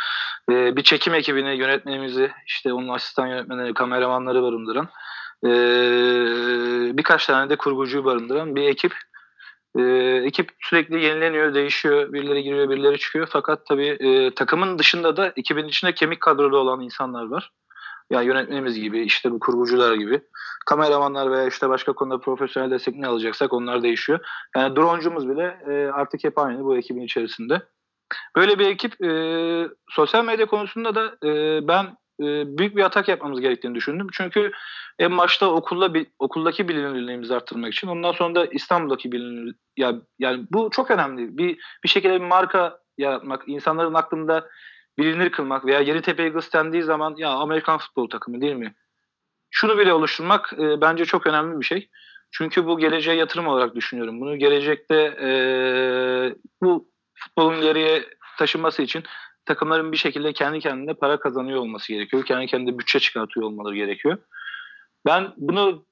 [0.51, 4.89] E, bir çekim ekibini, yönetmenimizi, işte onun asistan yönetmenleri, kameramanları barındıran
[5.45, 5.49] e,
[6.97, 8.93] birkaç tane de kurgucuyu barındıran bir ekip.
[9.77, 9.81] E,
[10.25, 12.13] ekip sürekli yenileniyor, değişiyor.
[12.13, 13.27] Birileri giriyor, birileri çıkıyor.
[13.31, 17.51] Fakat tabii e, takımın dışında da ekibin içinde kemik kadroda olan insanlar var.
[18.09, 20.21] Ya yönetmenimiz gibi, işte bu kurgucular gibi.
[20.65, 24.19] Kameramanlar veya işte başka konuda profesyonel destek ne alacaksak onlar değişiyor.
[24.55, 27.61] Yani droncumuz bile e, artık hep aynı bu ekibin içerisinde.
[28.35, 29.11] Böyle bir ekip e,
[29.89, 34.07] sosyal medya konusunda da e, ben e, büyük bir atak yapmamız gerektiğini düşündüm.
[34.11, 34.52] Çünkü
[34.99, 40.69] en başta okulla okuldaki bilinirliğimizi arttırmak için ondan sonra da İstanbul'daki bilinir ya yani bu
[40.72, 41.38] çok önemli.
[41.38, 44.49] Bir bir şekilde bir marka yaratmak, insanların aklında
[44.98, 48.76] bilinir kılmak veya Yeditepe Eagles dendiği zaman ya Amerikan futbol takımı değil mi?
[49.52, 51.89] Şunu bile oluşturmak e, bence çok önemli bir şey.
[52.31, 54.22] Çünkü bu geleceğe yatırım olarak düşünüyorum.
[54.22, 55.30] Bunu gelecekte e,
[56.61, 58.06] bu futbolun ileriye
[58.38, 59.03] taşınması için
[59.47, 62.25] takımların bir şekilde kendi kendine para kazanıyor olması gerekiyor.
[62.25, 64.17] Kendi kendine bütçe çıkartıyor olmaları gerekiyor.
[65.05, 65.85] Ben bunu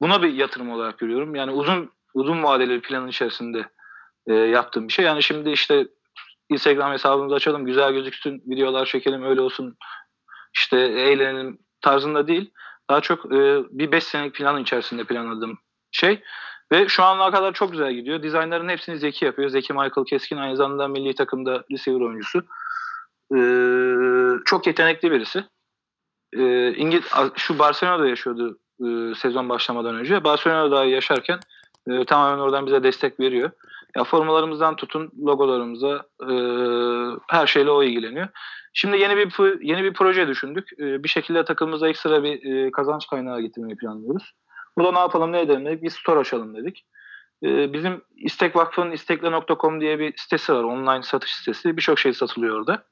[0.00, 1.34] buna bir yatırım olarak görüyorum.
[1.34, 3.68] Yani uzun uzun vadeli planın içerisinde
[4.26, 5.04] e, yaptığım bir şey.
[5.04, 5.86] Yani şimdi işte
[6.50, 9.76] Instagram hesabımızı açalım, güzel gözüksün, videolar çekelim, öyle olsun,
[10.54, 12.50] işte eğlenelim tarzında değil.
[12.90, 15.58] Daha çok e, bir 5 senelik planın içerisinde planladığım
[15.92, 16.22] şey.
[16.72, 18.22] Ve şu ana kadar çok güzel gidiyor.
[18.22, 19.48] Dizaynların hepsini Zeki yapıyor.
[19.48, 22.44] Zeki Michael Keskin aynı zamanda milli takımda receiver oyuncusu.
[23.36, 23.40] E,
[24.44, 25.44] çok yetenekli birisi.
[26.32, 27.04] E, İngiliz,
[27.36, 30.24] şu Barcelona'da yaşıyordu e, sezon başlamadan önce.
[30.24, 31.40] Barcelona'da yaşarken
[31.88, 33.50] e, tamamen oradan bize destek veriyor.
[33.96, 36.32] Ya formalarımızdan tutun logolarımıza e,
[37.28, 38.28] her şeyle o ilgileniyor.
[38.72, 40.68] Şimdi yeni bir yeni bir proje düşündük.
[40.78, 44.32] E, bir şekilde takımımıza ekstra bir e, kazanç kaynağı getirmeyi planlıyoruz.
[44.78, 45.82] Bu da ne yapalım ne edelim dedik.
[45.82, 46.86] Bir store açalım dedik.
[47.44, 50.62] E, bizim İstek Vakfı'nın istekle.com diye bir sitesi var.
[50.62, 51.76] Online satış sitesi.
[51.76, 52.84] Birçok şey satılıyor orada.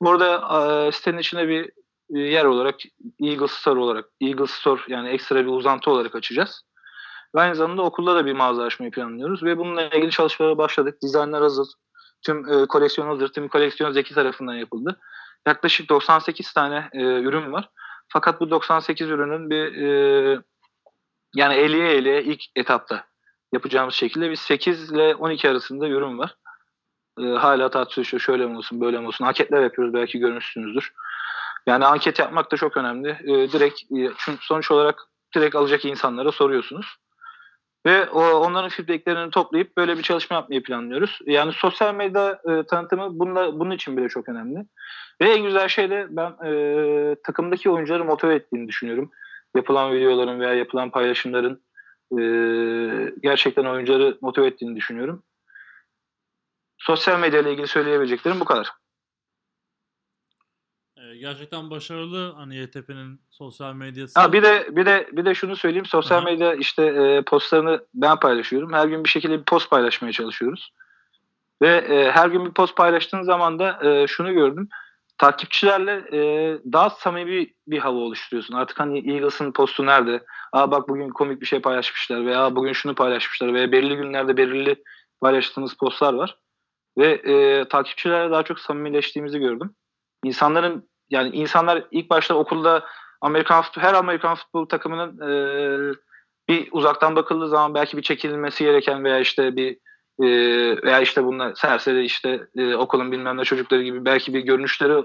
[0.00, 0.58] Burada
[0.88, 1.70] e, sitenin içine bir
[2.14, 2.74] e, yer olarak
[3.20, 6.62] Eagle Store olarak Eagle Store yani ekstra bir uzantı olarak açacağız.
[7.34, 11.02] Ve aynı zamanda okulda da bir mağaza açmayı planlıyoruz ve bununla ilgili çalışmalara başladık.
[11.02, 11.68] Dizaynlar hazır.
[12.22, 13.28] Tüm e, koleksiyon hazır.
[13.28, 15.00] Tüm koleksiyon Zeki tarafından yapıldı.
[15.46, 17.70] Yaklaşık 98 tane e, ürün var.
[18.08, 20.40] Fakat bu 98 ürünün bir e,
[21.34, 23.04] yani 50'ye 50'ye ilk etapta
[23.52, 26.36] yapacağımız şekilde bir 8 ile 12 arasında ürün var.
[27.20, 29.24] E, hala tartışıyor şöyle mi olsun böyle mi olsun.
[29.24, 30.92] Anketler yapıyoruz belki görmüşsünüzdür.
[31.66, 33.08] Yani anket yapmak da çok önemli.
[33.08, 35.02] E, direkt e, çünkü sonuç olarak
[35.36, 36.86] direkt alacak insanlara soruyorsunuz.
[37.86, 41.18] Ve o, onların feedbacklerini toplayıp böyle bir çalışma yapmayı planlıyoruz.
[41.26, 44.66] Yani sosyal medya e, tanıtımı bununla, bunun için bile çok önemli.
[45.20, 49.10] Ve en güzel şey de ben e, takımdaki oyuncuları motive ettiğini düşünüyorum.
[49.56, 51.62] Yapılan videoların veya yapılan paylaşımların
[52.18, 52.22] e,
[53.22, 55.22] gerçekten oyuncuları motive ettiğini düşünüyorum.
[56.86, 58.70] Sosyal medya ile ilgili söyleyebileceklerim bu kadar.
[60.96, 64.20] Ee, gerçekten başarılı hani YTP'nin sosyal medyası.
[64.20, 65.86] Ha bir de bir de bir de şunu söyleyeyim.
[65.86, 66.24] Sosyal Aha.
[66.24, 68.72] medya işte e, postlarını ben paylaşıyorum.
[68.72, 70.72] Her gün bir şekilde bir post paylaşmaya çalışıyoruz.
[71.62, 74.68] Ve e, her gün bir post paylaştığın zaman da e, şunu gördüm.
[75.18, 76.18] Takipçilerle e,
[76.72, 78.54] daha samimi bir hava oluşturuyorsun.
[78.54, 80.24] Artık hani Eagles'ın postu nerede?
[80.52, 84.82] Aa bak bugün komik bir şey paylaşmışlar veya bugün şunu paylaşmışlar veya belirli günlerde belirli
[85.20, 86.43] paylaştığımız postlar var.
[86.98, 89.74] Ve e, takipçilerle daha çok samimileştiğimizi gördüm.
[90.24, 92.84] İnsanların yani insanlar ilk başta okulda
[93.20, 95.32] Amerikan futbol, her Amerikan futbol takımının e,
[96.48, 99.78] bir uzaktan bakıldığı zaman belki bir çekilmesi gereken veya işte bir
[100.22, 100.26] e,
[100.82, 105.04] veya işte bunlar serseri işte e, okulun bilmem ne çocukları gibi belki bir görünüşleri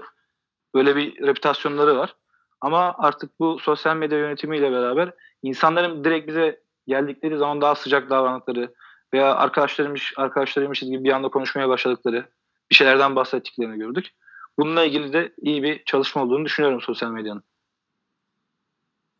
[0.74, 2.14] böyle bir reputasyonları var.
[2.60, 5.12] Ama artık bu sosyal medya yönetimiyle beraber
[5.42, 8.74] insanların direkt bize geldikleri zaman daha sıcak davrandıkları
[9.14, 12.28] veya arkadaşlarıymış arkadaşlarıymışız gibi bir anda konuşmaya başladıkları
[12.70, 14.10] bir şeylerden bahsettiklerini gördük.
[14.58, 17.42] Bununla ilgili de iyi bir çalışma olduğunu düşünüyorum sosyal medyanın.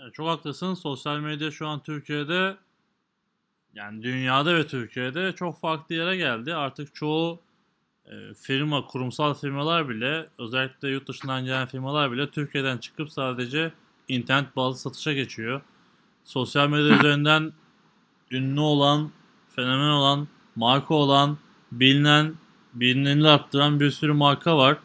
[0.01, 0.75] Yani çok haklısın.
[0.75, 2.57] Sosyal medya şu an Türkiye'de
[3.75, 6.55] yani dünyada ve Türkiye'de çok farklı yere geldi.
[6.55, 7.41] Artık çoğu
[8.07, 13.73] e, firma, kurumsal firmalar bile özellikle yurt dışından gelen firmalar bile Türkiye'den çıkıp sadece
[14.09, 15.61] internet bazlı satışa geçiyor.
[16.25, 17.53] Sosyal medya üzerinden
[18.31, 19.11] ünlü olan,
[19.61, 21.39] fenomen olan, marka olan,
[21.73, 22.35] bilinen,
[22.75, 24.77] bilinirliği arttıran bir sürü marka var.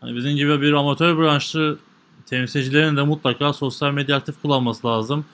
[0.00, 1.78] Hani bizim gibi bir amatör branşlı
[2.26, 5.24] temsilcilerin de mutlaka sosyal medya aktif kullanması lazım.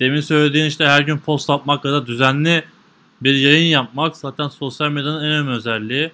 [0.00, 2.64] Demin söylediğin işte her gün post atmak ya da düzenli
[3.20, 6.10] bir yayın yapmak zaten sosyal medyanın en önemli özelliği.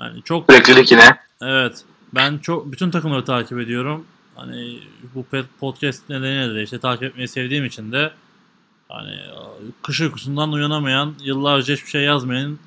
[0.00, 1.16] Yani çok Süreklilik yine.
[1.42, 1.84] Evet.
[2.14, 4.04] Ben çok bütün takımları takip ediyorum.
[4.34, 4.78] Hani
[5.14, 5.24] bu
[5.60, 8.12] podcast nedeniyle de işte takip etmeyi sevdiğim için de
[8.90, 9.16] hani
[9.82, 12.58] kış uykusundan uyanamayan, yıllarca hiçbir şey yazmayan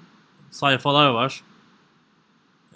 [0.51, 1.41] sayfalar var.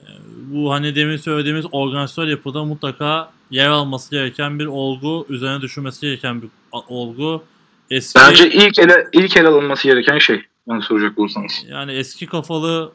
[0.01, 0.07] Ee,
[0.53, 6.41] Bu hani demin söylediğimiz organizasyon yapıda mutlaka yer alması gereken bir olgu, üzerine düşünmesi gereken
[6.41, 6.49] bir
[6.87, 7.43] olgu.
[7.89, 10.45] Eski Bence ilk ele ilk ele alınması gereken şey.
[10.67, 11.65] Bana soracak olursanız.
[11.69, 12.91] yani eski kafalı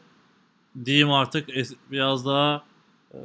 [0.85, 2.63] diyeyim artık es- biraz daha
[3.13, 3.17] e,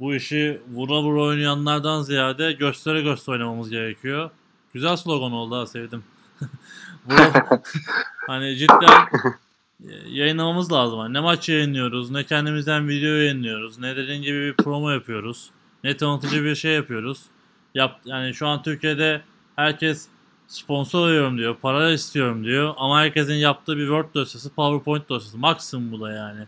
[0.00, 4.30] bu işi vura vura oynayanlardan ziyade göstere göstere oynamamız gerekiyor.
[4.74, 6.04] Güzel slogan oldu ha sevdim.
[7.08, 7.62] Vura-
[8.26, 9.08] hani cidden
[9.80, 10.98] e, yayınlamamız lazım.
[10.98, 15.50] Hani ne maç yayınlıyoruz, ne kendimizden video yayınlıyoruz, ne dediğin gibi bir promo yapıyoruz,
[15.84, 17.22] ne tanıtıcı bir şey yapıyoruz.
[17.74, 19.22] Yap, yani şu an Türkiye'de
[19.56, 20.08] herkes
[20.46, 25.38] sponsor arıyorum diyor, para istiyorum diyor ama herkesin yaptığı bir Word dosyası, PowerPoint dosyası.
[25.38, 26.46] Maksimum bu da yani.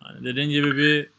[0.00, 1.10] Hani dediğin gibi bir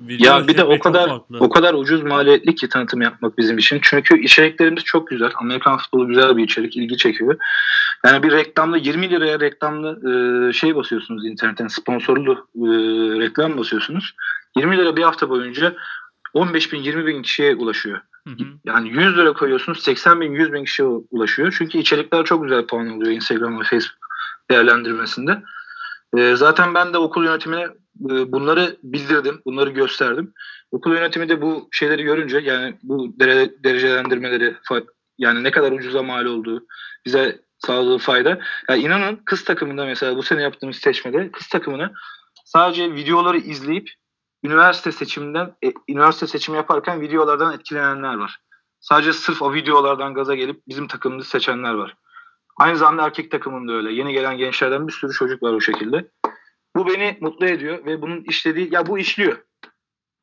[0.00, 3.78] video Ya bir de o kadar o kadar ucuz maliyetli ki tanıtım yapmak bizim için.
[3.82, 5.30] Çünkü içeriklerimiz çok güzel.
[5.34, 7.36] Amerikan futbolu güzel bir içerik, ilgi çekiyor.
[8.06, 10.00] Yani bir reklamda 20 liraya reklamlı
[10.48, 12.66] e, şey basıyorsunuz internetten sponsorlu e,
[13.20, 14.14] reklam basıyorsunuz.
[14.56, 15.76] 20 lira bir hafta boyunca
[16.34, 18.00] 15 bin 20 bin kişiye ulaşıyor.
[18.28, 18.44] Hı hı.
[18.64, 21.54] Yani 100 lira koyuyorsunuz 80 bin 100 bin kişiye ulaşıyor.
[21.58, 23.98] Çünkü içerikler çok güzel puan alıyor Instagram ve Facebook
[24.50, 25.42] değerlendirmesinde.
[26.16, 27.68] E, zaten ben de okul yönetimine
[28.00, 30.32] bunları bildirdim, bunları gösterdim.
[30.70, 34.56] Okul yönetimi de bu şeyleri görünce yani bu dere, derecelendirmeleri
[35.18, 36.66] yani ne kadar ucuza mal olduğu,
[37.06, 38.38] bize sağladığı fayda.
[38.68, 41.92] Yani inanın kız takımında mesela bu sene yaptığımız seçmede kız takımını
[42.44, 43.90] sadece videoları izleyip
[44.44, 48.38] üniversite seçiminden e, üniversite seçimi yaparken videolardan etkilenenler var.
[48.80, 51.96] Sadece sırf o videolardan gaza gelip bizim takımımızı seçenler var.
[52.56, 53.92] Aynı zamanda erkek takımında öyle.
[53.92, 56.08] Yeni gelen gençlerden bir sürü çocuk var o şekilde.
[56.78, 59.44] Bu beni mutlu ediyor ve bunun işlediği ya bu işliyor.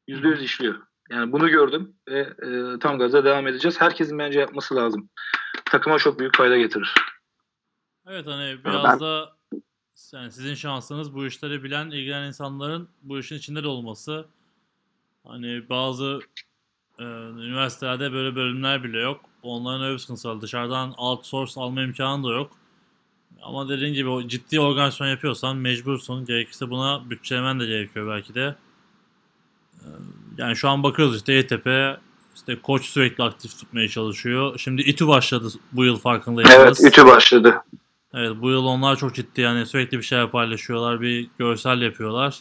[0.07, 0.75] Yüzde yüz işliyor.
[1.09, 3.81] Yani bunu gördüm ve e, tam gaza devam edeceğiz.
[3.81, 5.09] Herkesin bence yapması lazım.
[5.65, 6.93] Takıma çok büyük fayda getirir.
[8.07, 9.35] Evet hani biraz Ben- da
[10.13, 14.25] yani sizin şansınız bu işleri bilen, ilgilenen insanların bu işin içinde de olması.
[15.23, 16.19] Hani bazı
[16.99, 19.21] e, üniversitelerde böyle bölümler bile yok.
[19.43, 20.41] Onların öyle bir sıkıntısı var.
[20.41, 22.51] Dışarıdan outsource alma imkanı da yok.
[23.45, 26.25] Ama dediğin gibi ciddi organizasyon yapıyorsan mecbursun.
[26.25, 28.55] Gerekirse buna bütçelemen de gerekiyor belki de.
[29.81, 29.87] E,
[30.37, 31.97] Yani şu an bakıyoruz işte YTP
[32.35, 34.57] işte koç sürekli aktif tutmaya çalışıyor.
[34.57, 36.81] Şimdi İTÜ başladı bu yıl farkındaysanız.
[36.81, 37.63] Evet, ütü başladı.
[38.13, 42.39] Evet bu yıl onlar çok ciddi yani sürekli bir şeyler paylaşıyorlar, bir görsel yapıyorlar.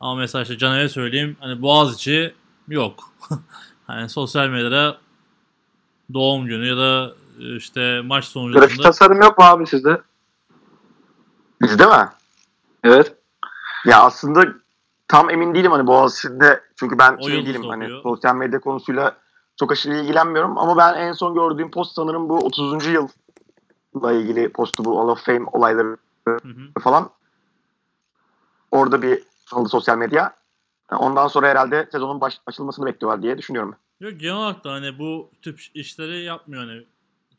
[0.00, 2.34] Ama mesela işte Caner'e söyleyeyim hani Boğaziçi
[2.68, 3.12] yok.
[3.86, 4.98] hani sosyal medyada
[6.14, 7.12] doğum günü ya da
[7.56, 10.00] işte maç Grafik sonucunda tasarım yok mu abi sizde?
[11.62, 12.08] Bizde mi?
[12.84, 13.14] Evet.
[13.86, 14.44] Ya aslında
[15.08, 19.16] tam emin değilim hani Boğaziçi'nde çünkü ben O şey değilim hani sosyal medya konusuyla
[19.56, 22.86] çok aşırı ilgilenmiyorum ama ben en son gördüğüm post sanırım bu 30.
[22.86, 25.96] yılla ilgili postu bu Hall of Fame olayları
[26.28, 26.80] Hı hı.
[26.80, 27.10] falan.
[28.70, 29.22] Orada bir
[29.52, 30.34] aldı sosyal medya.
[30.90, 33.74] Ondan sonra herhalde sezonun baş, açılmasını bekliyorlar diye düşünüyorum.
[34.00, 36.84] Yok genel olarak da hani bu tip işleri yapmıyor hani.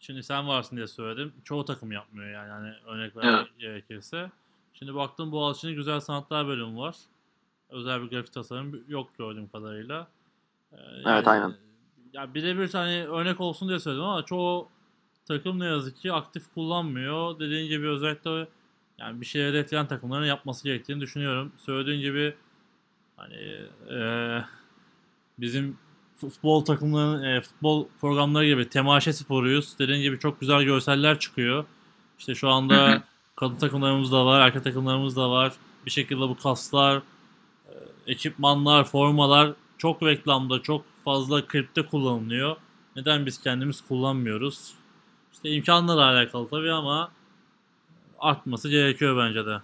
[0.01, 1.33] Şimdi sen varsın diye söyledim.
[1.43, 4.31] Çoğu takım yapmıyor yani hani örnek vermek gerekirse.
[4.73, 6.95] Şimdi baktım Boğaziçi'nin güzel sanatlar bölümü var.
[7.69, 10.07] Özel bir grafik tasarım yok gördüğüm kadarıyla.
[10.71, 10.75] Ee,
[11.05, 11.55] Evet, aynen.
[12.13, 14.69] Ya birebir hani örnek olsun diye söyledim ama çoğu
[15.25, 17.39] takım ne yazık ki aktif kullanmıyor.
[17.39, 18.47] Dediğin gibi özellikle
[18.97, 21.51] yani bir şey hedefleyen takımların yapması gerektiğini düşünüyorum.
[21.57, 22.35] Söylediğin gibi
[23.17, 23.57] hani
[23.89, 24.45] eee,
[25.37, 25.77] bizim
[26.30, 29.80] futbol takımlarının e, futbol programları gibi temaşe sporuyuz.
[29.80, 31.65] Dediğin gibi çok güzel görseller çıkıyor.
[32.19, 33.02] İşte şu anda hı.
[33.35, 35.53] kadın takımlarımız da var, erkek takımlarımız da var.
[35.85, 37.73] Bir şekilde bu kaslar, e,
[38.07, 42.56] ekipmanlar, formalar çok reklamda, çok fazla klipte kullanılıyor.
[42.95, 44.73] Neden biz kendimiz kullanmıyoruz?
[45.34, 47.11] İşte imkanlarla alakalı tabii ama
[48.19, 49.57] artması gerekiyor bence de.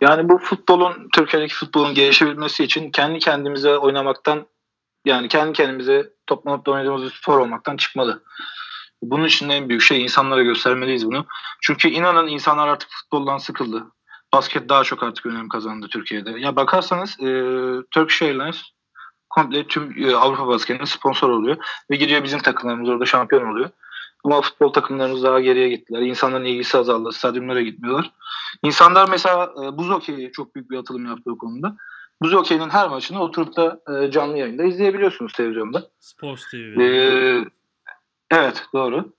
[0.00, 4.46] Yani bu futbolun, Türkiye'deki futbolun gelişebilmesi için kendi kendimize oynamaktan
[5.04, 8.22] yani kendi kendimize toplanıp da oynadığımız bir spor olmaktan çıkmalı.
[9.02, 11.26] Bunun için en büyük şey insanlara göstermeliyiz bunu.
[11.62, 13.84] Çünkü inanın insanlar artık futboldan sıkıldı.
[14.34, 16.30] Basket daha çok artık önem kazandı Türkiye'de.
[16.30, 17.28] Ya bakarsanız e,
[17.90, 18.62] Turkish Airlines
[19.30, 21.56] komple tüm e, Avrupa basketine sponsor oluyor.
[21.90, 23.70] Ve gidiyor bizim takımlarımız orada şampiyon oluyor.
[24.24, 26.00] Ama futbol takımlarımız daha geriye gittiler.
[26.00, 27.12] İnsanların ilgisi azaldı.
[27.12, 28.12] Stadyumlara gitmiyorlar.
[28.62, 31.76] İnsanlar mesela e, buz hokeyi çok büyük bir atılım yaptı o konuda.
[32.24, 35.90] Buz hokeyinin her maçını oturup da e, canlı yayında izleyebiliyorsunuz televizyonda.
[36.00, 36.80] Sports TV.
[36.80, 37.44] Ee,
[38.30, 39.12] evet doğru.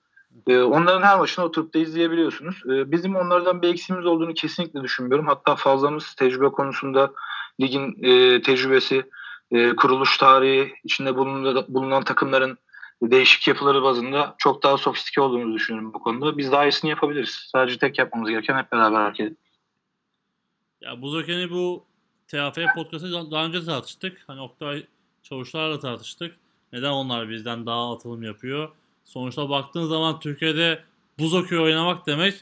[0.46, 2.62] Ee, onların her maçını oturup da izleyebiliyorsunuz.
[2.66, 5.26] Ee, bizim onlardan bir eksiğimiz olduğunu kesinlikle düşünmüyorum.
[5.26, 7.12] Hatta fazlamız tecrübe konusunda
[7.60, 9.04] ligin e, tecrübesi,
[9.50, 12.58] e, kuruluş tarihi, içinde bulunan, bulunan takımların
[13.02, 16.38] değişik yapıları bazında çok daha sofistike olduğumuzu düşünüyorum bu konuda.
[16.38, 17.48] Biz daha iyisini yapabiliriz.
[17.52, 19.52] Sadece tek yapmamız gereken hep beraber hareket etmek.
[20.80, 21.85] Ya Buz Okey'ini bu
[22.28, 24.24] TFF podcast'ı daha- önce tartıştık.
[24.26, 24.86] Hani Oktay
[25.22, 26.36] Çavuşlar'la tartıştık.
[26.72, 28.68] Neden onlar bizden daha atılım yapıyor?
[29.04, 30.82] Sonuçta baktığın zaman Türkiye'de
[31.18, 32.34] buz okey oynamak demek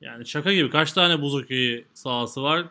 [0.00, 0.70] yani şaka gibi.
[0.70, 2.64] Kaç tane buz okeyi sahası var?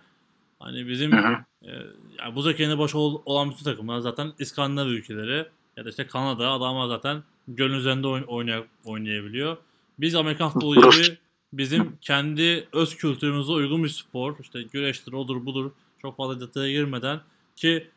[0.60, 1.72] Hani bizim e,
[2.20, 5.46] yani buz okeyine baş ol- olan bütün takımlar zaten İskandinav ülkeleri
[5.78, 9.58] ya da işte Kanada adamlar zaten gölün üzerinde oyn- oynay- oynayabiliyor.
[10.00, 11.18] Biz Amerikan futbolu gibi
[11.54, 14.36] bizim kendi öz kültürümüze uygun bir spor.
[14.42, 15.72] işte güreştir, odur budur.
[16.06, 17.20] Çok fazla detaya girmeden
[17.56, 17.92] ki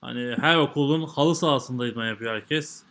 [0.00, 2.82] hani her okulun halı sahasında idman yapıyor herkes.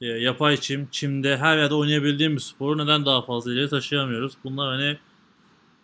[0.00, 4.32] E, yapay çim, çimde her yerde oynayabildiğim bir sporu neden daha fazla ileri taşıyamıyoruz?
[4.44, 4.98] Bunlar hani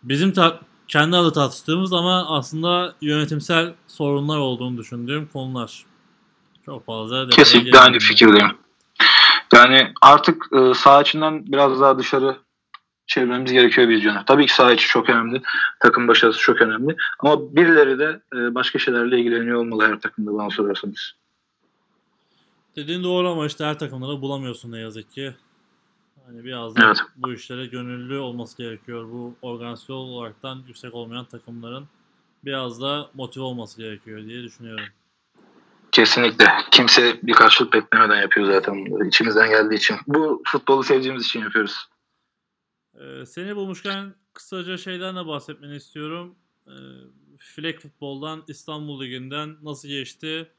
[0.03, 5.85] bizim ta- kendi adı tartıştığımız ama aslında yönetimsel sorunlar olduğunu düşündüğüm konular.
[6.65, 8.57] Çok fazla Kesinlikle aynı fikirdeyim.
[9.53, 12.37] Yani artık e, saha içinden biraz daha dışarı
[13.07, 14.23] çevirmemiz gerekiyor vizyonu.
[14.25, 15.41] Tabii ki saha içi çok önemli.
[15.79, 16.95] Takım başarısı çok önemli.
[17.19, 21.13] Ama birileri de e, başka şeylerle ilgileniyor olmalı her takımda bana sorarsanız.
[22.75, 25.35] Dediğin doğru ama işte her takımda da bulamıyorsun ne yazık ki.
[26.27, 26.97] Hani biraz da Evet.
[27.17, 29.07] bu işlere gönüllü olması gerekiyor.
[29.11, 31.87] Bu organizasyon olaraktan yüksek olmayan takımların
[32.45, 34.85] biraz da motive olması gerekiyor diye düşünüyorum.
[35.91, 36.45] Kesinlikle.
[36.71, 39.07] Kimse bir karşılık beklemeden yapıyor zaten bunları.
[39.07, 39.97] İçimizden geldiği için.
[40.07, 41.87] Bu futbolu sevdiğimiz için yapıyoruz.
[42.97, 46.35] Ee, seni bulmuşken kısaca şeyden de bahsetmeni istiyorum.
[46.67, 46.71] Ee,
[47.39, 50.51] Flag futboldan İstanbul Ligi'nden nasıl geçti?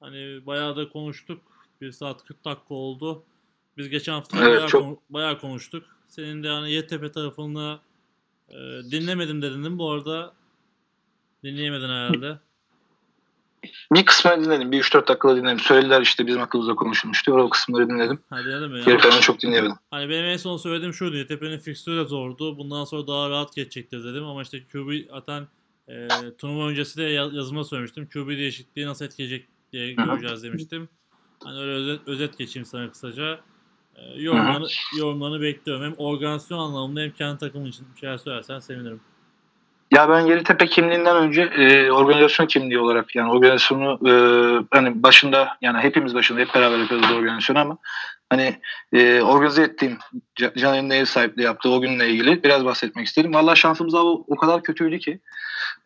[0.00, 1.42] Hani bayağı da konuştuk.
[1.80, 3.24] 1 saat 40 dakika oldu.
[3.76, 5.84] Biz geçen hafta Evet, bayağı, çok- kon- bayağı konuştuk.
[6.08, 7.78] Senin de hani YTP tarafını
[8.48, 8.54] e,
[8.90, 10.34] dinlemedim dedin değil mi bu arada?
[11.44, 12.38] Dinleyemedin herhalde.
[13.92, 14.72] Bir kısmını dinledim.
[14.72, 15.60] Bir 3-4 dakikada dinledim.
[15.60, 17.38] Söylediler işte bizim hakkımızda konuşulmuş diyor.
[17.38, 18.18] O kısımları dinledim.
[18.30, 18.58] Hadi ya.
[18.86, 19.76] Geri kalanı çok dinleyemedim.
[19.90, 21.16] Hani benim en son söylediğim şuydu.
[21.16, 22.58] Yeditepe'nin fikstürü de zordu.
[22.58, 24.24] Bundan sonra daha rahat geçecektir dedim.
[24.24, 25.48] Ama işte QB atan
[25.88, 26.08] e,
[26.38, 28.08] turnuva öncesi de yaz- yazımda söylemiştim.
[28.12, 30.88] QB değişikliği nasıl etkileyecek diye göreceğiz demiştim.
[31.44, 33.40] Hani öyle özet, özet geçeyim sana kısaca.
[33.96, 34.66] E, yorumlarını,
[34.98, 35.84] yorumlarını bekliyorum.
[35.84, 39.00] Hem organizasyon anlamında hem kendi takımın için bir şeyler söylersen sevinirim.
[39.90, 44.12] Ya ben Yeditepe kimliğinden önce e, organizasyon kimliği olarak yani organizasyonu e,
[44.70, 47.78] hani başında yani hepimiz başında hep beraber yapıyoruz organizasyonu ama
[48.28, 48.60] hani
[48.92, 49.98] e, organize ettiğim
[50.40, 53.34] Ca- Caner'in ev sahipliği yaptığı o günle ilgili biraz bahsetmek istedim.
[53.34, 55.20] Valla şansımız o, o kadar kötüydü ki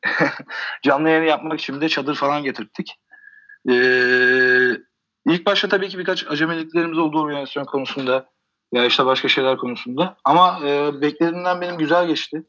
[0.83, 2.99] canlı yayın yapmak için de çadır falan getirttik.
[3.69, 3.75] E,
[5.27, 8.27] ilk başta tabii ki birkaç acemiliklerimiz oldu organizasyon konusunda
[8.73, 12.43] ya işte başka şeyler konusunda ama e, beklediğimden benim güzel geçti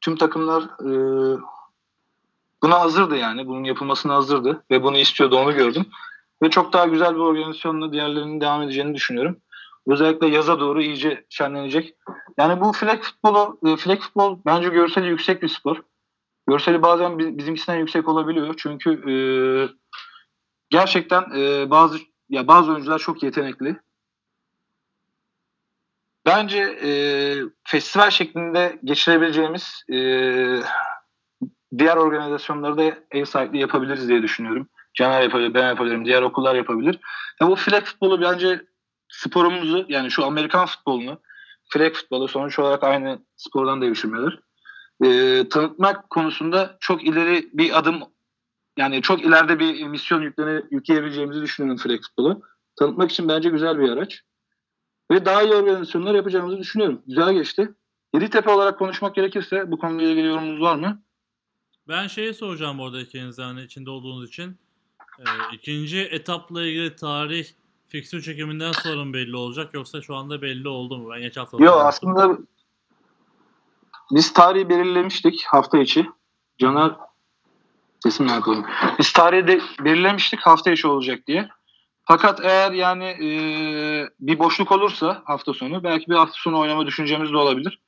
[0.00, 0.90] tüm takımlar e,
[2.62, 3.46] buna hazırdı yani.
[3.46, 5.86] Bunun yapılmasına hazırdı ve bunu istiyordu onu gördüm.
[6.42, 9.36] Ve çok daha güzel bir organizasyonla diğerlerinin devam edeceğini düşünüyorum.
[9.86, 11.94] Özellikle yaza doğru iyice şenlenecek.
[12.38, 15.76] Yani bu flag futbolu, e, flag futbol bence görseli yüksek bir spor.
[16.48, 18.54] Görseli bazen bi- bizimkisinden yüksek olabiliyor.
[18.56, 19.14] Çünkü e,
[20.70, 21.98] gerçekten e, bazı
[22.28, 23.76] ya bazı oyuncular çok yetenekli.
[26.26, 26.90] Bence e,
[27.64, 29.98] festival şeklinde geçirebileceğimiz e,
[31.78, 34.68] diğer organizasyonları da ev sahipliği yapabiliriz diye düşünüyorum.
[34.94, 36.98] Caner yapabilir, ben yapabilirim, diğer okullar yapabilir.
[37.40, 38.62] Ya bu flag futbolu bence
[39.08, 41.20] sporumuzu yani şu Amerikan futbolunu
[41.68, 44.38] flag futbolu sonuç olarak aynı spordan devşirmeler.
[45.04, 48.02] E, tanıtmak konusunda çok ileri bir adım
[48.78, 50.22] yani çok ileride bir misyon
[50.70, 52.42] yükleyebileceğimizi düşünüyorum flag futbolu.
[52.78, 54.22] Tanıtmak için bence güzel bir araç.
[55.10, 57.02] Ve daha iyi organizasyonlar yapacağımızı düşünüyorum.
[57.06, 57.74] Güzel geçti.
[58.14, 61.02] Yeditepe olarak konuşmak gerekirse bu konuyla ilgili yorumunuz var mı?
[61.88, 64.58] Ben şeyi soracağım bu arada ikinize hani içinde olduğunuz için.
[65.18, 65.22] Ee,
[65.52, 67.46] ikinci etapla ilgili tarih
[67.88, 71.10] fikstür çekiminden sonra mı belli olacak yoksa şu anda belli oldu mu?
[71.10, 72.38] Ben geçen hafta Yok aslında
[74.10, 76.06] biz tarihi belirlemiştik hafta içi.
[76.58, 76.92] Caner
[78.02, 78.66] sesim yapalım.
[78.98, 81.48] Biz tarihi de belirlemiştik hafta içi olacak diye.
[82.08, 83.28] Fakat eğer yani e,
[84.20, 87.80] bir boşluk olursa hafta sonu belki bir hafta sonu oynama düşüncemiz de olabilir.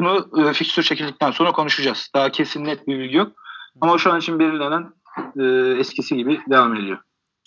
[0.00, 2.10] Bunu e, fikstür çekildikten sonra konuşacağız.
[2.14, 3.32] Daha kesin net bir bilgi yok.
[3.80, 4.92] Ama şu an için belirlenen
[5.40, 5.44] e,
[5.80, 6.98] eskisi gibi devam ediyor.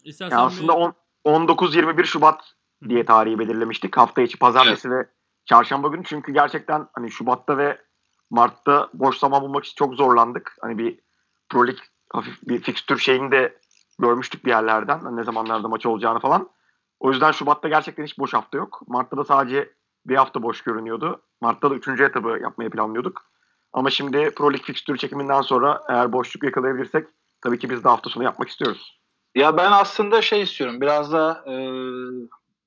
[0.03, 0.93] İstersen Yani aslında bir- on-
[1.25, 2.53] 19-21 Şubat
[2.89, 3.97] diye tarihi belirlemiştik.
[3.97, 5.09] Hafta içi pazartesi ve
[5.45, 6.03] çarşamba günü.
[6.03, 7.81] Çünkü gerçekten hani Şubat'ta ve
[8.29, 10.57] Mart'ta boş zaman bulmak için çok zorlandık.
[10.61, 10.99] Hani bir
[11.49, 11.77] Pro Lig
[12.13, 13.57] hafif bir fikstür şeyini de
[14.01, 14.99] görmüştük bir yerlerden.
[14.99, 16.49] Hani ne zamanlarda maç olacağını falan.
[16.99, 18.81] O yüzden Şubat'ta gerçekten hiç boş hafta yok.
[18.87, 19.73] Mart'ta da sadece
[20.05, 21.21] bir hafta boş görünüyordu.
[21.41, 23.21] Mart'ta da üçüncü etabı yapmayı planlıyorduk.
[23.73, 27.07] Ama şimdi Pro Lig fikstür çekiminden sonra eğer boşluk yakalayabilirsek
[27.41, 29.01] tabii ki biz de hafta sonu yapmak istiyoruz.
[29.35, 30.81] Ya ben aslında şey istiyorum.
[30.81, 31.53] Biraz da e,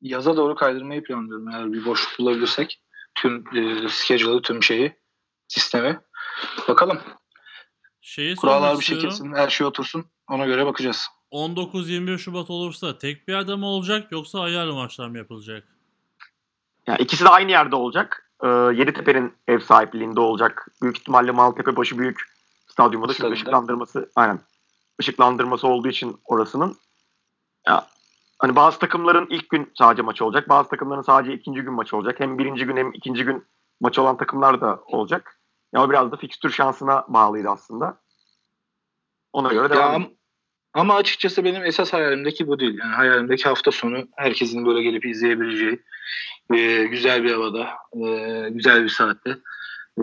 [0.00, 2.80] yaza doğru kaydırmayı planlıyorum eğer bir boşluk bulabilirsek.
[3.14, 4.96] Tüm e, schedule'ı, tüm şeyi,
[5.48, 6.00] sistemi.
[6.68, 7.00] Bakalım.
[8.00, 10.04] şeyi Kurallar bir şey kesin, her şey otursun.
[10.28, 11.08] Ona göre bakacağız.
[11.34, 15.68] 19-21 Şubat olursa tek bir yerde mi olacak yoksa ayarlı maçlar mı yapılacak?
[16.86, 18.30] Yani ikisi de aynı yerde olacak.
[18.44, 20.68] Ee, Yeditepe'nin ev sahipliğinde olacak.
[20.82, 22.20] Büyük ihtimalle Maltepe başı büyük
[22.66, 24.40] stadyumunda çünkü ışıklandırması aynen.
[25.00, 26.76] Işıklandırması olduğu için orasının.
[27.66, 27.86] Ya,
[28.38, 30.48] hani bazı takımların ilk gün sadece maçı olacak.
[30.48, 32.20] Bazı takımların sadece ikinci gün maçı olacak.
[32.20, 33.46] Hem birinci gün hem ikinci gün
[33.80, 35.40] maçı olan takımlar da olacak.
[35.72, 38.00] Ya o biraz da fikstür şansına bağlıydı aslında.
[39.32, 40.16] Ona göre Ya, devam am- edelim.
[40.74, 42.78] Ama açıkçası benim esas hayalimdeki bu değil.
[42.78, 45.80] Yani hayalimdeki hafta sonu herkesin böyle gelip izleyebileceği
[46.54, 49.38] e, güzel bir havada, e, güzel bir saatte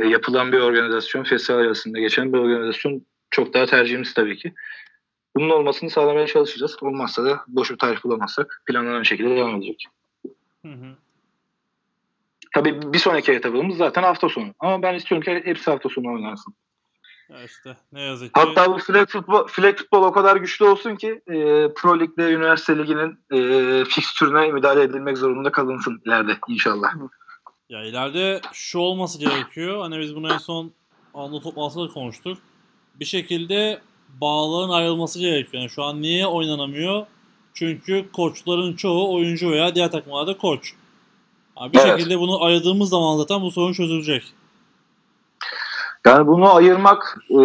[0.02, 4.54] e, yapılan bir organizasyon, festival arasında geçen bir organizasyon çok daha tercihimiz tabii ki.
[5.36, 6.78] Bunun olmasını sağlamaya çalışacağız.
[6.82, 9.86] Olmazsa da boş bir tarih bulamazsak planlanan şekilde devam edecek.
[10.66, 10.96] Hı hı.
[12.54, 14.54] Tabii bir sonraki etabımız zaten hafta sonu.
[14.60, 16.54] Ama ben istiyorum ki hepsi hafta sonu oynansın.
[17.32, 18.40] Ya işte ne yazık ki.
[18.40, 21.34] Hatta bu flag futbol, flag futbol o kadar güçlü olsun ki e,
[21.74, 26.94] Pro Lig'de Üniversite Ligi'nin e, fikstürüne müdahale edilmek zorunda kalınsın ileride inşallah.
[27.70, 29.82] Ya ileride şu olması gerekiyor.
[29.82, 30.72] Hani biz bunu en son
[31.14, 32.38] anda toplantıda konuştuk.
[32.96, 33.82] Bir şekilde
[34.22, 35.62] bağların ayrılması gerekiyor.
[35.62, 37.06] Yani şu an niye oynanamıyor?
[37.54, 40.74] Çünkü koçların çoğu oyuncu veya diğer takımlarda koç.
[41.56, 41.98] Abi bir Evet.
[41.98, 44.24] şekilde bunu ayırdığımız zaman zaten bu sorun çözülecek.
[46.06, 47.40] Yani bunu ayırmak e,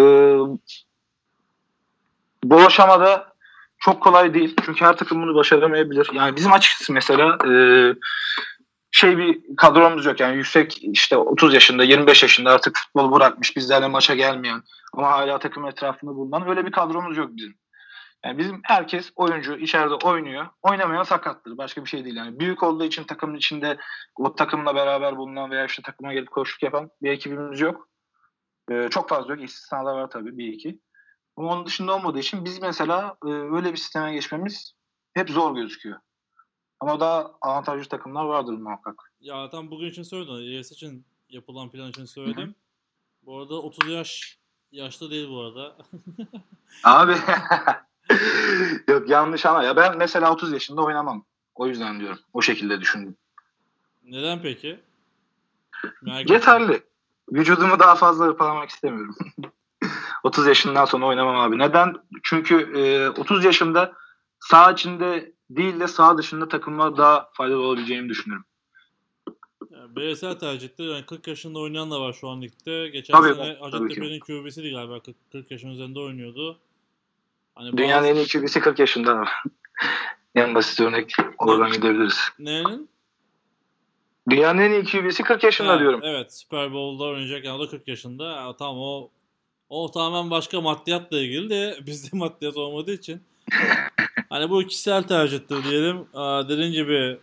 [2.45, 3.33] bu aşamada
[3.79, 4.57] çok kolay değil.
[4.65, 6.11] Çünkü her takım bunu başaramayabilir.
[6.13, 7.53] Yani bizim açıkçası mesela e,
[8.91, 10.21] şey bir kadromuz yok.
[10.21, 14.63] Yani yüksek işte 30 yaşında 25 yaşında artık futbol bırakmış bizlerle maça gelmeyen
[14.93, 17.55] ama hala takım etrafında bulunan öyle bir kadromuz yok bizim.
[18.25, 20.47] Yani bizim herkes oyuncu içeride oynuyor.
[20.63, 21.59] Oynamayan sakattır.
[21.59, 22.17] Başka bir şey değil.
[22.17, 23.77] Yani büyük olduğu için takımın içinde
[24.17, 27.89] o takımla beraber bulunan veya işte takıma gelip koşuk yapan bir ekibimiz yok.
[28.71, 29.45] Ee, çok fazla yok.
[29.45, 30.81] İstisnalar var tabii bir iki.
[31.37, 34.73] Ama onun dışında olmadığı için biz mesela e, öyle bir sisteme geçmemiz
[35.15, 35.99] hep zor gözüküyor.
[36.81, 39.13] Ama daha avantajlı takımlar vardır muhakkak.
[39.21, 40.59] Ya tam bugün için söyledim.
[40.59, 42.55] ES için yapılan plan için söyledim.
[43.23, 44.39] Bu arada 30 yaş
[44.73, 45.77] yaşlı değil bu arada.
[46.85, 47.17] Abi
[48.93, 51.25] yok yanlış ama ya ben mesela 30 yaşında oynamam.
[51.55, 52.19] O yüzden diyorum.
[52.33, 53.17] O şekilde düşündüm.
[54.05, 54.81] Neden peki?
[56.03, 56.31] Merak.
[56.31, 56.83] Yeterli.
[57.33, 59.17] Vücudumu daha fazla hırpalamak istemiyorum.
[60.23, 61.59] 30 yaşından sonra oynamam abi.
[61.59, 61.95] Neden?
[62.23, 63.93] Çünkü e, 30 yaşında
[64.41, 68.47] sağ içinde değil de sağ dışında takımlar daha faydalı olabileceğini düşünüyorum.
[69.71, 72.89] Yani tercihte yani 40 yaşında oynayan da var şu an ligde.
[72.89, 76.59] Geçen Tabii, sene Hacettepe'nin QB'siydi galiba 40, 40 yaşın üzerinde oynuyordu.
[77.55, 79.25] Hani Dünyanın bazı- en iyi QB'si 40 yaşında.
[80.35, 82.19] en basit örnek oradan gidebiliriz.
[82.39, 82.89] Nerenin?
[84.31, 86.01] Dünyanın en iyi QB'si 40 yaşında Ha, diyorum.
[86.03, 88.25] Evet Super Bowl'da oynayacak yani o da 40 yaşında.
[88.25, 89.11] Ya, tamam o
[89.69, 93.23] o tamamen başka maddiyatla ilgili de bizde maddiyat olmadığı için.
[94.29, 95.97] hani bu kişisel tercihtir diyelim.
[96.15, 97.19] Aa, dediğin gibi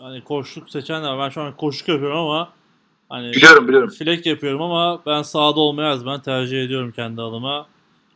[0.00, 1.18] hani koşluk seçenler.
[1.18, 2.52] Ben şu an koşluk yapıyorum ama
[3.08, 3.90] hani Biliyorum biliyorum.
[3.90, 7.66] Flek yapıyorum ama ben sahada olmayı zaman tercih ediyorum kendi adıma.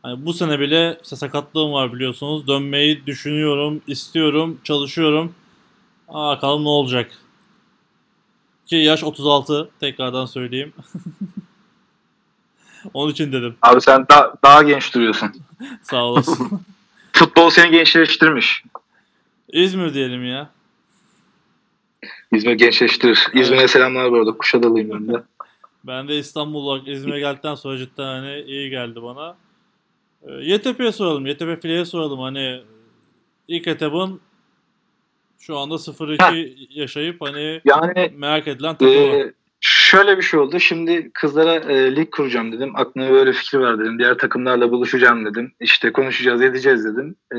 [0.01, 2.47] Hani bu sene bile işte sakatlığım var biliyorsunuz.
[2.47, 5.35] Dönmeyi düşünüyorum, istiyorum, çalışıyorum.
[6.07, 7.11] Aa, bakalım ne olacak.
[8.65, 10.73] Ki yaş 36 tekrardan söyleyeyim.
[12.93, 13.55] Onun için dedim.
[13.61, 15.31] Abi sen da- daha genç duruyorsun.
[15.81, 16.61] Sağ olasın.
[17.13, 18.63] Futbol seni gençleştirmiş.
[19.49, 20.49] İzmir diyelim ya.
[22.31, 23.27] İzmir gençleştirir.
[23.33, 24.31] İzmir'e selamlar bu arada.
[24.37, 25.23] Kuşadalıyım ben de.
[25.83, 29.35] Ben de İstanbul olarak İzmir'e geldikten sonra cidden hani iyi geldi bana.
[30.27, 31.25] Ee, YTP'ye soralım.
[31.25, 32.19] YTP fileye soralım.
[32.19, 32.61] Hani
[33.47, 34.19] ilk etapın
[35.45, 38.93] şu anda 0-2 yaşayıp hani Yani merak edilen takımı.
[38.93, 40.59] e, şöyle bir şey oldu.
[40.59, 42.75] Şimdi kızlara e, lig kuracağım dedim.
[42.75, 43.99] Aklıma böyle fikir var dedim.
[43.99, 45.53] Diğer takımlarla buluşacağım dedim.
[45.59, 47.15] İşte konuşacağız, edeceğiz dedim.
[47.35, 47.37] E,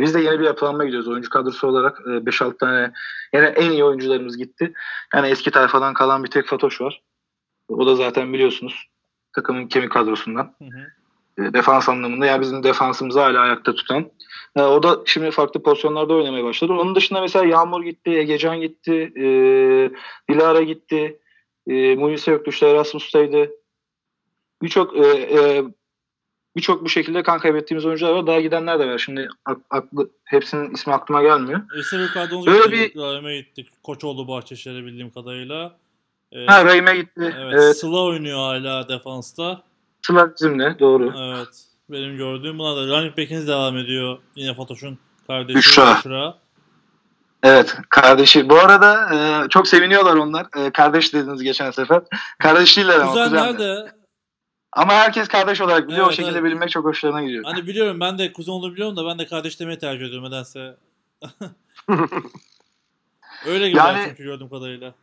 [0.00, 1.08] biz de yeni bir yapılanma gidiyoruz.
[1.08, 2.92] Oyuncu kadrosu olarak e, 5-6 tane
[3.34, 4.72] yine en iyi oyuncularımız gitti.
[5.14, 7.02] Yani eski tayfadan kalan bir tek Fatoş var.
[7.68, 8.88] O da zaten biliyorsunuz
[9.34, 10.54] takımın kemik kadrosundan.
[10.58, 11.48] Hı hı.
[11.48, 14.10] E, defans anlamında yani bizim defansımızı hala ayakta tutan.
[14.58, 16.72] E, o da şimdi farklı pozisyonlarda oynamaya başladı.
[16.72, 19.22] Onun dışında mesela Yağmur gitti, Egecan gitti, e,
[20.30, 21.18] Dilara gitti,
[21.66, 23.50] e, Muhise yoktu işte Erasmus'taydı.
[24.62, 25.64] Birçok e, e,
[26.56, 28.26] birçok bu şekilde kan kaybettiğimiz oyuncular var.
[28.26, 28.98] Daha gidenler de var.
[28.98, 31.60] Şimdi ak- aklı, hepsinin ismi aklıma gelmiyor.
[31.80, 32.94] İşte yukarıdan Öyle gittik.
[32.96, 33.68] bir- Rahim'e gittik.
[33.82, 35.76] Koçoğlu Bahçeşehir'e bildiğim kadarıyla.
[36.32, 37.34] Ee, Ha Rahim'e gitti.
[37.40, 37.76] evet, Evet.
[37.76, 39.62] Sıla oynuyor hala defansta.
[40.06, 41.12] Sıla bizimle doğru.
[41.18, 41.64] Evet.
[41.90, 44.18] Benim gördüğüm buna da running back'iniz devam ediyor.
[44.36, 45.96] Yine Fatoş'un kardeşi Büşra.
[45.96, 46.38] Büşra.
[47.42, 48.48] Evet kardeşi.
[48.48, 50.46] Bu arada e, çok seviniyorlar onlar.
[50.56, 52.02] E, kardeş dediniz geçen sefer.
[52.38, 53.58] Kardeş değiller ama Kuzenler kuzenler.
[53.86, 53.92] de
[54.72, 56.02] Ama herkes kardeş olarak biliyor.
[56.04, 56.44] o Evet, şekilde evet.
[56.44, 57.44] bilinmek çok hoşlarına gidiyor.
[57.44, 60.76] hani biliyorum ben de kuzen olduğunu biliyorum da ben de kardeş demeyi tercih ediyorum nedense.
[63.46, 64.94] Öyle gibi Yani- çünkü gördüğüm kadarıyla.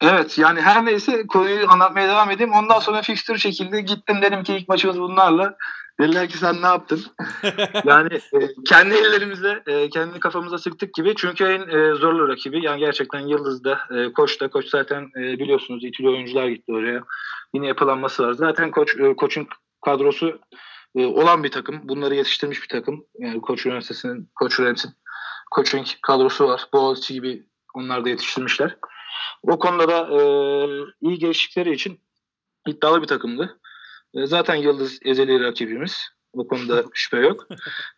[0.00, 2.52] Evet yani her neyse konuyu anlatmaya devam edeyim.
[2.52, 3.84] Ondan sonra fixture çekildi.
[3.84, 5.56] Gittim dedim ki ilk maçımız bunlarla.
[6.00, 7.02] Dediler ki sen ne yaptın?
[7.84, 8.38] yani e,
[8.68, 11.14] kendi ellerimizle e, kendi kafamıza sıktık gibi.
[11.16, 12.64] Çünkü en e, zorlu rakibi.
[12.64, 14.48] Yani gerçekten Yıldız'da e, Koç'ta.
[14.48, 17.04] Koç zaten e, biliyorsunuz itili oyuncular gitti oraya.
[17.54, 18.32] Yine yapılanması var.
[18.32, 19.46] Zaten Koç e, Koç'un
[19.84, 20.40] kadrosu
[20.96, 21.88] e, olan bir takım.
[21.88, 23.04] Bunları yetiştirmiş bir takım.
[23.18, 24.94] Yani Koç Üniversitesi'nin Koç Rams'in
[25.54, 26.68] coaching kadrosu var.
[26.72, 28.76] Boğaziçi gibi onlar da yetiştirmişler.
[29.42, 30.20] O konuda da e,
[31.00, 32.00] iyi geliştikleri için
[32.66, 33.60] iddialı bir takımdı.
[34.14, 36.08] E, zaten Yıldız ezeli rakibimiz.
[36.32, 37.46] O konuda şüphe yok.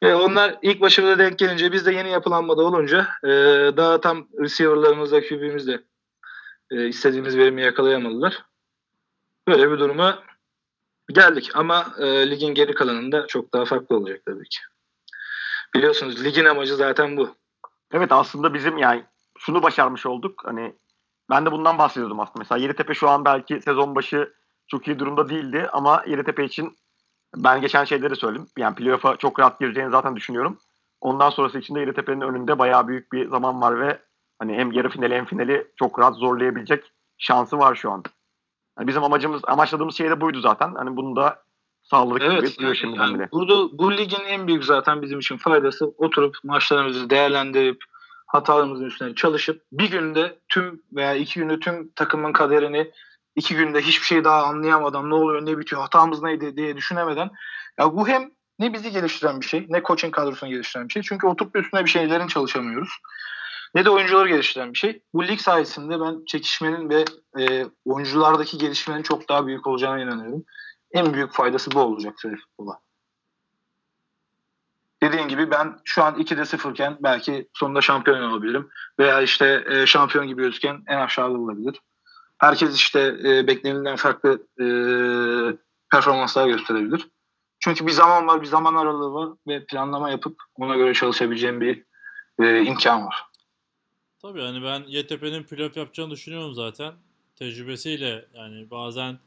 [0.03, 3.29] Ve onlar ilk başarıda denk gelince biz de yeni yapılanmada olunca e,
[3.77, 5.81] daha tam receiver'larımızla QB'mizle
[6.71, 8.45] e, istediğimiz verimi yakalayamadılar.
[9.49, 10.23] Böyle bir duruma
[11.09, 11.51] geldik.
[11.55, 14.59] Ama e, ligin geri kalanında çok daha farklı olacak tabii ki.
[15.75, 17.35] Biliyorsunuz ligin amacı zaten bu.
[17.93, 19.05] Evet aslında bizim yani
[19.39, 20.43] şunu başarmış olduk.
[20.45, 20.75] Hani
[21.31, 22.39] ben de bundan bahsediyordum aslında.
[22.39, 24.33] Mesela Yeditepe şu an belki sezon başı
[24.69, 26.77] çok iyi durumda değildi ama Yeditepe için
[27.37, 28.47] ben geçen şeyleri söyledim.
[28.59, 30.59] Yani playoff'a çok rahat gireceğini zaten düşünüyorum.
[31.01, 33.99] Ondan sonrası için de Yeditepe'nin önünde bayağı büyük bir zaman var ve
[34.39, 38.03] hani hem yarı finali hem finali çok rahat zorlayabilecek şansı var şu an.
[38.79, 40.75] Yani bizim amacımız, amaçladığımız şey de buydu zaten.
[40.75, 41.43] Hani bunu da
[41.83, 42.57] sağladık gibi Evet.
[42.57, 43.29] duruyor Yani, şimdiden yani bile.
[43.33, 47.85] burada bu ligin en büyük zaten bizim için faydası oturup maçlarımızı değerlendirip
[48.27, 52.91] hatalarımızın üstüne çalışıp bir günde tüm veya iki günde tüm takımın kaderini
[53.37, 57.31] iki günde hiçbir şey daha anlayamadan ne oluyor ne bitiyor hatamız neydi diye düşünemeden
[57.79, 61.03] ya bu hem ne bizi geliştiren bir şey ne coaching kadrosunu geliştiren bir şey.
[61.03, 62.91] Çünkü oturup üstüne bir şeylerin çalışamıyoruz.
[63.75, 65.03] Ne de oyuncuları geliştiren bir şey.
[65.15, 67.05] Bu lig sayesinde ben çekişmenin ve
[67.39, 70.45] e, oyunculardaki gelişmenin çok daha büyük olacağına inanıyorum.
[70.93, 72.81] En büyük faydası bu olacak futbola.
[75.03, 78.69] Dediğin gibi ben şu an 2'de 0 iken belki sonunda şampiyon olabilirim.
[78.99, 81.81] Veya işte e, şampiyon gibi gözüken en aşağıda olabilir.
[82.39, 84.67] Herkes işte e, beklenenden farklı e,
[85.91, 87.09] performanslar gösterebilir.
[87.59, 91.85] Çünkü bir zaman var, bir zaman aralığı var ve planlama yapıp ona göre çalışabileceğim bir
[92.41, 93.25] e, imkan var.
[94.23, 96.95] Tabii hani ben YTP'nin playoff yapacağını düşünüyorum zaten.
[97.37, 99.19] Tecrübesiyle yani bazen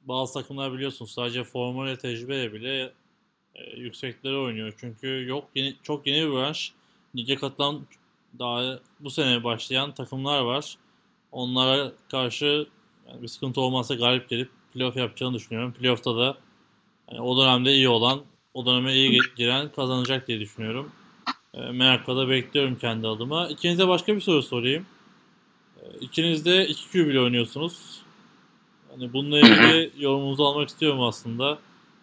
[0.00, 2.92] bazı takımlar biliyorsun sadece formayla tecrübeyle bile
[3.54, 4.72] e, yüksekleri oynuyor.
[4.80, 6.72] Çünkü yok yeni, çok yeni bir branş.
[7.16, 7.80] Lige katılan
[8.38, 10.78] daha bu sene başlayan takımlar var.
[11.32, 12.66] Onlara karşı
[13.08, 15.72] yani bir sıkıntı olmazsa galip gelip playoff yapacağını düşünüyorum.
[15.72, 16.36] Playoff'ta da
[17.10, 18.20] yani o dönemde iyi olan,
[18.54, 20.92] o döneme iyi giren kazanacak diye düşünüyorum.
[21.54, 23.48] E, merakla da bekliyorum kendi adıma.
[23.48, 24.86] İkinize başka bir soru sorayım.
[25.82, 28.02] E, ikiniz de 2 QB ile oynuyorsunuz.
[28.90, 31.58] Hani bununla ilgili yorumunuzu almak istiyorum aslında.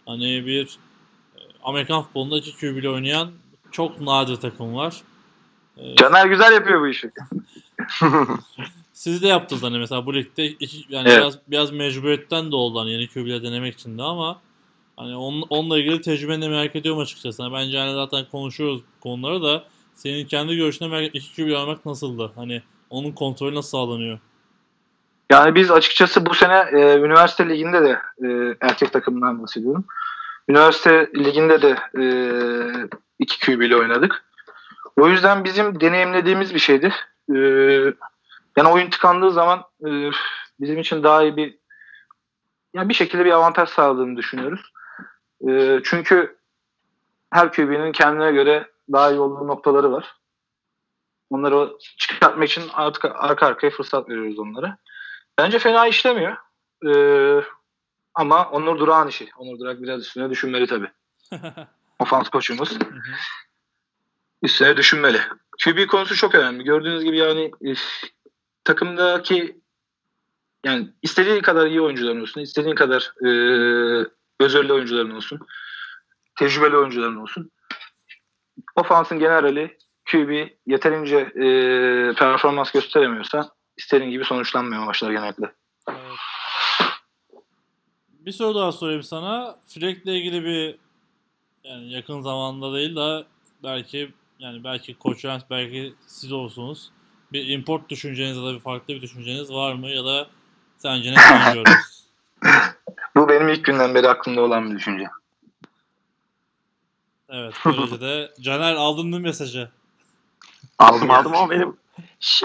[0.06, 0.80] Hani bir
[1.36, 3.32] e, Amerikan futbolunda 2 QB ile oynayan
[3.72, 5.02] çok nadir takım var.
[5.78, 7.12] E, Caner güzel yapıyor bu işi.
[8.98, 11.20] siz de yaptınız hani mesela bu ligde iki, yani Evet.
[11.20, 14.42] biraz biraz mecburiyetten de oldu hani yeni QB ile denemek için de ama
[14.96, 17.44] hani on, onunla ilgili tecrübeni de merak ediyorum açıkçası.
[17.44, 19.64] Hani bence hani zaten konuşuyoruz konuları da
[19.94, 22.32] senin kendi görüşüne merak iki QB oynamak nasıldı?
[22.36, 24.20] Hani onun kontrolü nasıl sağlanıyor?
[25.32, 29.86] Yani biz açıkçası bu sene e, üniversite liginde de e, erkek takımından bahsediyorum.
[30.50, 32.04] Üniversite liginde de e,
[33.20, 34.24] iki QB ile oynadık.
[35.00, 36.94] O yüzden bizim deneyimlediğimiz bir şeydi.
[37.36, 37.38] E,
[38.58, 39.90] yani oyun tıkandığı zaman e,
[40.60, 41.60] bizim için daha iyi bir
[42.74, 44.74] yani bir şekilde bir avantaj sağladığını düşünüyoruz.
[45.48, 46.38] E, çünkü
[47.32, 50.16] her QB'nin kendine göre daha iyi olduğu noktaları var.
[51.30, 54.78] Onları çıkartmak için arka, arka arkaya fırsat veriyoruz onlara.
[55.38, 56.38] Bence fena işlemiyor.
[56.86, 57.42] Ee,
[58.14, 59.30] ama Onur Durak'ın işi.
[59.38, 60.92] Onur Durak biraz üstüne düşünmeli tabii.
[62.00, 62.78] Ofans koçumuz.
[64.42, 65.22] Üstüne düşünmeli.
[65.64, 66.64] QB konusu çok önemli.
[66.64, 67.52] Gördüğünüz gibi yani
[68.68, 69.62] takımdaki
[70.66, 73.30] yani istediğin kadar iyi oyuncuların olsun, istediğin kadar e,
[74.40, 75.40] özürlü oyuncuların olsun,
[76.36, 77.52] tecrübeli oyuncuların olsun.
[78.76, 79.78] Ofansın generali
[80.12, 81.48] QB yeterince e,
[82.14, 85.54] performans gösteremiyorsa istediğin gibi sonuçlanmıyor maçlar genellikle.
[88.10, 89.56] Bir soru daha sorayım sana.
[89.68, 90.76] Fleck'le ilgili bir
[91.64, 93.26] yani yakın zamanda değil de
[93.64, 96.92] belki yani belki Koç belki siz olsunuz.
[97.32, 100.28] Bir import düşünceniz ya da bir farklı bir düşünceniz var mı ya da
[100.78, 102.04] sence ne oynuyoruz?
[103.16, 105.08] Bu benim ilk günden beri aklımda olan bir düşünce.
[107.30, 109.70] Evet böylece de Caner aldın mı mesajı?
[110.80, 111.78] Aldım aldım ama benim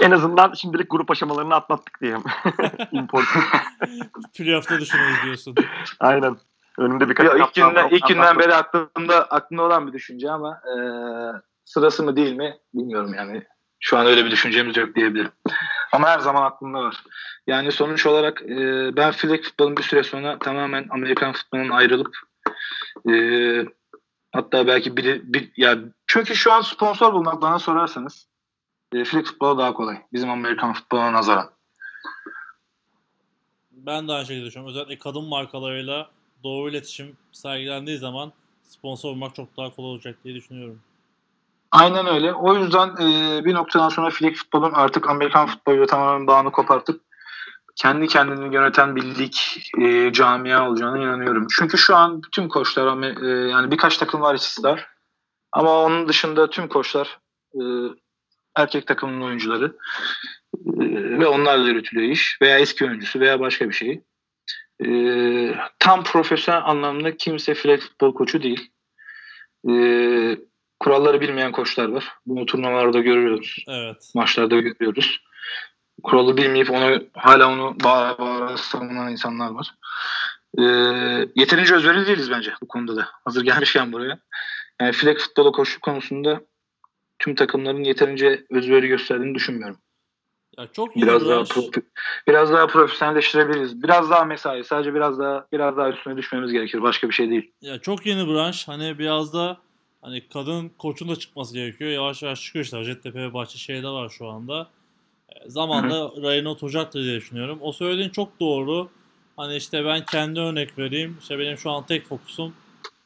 [0.01, 2.23] en azından şimdilik grup aşamalarını atlattık diyeyim.
[2.91, 3.25] Import.
[4.33, 5.55] Playoff'ta düşünüyoruz diyorsun.
[5.99, 6.37] Aynen.
[6.77, 10.75] Önümde birkaç Ya ilk günden, ilk günden beri aklımda aklımda olan bir düşünce ama e,
[11.65, 13.43] sırası mı değil mi bilmiyorum yani.
[13.85, 15.31] Şu an öyle bir düşüncemiz yok diyebilirim.
[15.91, 17.03] Ama her zaman aklımda var.
[17.47, 18.55] Yani sonuç olarak e,
[18.95, 22.17] ben flag futbolun bir süre sonra tamamen Amerikan futbolundan ayrılıp
[23.09, 23.13] e,
[24.31, 25.77] hatta belki bir, bir ya
[26.07, 28.27] çünkü şu an sponsor bulmak bana sorarsanız
[28.93, 30.01] e, flag futbolu daha kolay.
[30.13, 31.49] Bizim Amerikan futboluna nazaran.
[33.71, 34.75] Ben de aynı şekilde düşünüyorum.
[34.75, 36.09] Özellikle kadın markalarıyla
[36.43, 38.33] doğru iletişim sergilendiği zaman
[38.63, 40.81] sponsor olmak çok daha kolay olacak diye düşünüyorum.
[41.73, 42.33] Aynen öyle.
[42.33, 47.01] O yüzden e, bir noktadan sonra flag futbolun artık Amerikan futboluyla tamamen bağını kopartıp
[47.75, 49.33] kendi kendini yöneten bir lig
[49.81, 51.47] e, camia olacağına inanıyorum.
[51.57, 54.87] Çünkü şu an tüm koçlar e, yani birkaç takım var istisnar.
[55.51, 57.19] Ama onun dışında tüm koçlar
[57.55, 57.61] e,
[58.55, 59.77] erkek takımının oyuncuları
[60.55, 64.01] e, ve onlarla yürütülüyor iş veya eski oyuncusu veya başka bir şey.
[64.85, 64.89] E,
[65.79, 68.71] tam profesyonel anlamda kimse flag futbol koçu değil.
[69.69, 69.73] E,
[70.83, 72.07] kuralları bilmeyen koçlar var.
[72.25, 73.65] Bunu turnuvalarda görüyoruz.
[73.67, 74.11] Evet.
[74.15, 75.21] Maçlarda görüyoruz.
[76.03, 79.73] Kuralı bilmeyip onu hala onu bağıra bağıra savunan insanlar var.
[80.59, 80.63] Ee,
[81.35, 83.07] yeterince özverili değiliz bence bu konuda da.
[83.25, 84.19] Hazır gelmişken buraya.
[84.81, 86.41] Yani flag futbola koşu konusunda
[87.19, 89.77] tüm takımların yeterince özveri gösterdiğini düşünmüyorum.
[90.57, 91.83] Ya çok iyi Biraz bir daha profe-
[92.27, 93.83] biraz daha profesyonelleştirebiliriz.
[93.83, 94.63] Biraz daha mesai.
[94.63, 96.81] Sadece biraz daha biraz daha üstüne düşmemiz gerekir.
[96.81, 97.51] Başka bir şey değil.
[97.61, 98.67] Ya çok yeni branş.
[98.67, 99.57] Hani biraz da
[100.03, 101.91] Hani kadın koçun da çıkması gerekiyor.
[101.91, 102.77] Yavaş yavaş çıkıyor işte.
[102.77, 104.67] Hacettepe ve Bahçeşehir'de var şu anda.
[105.29, 107.59] E, zamanla rayına oturacaktır diye düşünüyorum.
[107.61, 108.89] O söylediğin çok doğru.
[109.37, 111.17] Hani işte ben kendi örnek vereyim.
[111.21, 112.53] İşte benim şu an tek fokusum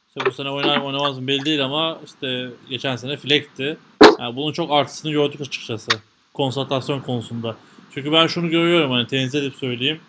[0.08, 3.76] işte bu sene oynar mı oynamaz mı belli değil ama işte geçen sene Fleck'ti.
[4.18, 5.88] Yani bunun çok artısını gördük açıkçası.
[6.34, 7.56] Konsantrasyon konusunda.
[7.94, 10.00] Çünkü ben şunu görüyorum hani tenis edip söyleyeyim.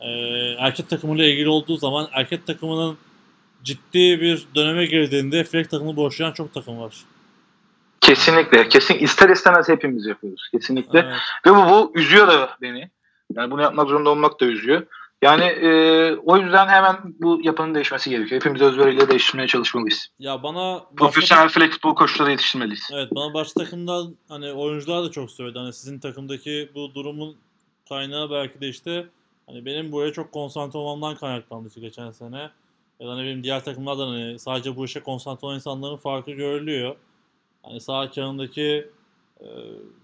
[0.00, 0.08] Ee,
[0.58, 2.98] erkek takımıyla ilgili olduğu zaman erkek takımının
[3.62, 6.94] ciddi bir döneme girdiğinde Fleck takımını boşlayan çok takım var.
[8.00, 8.68] Kesinlikle.
[8.68, 10.48] Kesin ister istemez hepimiz yapıyoruz.
[10.52, 10.98] Kesinlikle.
[10.98, 11.14] Evet.
[11.46, 12.90] Ve bu, bu üzüyor da beni.
[13.36, 14.86] Yani bunu yapmak zorunda olmak da üzüyor.
[15.22, 15.70] Yani e,
[16.16, 18.40] o yüzden hemen bu yapının değişmesi gerekiyor.
[18.40, 20.08] Hepimiz özveriyle değiştirmeye çalışmalıyız.
[20.18, 22.88] Ya bana başka, Profesyonel flag futbol koçları yetiştirmeliyiz.
[22.92, 25.58] evet bana başka takımdan hani oyuncular da çok söyledi.
[25.58, 27.36] Hani sizin takımdaki bu durumun
[27.88, 29.06] kaynağı belki de işte
[29.46, 32.50] hani benim buraya çok konsantre olmamdan kaynaklandı geçen sene.
[33.02, 36.96] Ya da ne bileyim diğer takımlardan hani sadece bu işe konsantre olan insanların farkı görülüyor.
[37.62, 38.90] Hani sağ kanındaki
[39.40, 39.46] e,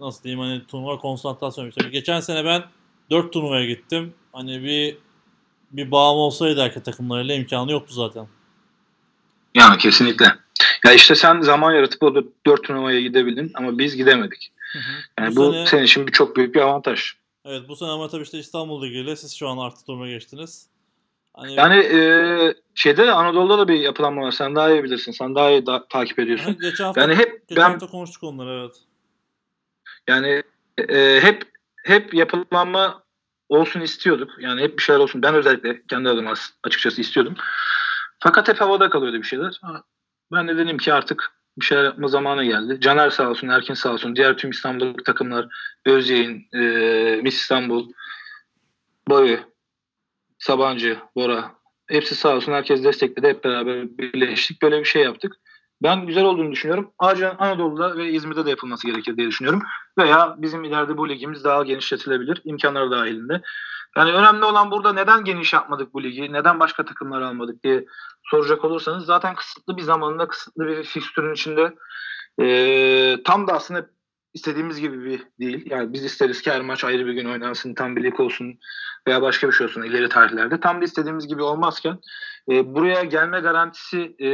[0.00, 1.68] nasıl diyeyim hani turnuva konsantrasyonu.
[1.68, 2.64] İşte geçen sene ben
[3.10, 4.14] 4 turnuvaya gittim.
[4.32, 4.96] Hani bir
[5.70, 8.28] bir bağım olsaydı erkek takımlarıyla imkanı yoktu zaten.
[9.54, 10.26] Yani kesinlikle.
[10.86, 12.14] Ya işte sen zaman yaratıp o
[12.46, 14.52] dört turnuvaya gidebildin ama biz gidemedik.
[14.72, 14.92] Hı hı.
[15.18, 17.12] Yani Bu bu, sene- senin için bir çok büyük bir avantaj.
[17.44, 20.68] Evet bu sene ama tabii işte İstanbul Ligi'yle siz şu an artı duruma geçtiniz.
[21.38, 24.30] Hani Yani e, şeyde de Anadolu'da da bir yapılanma var.
[24.30, 25.12] Sen daha iyi bilirsin.
[25.12, 26.58] Sen daha iyi da- takip ediyorsun.
[26.60, 28.72] geçen hafta, Yani hep geçen ben hafta konuştuk onları evet.
[30.08, 30.42] yani
[30.88, 31.42] e, hep
[31.84, 33.02] hep yapılanma
[33.48, 34.30] olsun istiyorduk.
[34.40, 35.22] Yani hep bir şeyler olsun.
[35.22, 37.34] Ben özellikle kendi adıma as- açıkçası istiyordum.
[38.20, 39.60] Fakat hep havada kalıyordu bir şeyler.
[40.32, 42.80] Ben de dedim ki artık bir şeyler yapma zamanı geldi.
[42.80, 45.46] Caner sağ olsun, Erkin sağ olsun, diğer tüm İstanbul'daki takımlar,
[45.86, 46.58] Özyeğin, e,
[47.22, 47.92] Miss İstanbul,
[49.08, 49.38] Boyu,
[50.38, 51.50] Sabancı, Bora,
[51.88, 53.28] hepsi sağ olsun herkes destekledi.
[53.28, 54.62] Hep beraber birleştik.
[54.62, 55.32] Böyle bir şey yaptık.
[55.82, 56.90] Ben güzel olduğunu düşünüyorum.
[56.98, 59.62] Acilen Anadolu'da ve İzmir'de de yapılması gerekir diye düşünüyorum.
[59.98, 62.42] Veya bizim ileride bu ligimiz daha genişletilebilir.
[62.44, 63.42] imkanları dahilinde.
[63.96, 67.84] Yani önemli olan burada neden geniş yapmadık bu ligi, neden başka takımlar almadık diye
[68.30, 71.74] soracak olursanız zaten kısıtlı bir zamanda, kısıtlı bir fikstürün içinde
[72.38, 73.86] eee, tam da aslında
[74.34, 75.70] istediğimiz gibi bir değil.
[75.70, 78.58] Yani biz isteriz ki her maç ayrı bir gün oynansın, tam bir lig olsun
[79.08, 80.60] veya başka bir şey olsun ileri tarihlerde.
[80.60, 81.98] Tam da istediğimiz gibi olmazken
[82.50, 84.28] e, buraya gelme garantisi e,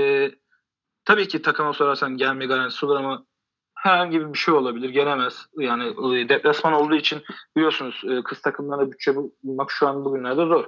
[1.04, 3.24] tabii ki takıma sorarsan gelme garantisi olur ama
[3.74, 4.88] herhangi bir şey olabilir.
[4.88, 5.46] Gelemez.
[5.58, 7.22] Yani e, deplasman olduğu için
[7.56, 10.64] biliyorsunuz e, kız takımlarına bütçe bulmak şu an bugünlerde zor.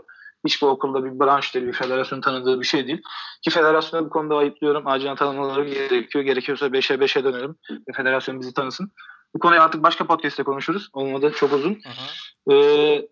[0.46, 3.02] Hiçbir okulda bir branş değil, bir federasyon tanıdığı bir şey değil.
[3.42, 4.86] Ki federasyonu bu konuda ayıplıyorum.
[4.86, 6.24] Acilen tanımaları gerekiyor.
[6.24, 7.56] Gerekiyorsa 5'e 5'e dönelim.
[7.96, 8.92] Federasyon bizi tanısın.
[9.36, 10.88] Bu konuyu artık başka podcast'te konuşuruz.
[10.92, 11.80] Olmadı çok uzun.
[11.86, 12.06] Aha.
[12.54, 13.08] Ee,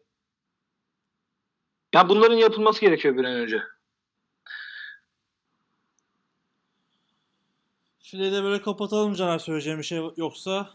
[1.94, 3.62] ya bunların yapılması gerekiyor bir an önce.
[8.02, 10.70] Fileyi de böyle kapatalım Caner söyleyeceğim bir şey yoksa.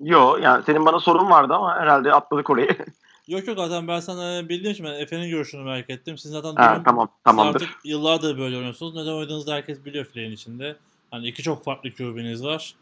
[0.00, 2.76] Yo yani senin bana sorun vardı ama herhalde atladık orayı.
[3.28, 6.18] Yok yok zaten ben sana bildiğim için ben Efe'nin görüşünü merak ettim.
[6.18, 7.62] Siz zaten ha, durum- tamam tamamdır.
[7.62, 8.94] artık yıllardır böyle oynuyorsunuz.
[8.94, 10.76] Neden oynadığınızı herkes biliyor filenin içinde.
[11.10, 12.74] Hani iki çok farklı QB'niz var.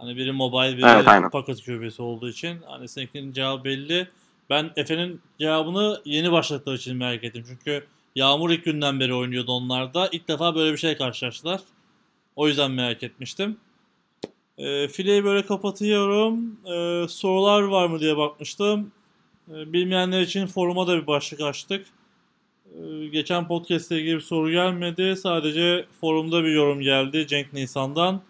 [0.00, 1.30] Hani biri mobile biri Evet, aynen.
[1.30, 2.58] pocket QB'si olduğu için.
[2.66, 4.08] Hani seninkinin cevabı belli.
[4.50, 7.44] Ben Efe'nin cevabını yeni başladıkları için merak ettim.
[7.48, 7.86] Çünkü
[8.16, 10.08] Yağmur ilk günden beri oynuyordu onlarda.
[10.12, 11.60] İlk defa böyle bir şey karşılaştılar.
[12.36, 13.56] O yüzden merak etmiştim.
[14.58, 16.56] E, fileyi böyle kapatıyorum.
[16.66, 18.92] E, sorular var mı diye bakmıştım.
[19.48, 21.86] E, bilmeyenler için foruma da bir başlık açtık.
[22.74, 25.16] E, geçen podcast ile ilgili bir soru gelmedi.
[25.16, 28.22] Sadece forumda bir yorum geldi Cenk Nisan'dan.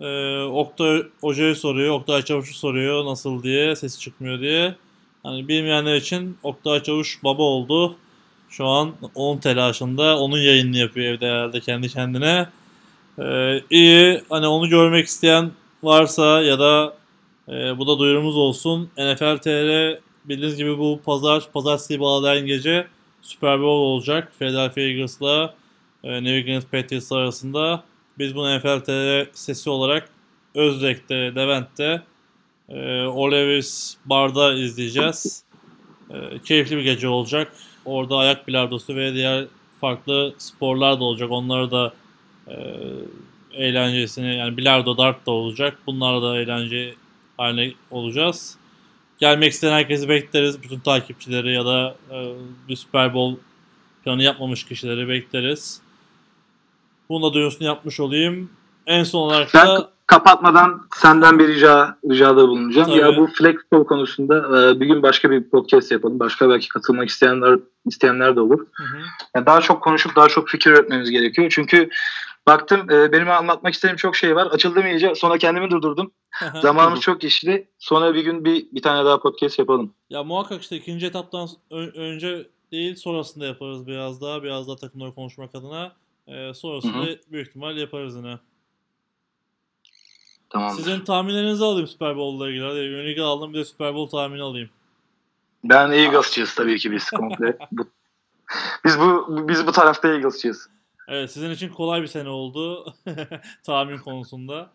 [0.00, 1.94] E, Oktay Hoca'yı soruyor.
[1.94, 3.76] Oktay Çavuş'u soruyor nasıl diye.
[3.76, 4.74] Sesi çıkmıyor diye.
[5.22, 7.96] Hani bilmeyenler için Oktay Çavuş baba oldu.
[8.50, 10.18] Şu an onun telaşında.
[10.18, 12.48] Onun yayınını yapıyor evde herhalde kendi kendine.
[13.18, 14.22] Ee, iyi.
[14.28, 15.50] Hani onu görmek isteyen
[15.82, 16.94] varsa ya da
[17.48, 18.90] e, bu da duyurumuz olsun.
[18.98, 22.86] NFL TR bildiğiniz gibi bu pazar, pazartesi bağlayan gece
[23.22, 24.32] Super Bowl olacak.
[24.38, 25.54] Philadelphia Eagles'la
[26.04, 27.84] e, New England Patriots arasında.
[28.18, 30.08] Biz bunu NFL TR sesi olarak
[30.54, 32.02] Özdek'te, Levent'te
[32.68, 35.44] e, Olevis Bar'da izleyeceğiz.
[36.10, 37.52] E, keyifli bir gece olacak.
[37.84, 39.46] Orada ayak bilardosu ve diğer
[39.80, 41.30] farklı sporlar da olacak.
[41.30, 41.92] Onları da
[42.48, 42.54] e,
[43.52, 45.78] eğlencesini yani bilardo dart da olacak.
[45.86, 46.94] Bunlar da eğlence
[47.36, 48.58] haline olacağız.
[49.18, 50.62] Gelmek isteyen herkesi bekleriz.
[50.62, 52.32] Bütün takipçileri ya da e,
[52.68, 53.40] bir Super Bowl
[54.04, 55.80] planı yapmamış kişileri bekleriz.
[57.08, 58.50] Bunu da duyurusunu yapmış olayım.
[58.86, 62.88] En son olarak Ben da kapatmadan senden bir rica ricada bulunacağım.
[62.88, 62.98] Tabii.
[62.98, 66.20] Ya bu flexible konusunda e, bir gün başka bir podcast yapalım.
[66.20, 68.58] Başka belki katılmak isteyenler isteyenler de olur.
[68.58, 68.98] Hı hı.
[69.36, 71.48] Yani daha çok konuşup daha çok fikir üretmemiz gerekiyor.
[71.50, 71.90] Çünkü
[72.48, 74.46] Baktım e, benim anlatmak istediğim çok şey var.
[74.46, 75.14] Açıldım iyice.
[75.14, 76.12] Sonra kendimi durdurdum.
[76.62, 77.68] Zamanımız çok geçti.
[77.78, 79.94] Sonra bir gün bir bir tane daha podcast yapalım.
[80.10, 84.42] Ya muhakkak işte ikinci etaptan önce değil sonrasında yaparız biraz daha.
[84.42, 85.92] Biraz daha takımları konuşmak adına.
[86.28, 88.38] Ee, sonrasında Hı büyük ihtimal yaparız yine.
[90.50, 90.70] Tamam.
[90.70, 92.64] Sizin tahminlerinizi alayım Super Bowl'la ilgili.
[92.64, 94.70] Hadi Unique aldım bir de Super Bowl tahmini alayım.
[95.64, 97.58] Ben Eagles'çıyız tabii ki biz komple.
[97.72, 97.88] Bu-
[98.84, 100.68] biz bu biz bu tarafta Eagles'çıyız.
[101.08, 102.94] Evet sizin için kolay bir sene oldu
[103.66, 104.70] tahmin konusunda.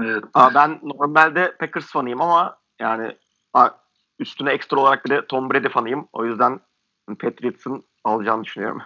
[0.00, 0.24] Evet.
[0.34, 3.16] Aa, ben normalde Packers fanıyım ama yani
[4.18, 6.08] üstüne ekstra olarak bir de Tom Brady fanıyım.
[6.12, 6.60] O yüzden
[7.18, 8.82] Patriots'ın alacağını düşünüyorum.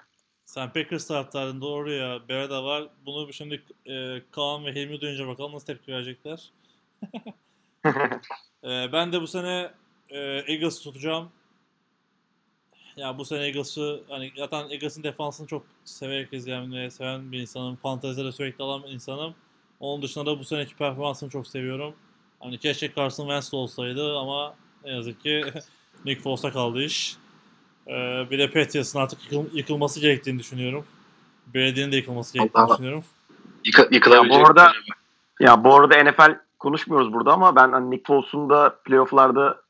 [0.46, 2.20] Sen Packers taraftarın doğru ya.
[2.28, 2.88] Berada var.
[3.06, 6.50] Bunu şimdi e, Kaan ve Hilmi duyunca bakalım nasıl tepki verecekler.
[8.64, 9.70] E, ben de bu sene
[10.08, 11.30] e, Eagles'ı tutacağım.
[12.96, 17.76] Ya bu sene Eagles'ı hani zaten Eagles'ın defansını çok severek izleyen ve seven bir insanım.
[17.76, 19.34] Fantezide sürekli alan bir insanım.
[19.80, 21.94] Onun dışında da bu seneki performansını çok seviyorum.
[22.40, 25.44] Hani keşke Carson Wentz olsaydı ama ne yazık ki
[26.04, 27.16] Nick Foles'a kaldı iş.
[27.88, 30.84] Ee, bir de Patriots'ın artık yıkıl- yıkılması gerektiğini düşünüyorum.
[31.54, 32.74] Belediyenin de yıkılması gerektiğini Allah.
[32.74, 33.04] düşünüyorum.
[33.64, 34.32] Yıka, yıkılabilecek.
[34.38, 34.72] Ya bu arada-
[35.40, 39.60] Ya bu arada NFL konuşmuyoruz burada ama ben hani Nick Foles'un da playoff'larda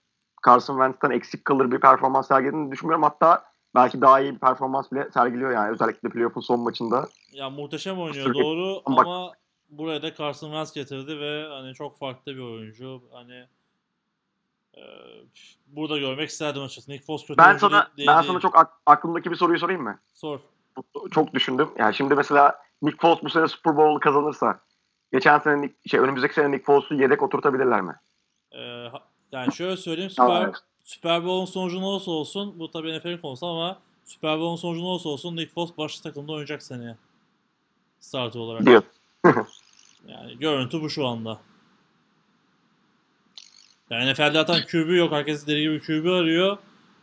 [0.47, 3.03] Carson Wentz'ten eksik kalır bir performans sergilediğini düşünmüyorum.
[3.03, 3.45] Hatta
[3.75, 7.09] belki daha iyi bir performans bile sergiliyor yani özellikle playoff'un son maçında.
[7.33, 9.33] Ya muhteşem oynuyor Sürekli- doğru Bak- ama
[9.71, 13.03] buraya da Carson Wentz getirdi ve hani çok farklı bir oyuncu.
[13.13, 13.45] Hani
[15.67, 16.91] burada görmek isterdim açıkçası.
[16.91, 18.27] Nick Foles kötü Ben sana değil, ben değil.
[18.29, 19.99] sana çok ak- aklımdaki bir soruyu sorayım mı?
[20.15, 20.41] Sor.
[21.11, 21.69] Çok düşündüm.
[21.79, 24.61] Yani şimdi mesela Nick Foles bu sene Super Bowl kazanırsa
[25.13, 27.95] geçen sene Nick- şey önümüzdeki sene Nick Foles'u yedek oturtabilirler mi?
[28.53, 28.89] Ee,
[29.33, 30.53] yani şöyle söyleyeyim Tamam.
[30.85, 34.87] Super Bowl'un sonucu ne olursa olsun bu tabii NFL'in konusu ama Super Bowl'un sonucu ne
[34.87, 36.97] olursa olsun Nick Foles başlı takımda oynayacak seneye.
[38.01, 38.67] Starter olarak.
[38.67, 38.83] Diyor.
[40.09, 41.39] Yani görüntü bu şu anda.
[43.91, 45.13] Yani NFL'de zaten QB yok.
[45.13, 46.59] Herkes deli gibi QB arıyor.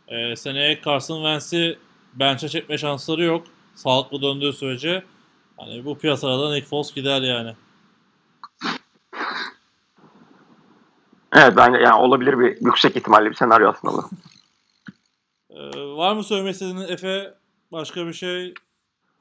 [0.08, 1.78] Ee, seneye Carson Wentz'i
[2.14, 3.46] bench'e çekme şansları yok.
[3.74, 5.04] Sağlıklı döndüğü sürece.
[5.56, 7.54] Hani bu piyasada da Nick Foles gider yani.
[11.32, 14.10] Evet bence yani olabilir bir yüksek ihtimalle bir senaryo aslında bu.
[15.50, 17.34] Ee, var mı söylemek istediğin Efe?
[17.72, 18.54] Başka bir şey?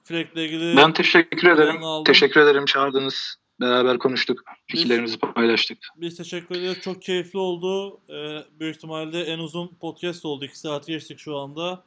[0.03, 1.81] Fleck'le ilgili Ben teşekkür ederim.
[2.05, 3.35] Teşekkür ederim çağırdınız.
[3.63, 4.39] Beraber konuştuk.
[4.67, 5.77] Fikirlerimizi paylaştık.
[5.95, 6.81] Biz teşekkür ederiz.
[6.81, 7.99] Çok keyifli oldu.
[8.09, 10.45] Ee, büyük ihtimalle en uzun podcast oldu.
[10.45, 11.83] 2 saat geçtik şu anda.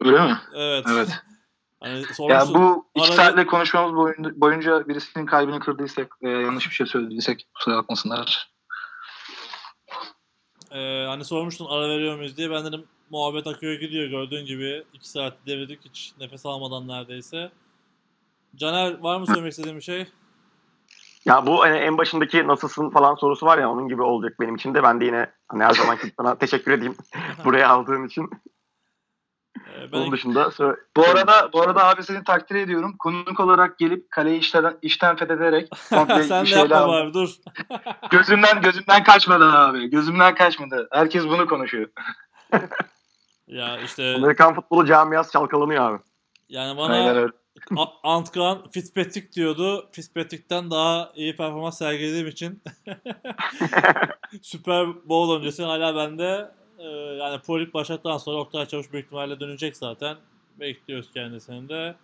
[0.00, 0.38] Öyle mi?
[0.54, 0.86] Evet.
[0.92, 1.08] Evet.
[1.80, 6.74] Hani Ya bu iki Arada- saatle konuşmamız boyunca, boyunca birisinin kalbini kırdıysak veya yanlış bir
[6.74, 8.50] şey söylediysek kusura bakmasınlar.
[10.70, 12.50] Ee, hani sormuştun ara veriyor muyuz diye.
[12.50, 14.84] Ben dedim muhabbet akıyor gidiyor gördüğün gibi.
[14.92, 17.50] 2 saat devirdik hiç nefes almadan neredeyse.
[18.56, 20.06] Caner var mı söylemek istediğin bir şey?
[21.24, 24.74] Ya bu hani en başındaki nasılsın falan sorusu var ya onun gibi olacak benim için
[24.74, 24.82] de.
[24.82, 26.96] Ben de yine hani her zamanki sana teşekkür edeyim
[27.44, 28.30] buraya aldığın için.
[29.58, 32.96] Ee, ben Onun dışında sö- Bu arada bu arada abi seni takdir ediyorum.
[32.98, 36.08] Konuk olarak gelip kaleyi işten, işten fethederek sen
[36.46, 37.28] de yapma bari dur.
[38.10, 39.90] Gözümden gözümden kaçmadı abi.
[39.90, 40.88] Gözümden kaçmadı.
[40.92, 41.88] Herkes bunu konuşuyor.
[43.46, 46.02] Ya işte Amerikan futbolu camiası çalkalanıyor abi.
[46.48, 47.26] yani bana Aynen öyle.
[47.26, 47.43] A-
[48.02, 49.88] Antkan Fitzpatrick diyordu.
[49.92, 52.62] Fitzpatrick'ten daha iyi performans sergilediğim için
[54.42, 56.50] Super Bowl öncesi hala bende.
[56.78, 60.16] Ee, yani Pro Lig başladıktan sonra Oktay Çavuş büyük ihtimalle dönecek zaten.
[60.60, 61.94] Bekliyoruz kendisini de.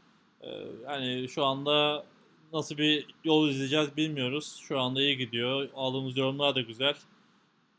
[0.42, 0.48] Ee,
[0.84, 2.04] yani şu anda
[2.52, 4.56] nasıl bir yol izleyeceğiz bilmiyoruz.
[4.68, 5.68] Şu anda iyi gidiyor.
[5.74, 6.94] Aldığımız yorumlar da güzel.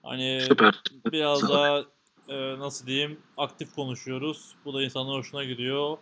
[0.03, 0.81] Hani Süper.
[1.11, 1.83] biraz daha
[2.29, 4.55] e, nasıl diyeyim aktif konuşuyoruz.
[4.65, 5.97] Bu da insanların hoşuna gidiyor.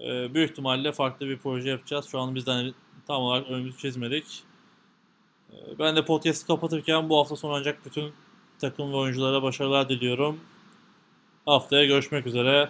[0.00, 2.06] E, büyük ihtimalle farklı bir proje yapacağız.
[2.10, 2.74] Şu an biz de hani
[3.06, 4.44] tam olarak önümüzü çizmedik.
[5.52, 8.12] E, ben de podcast'ı kapatırken bu hafta sonu ancak bütün
[8.58, 10.40] takım ve oyunculara başarılar diliyorum.
[11.46, 12.68] Haftaya görüşmek üzere.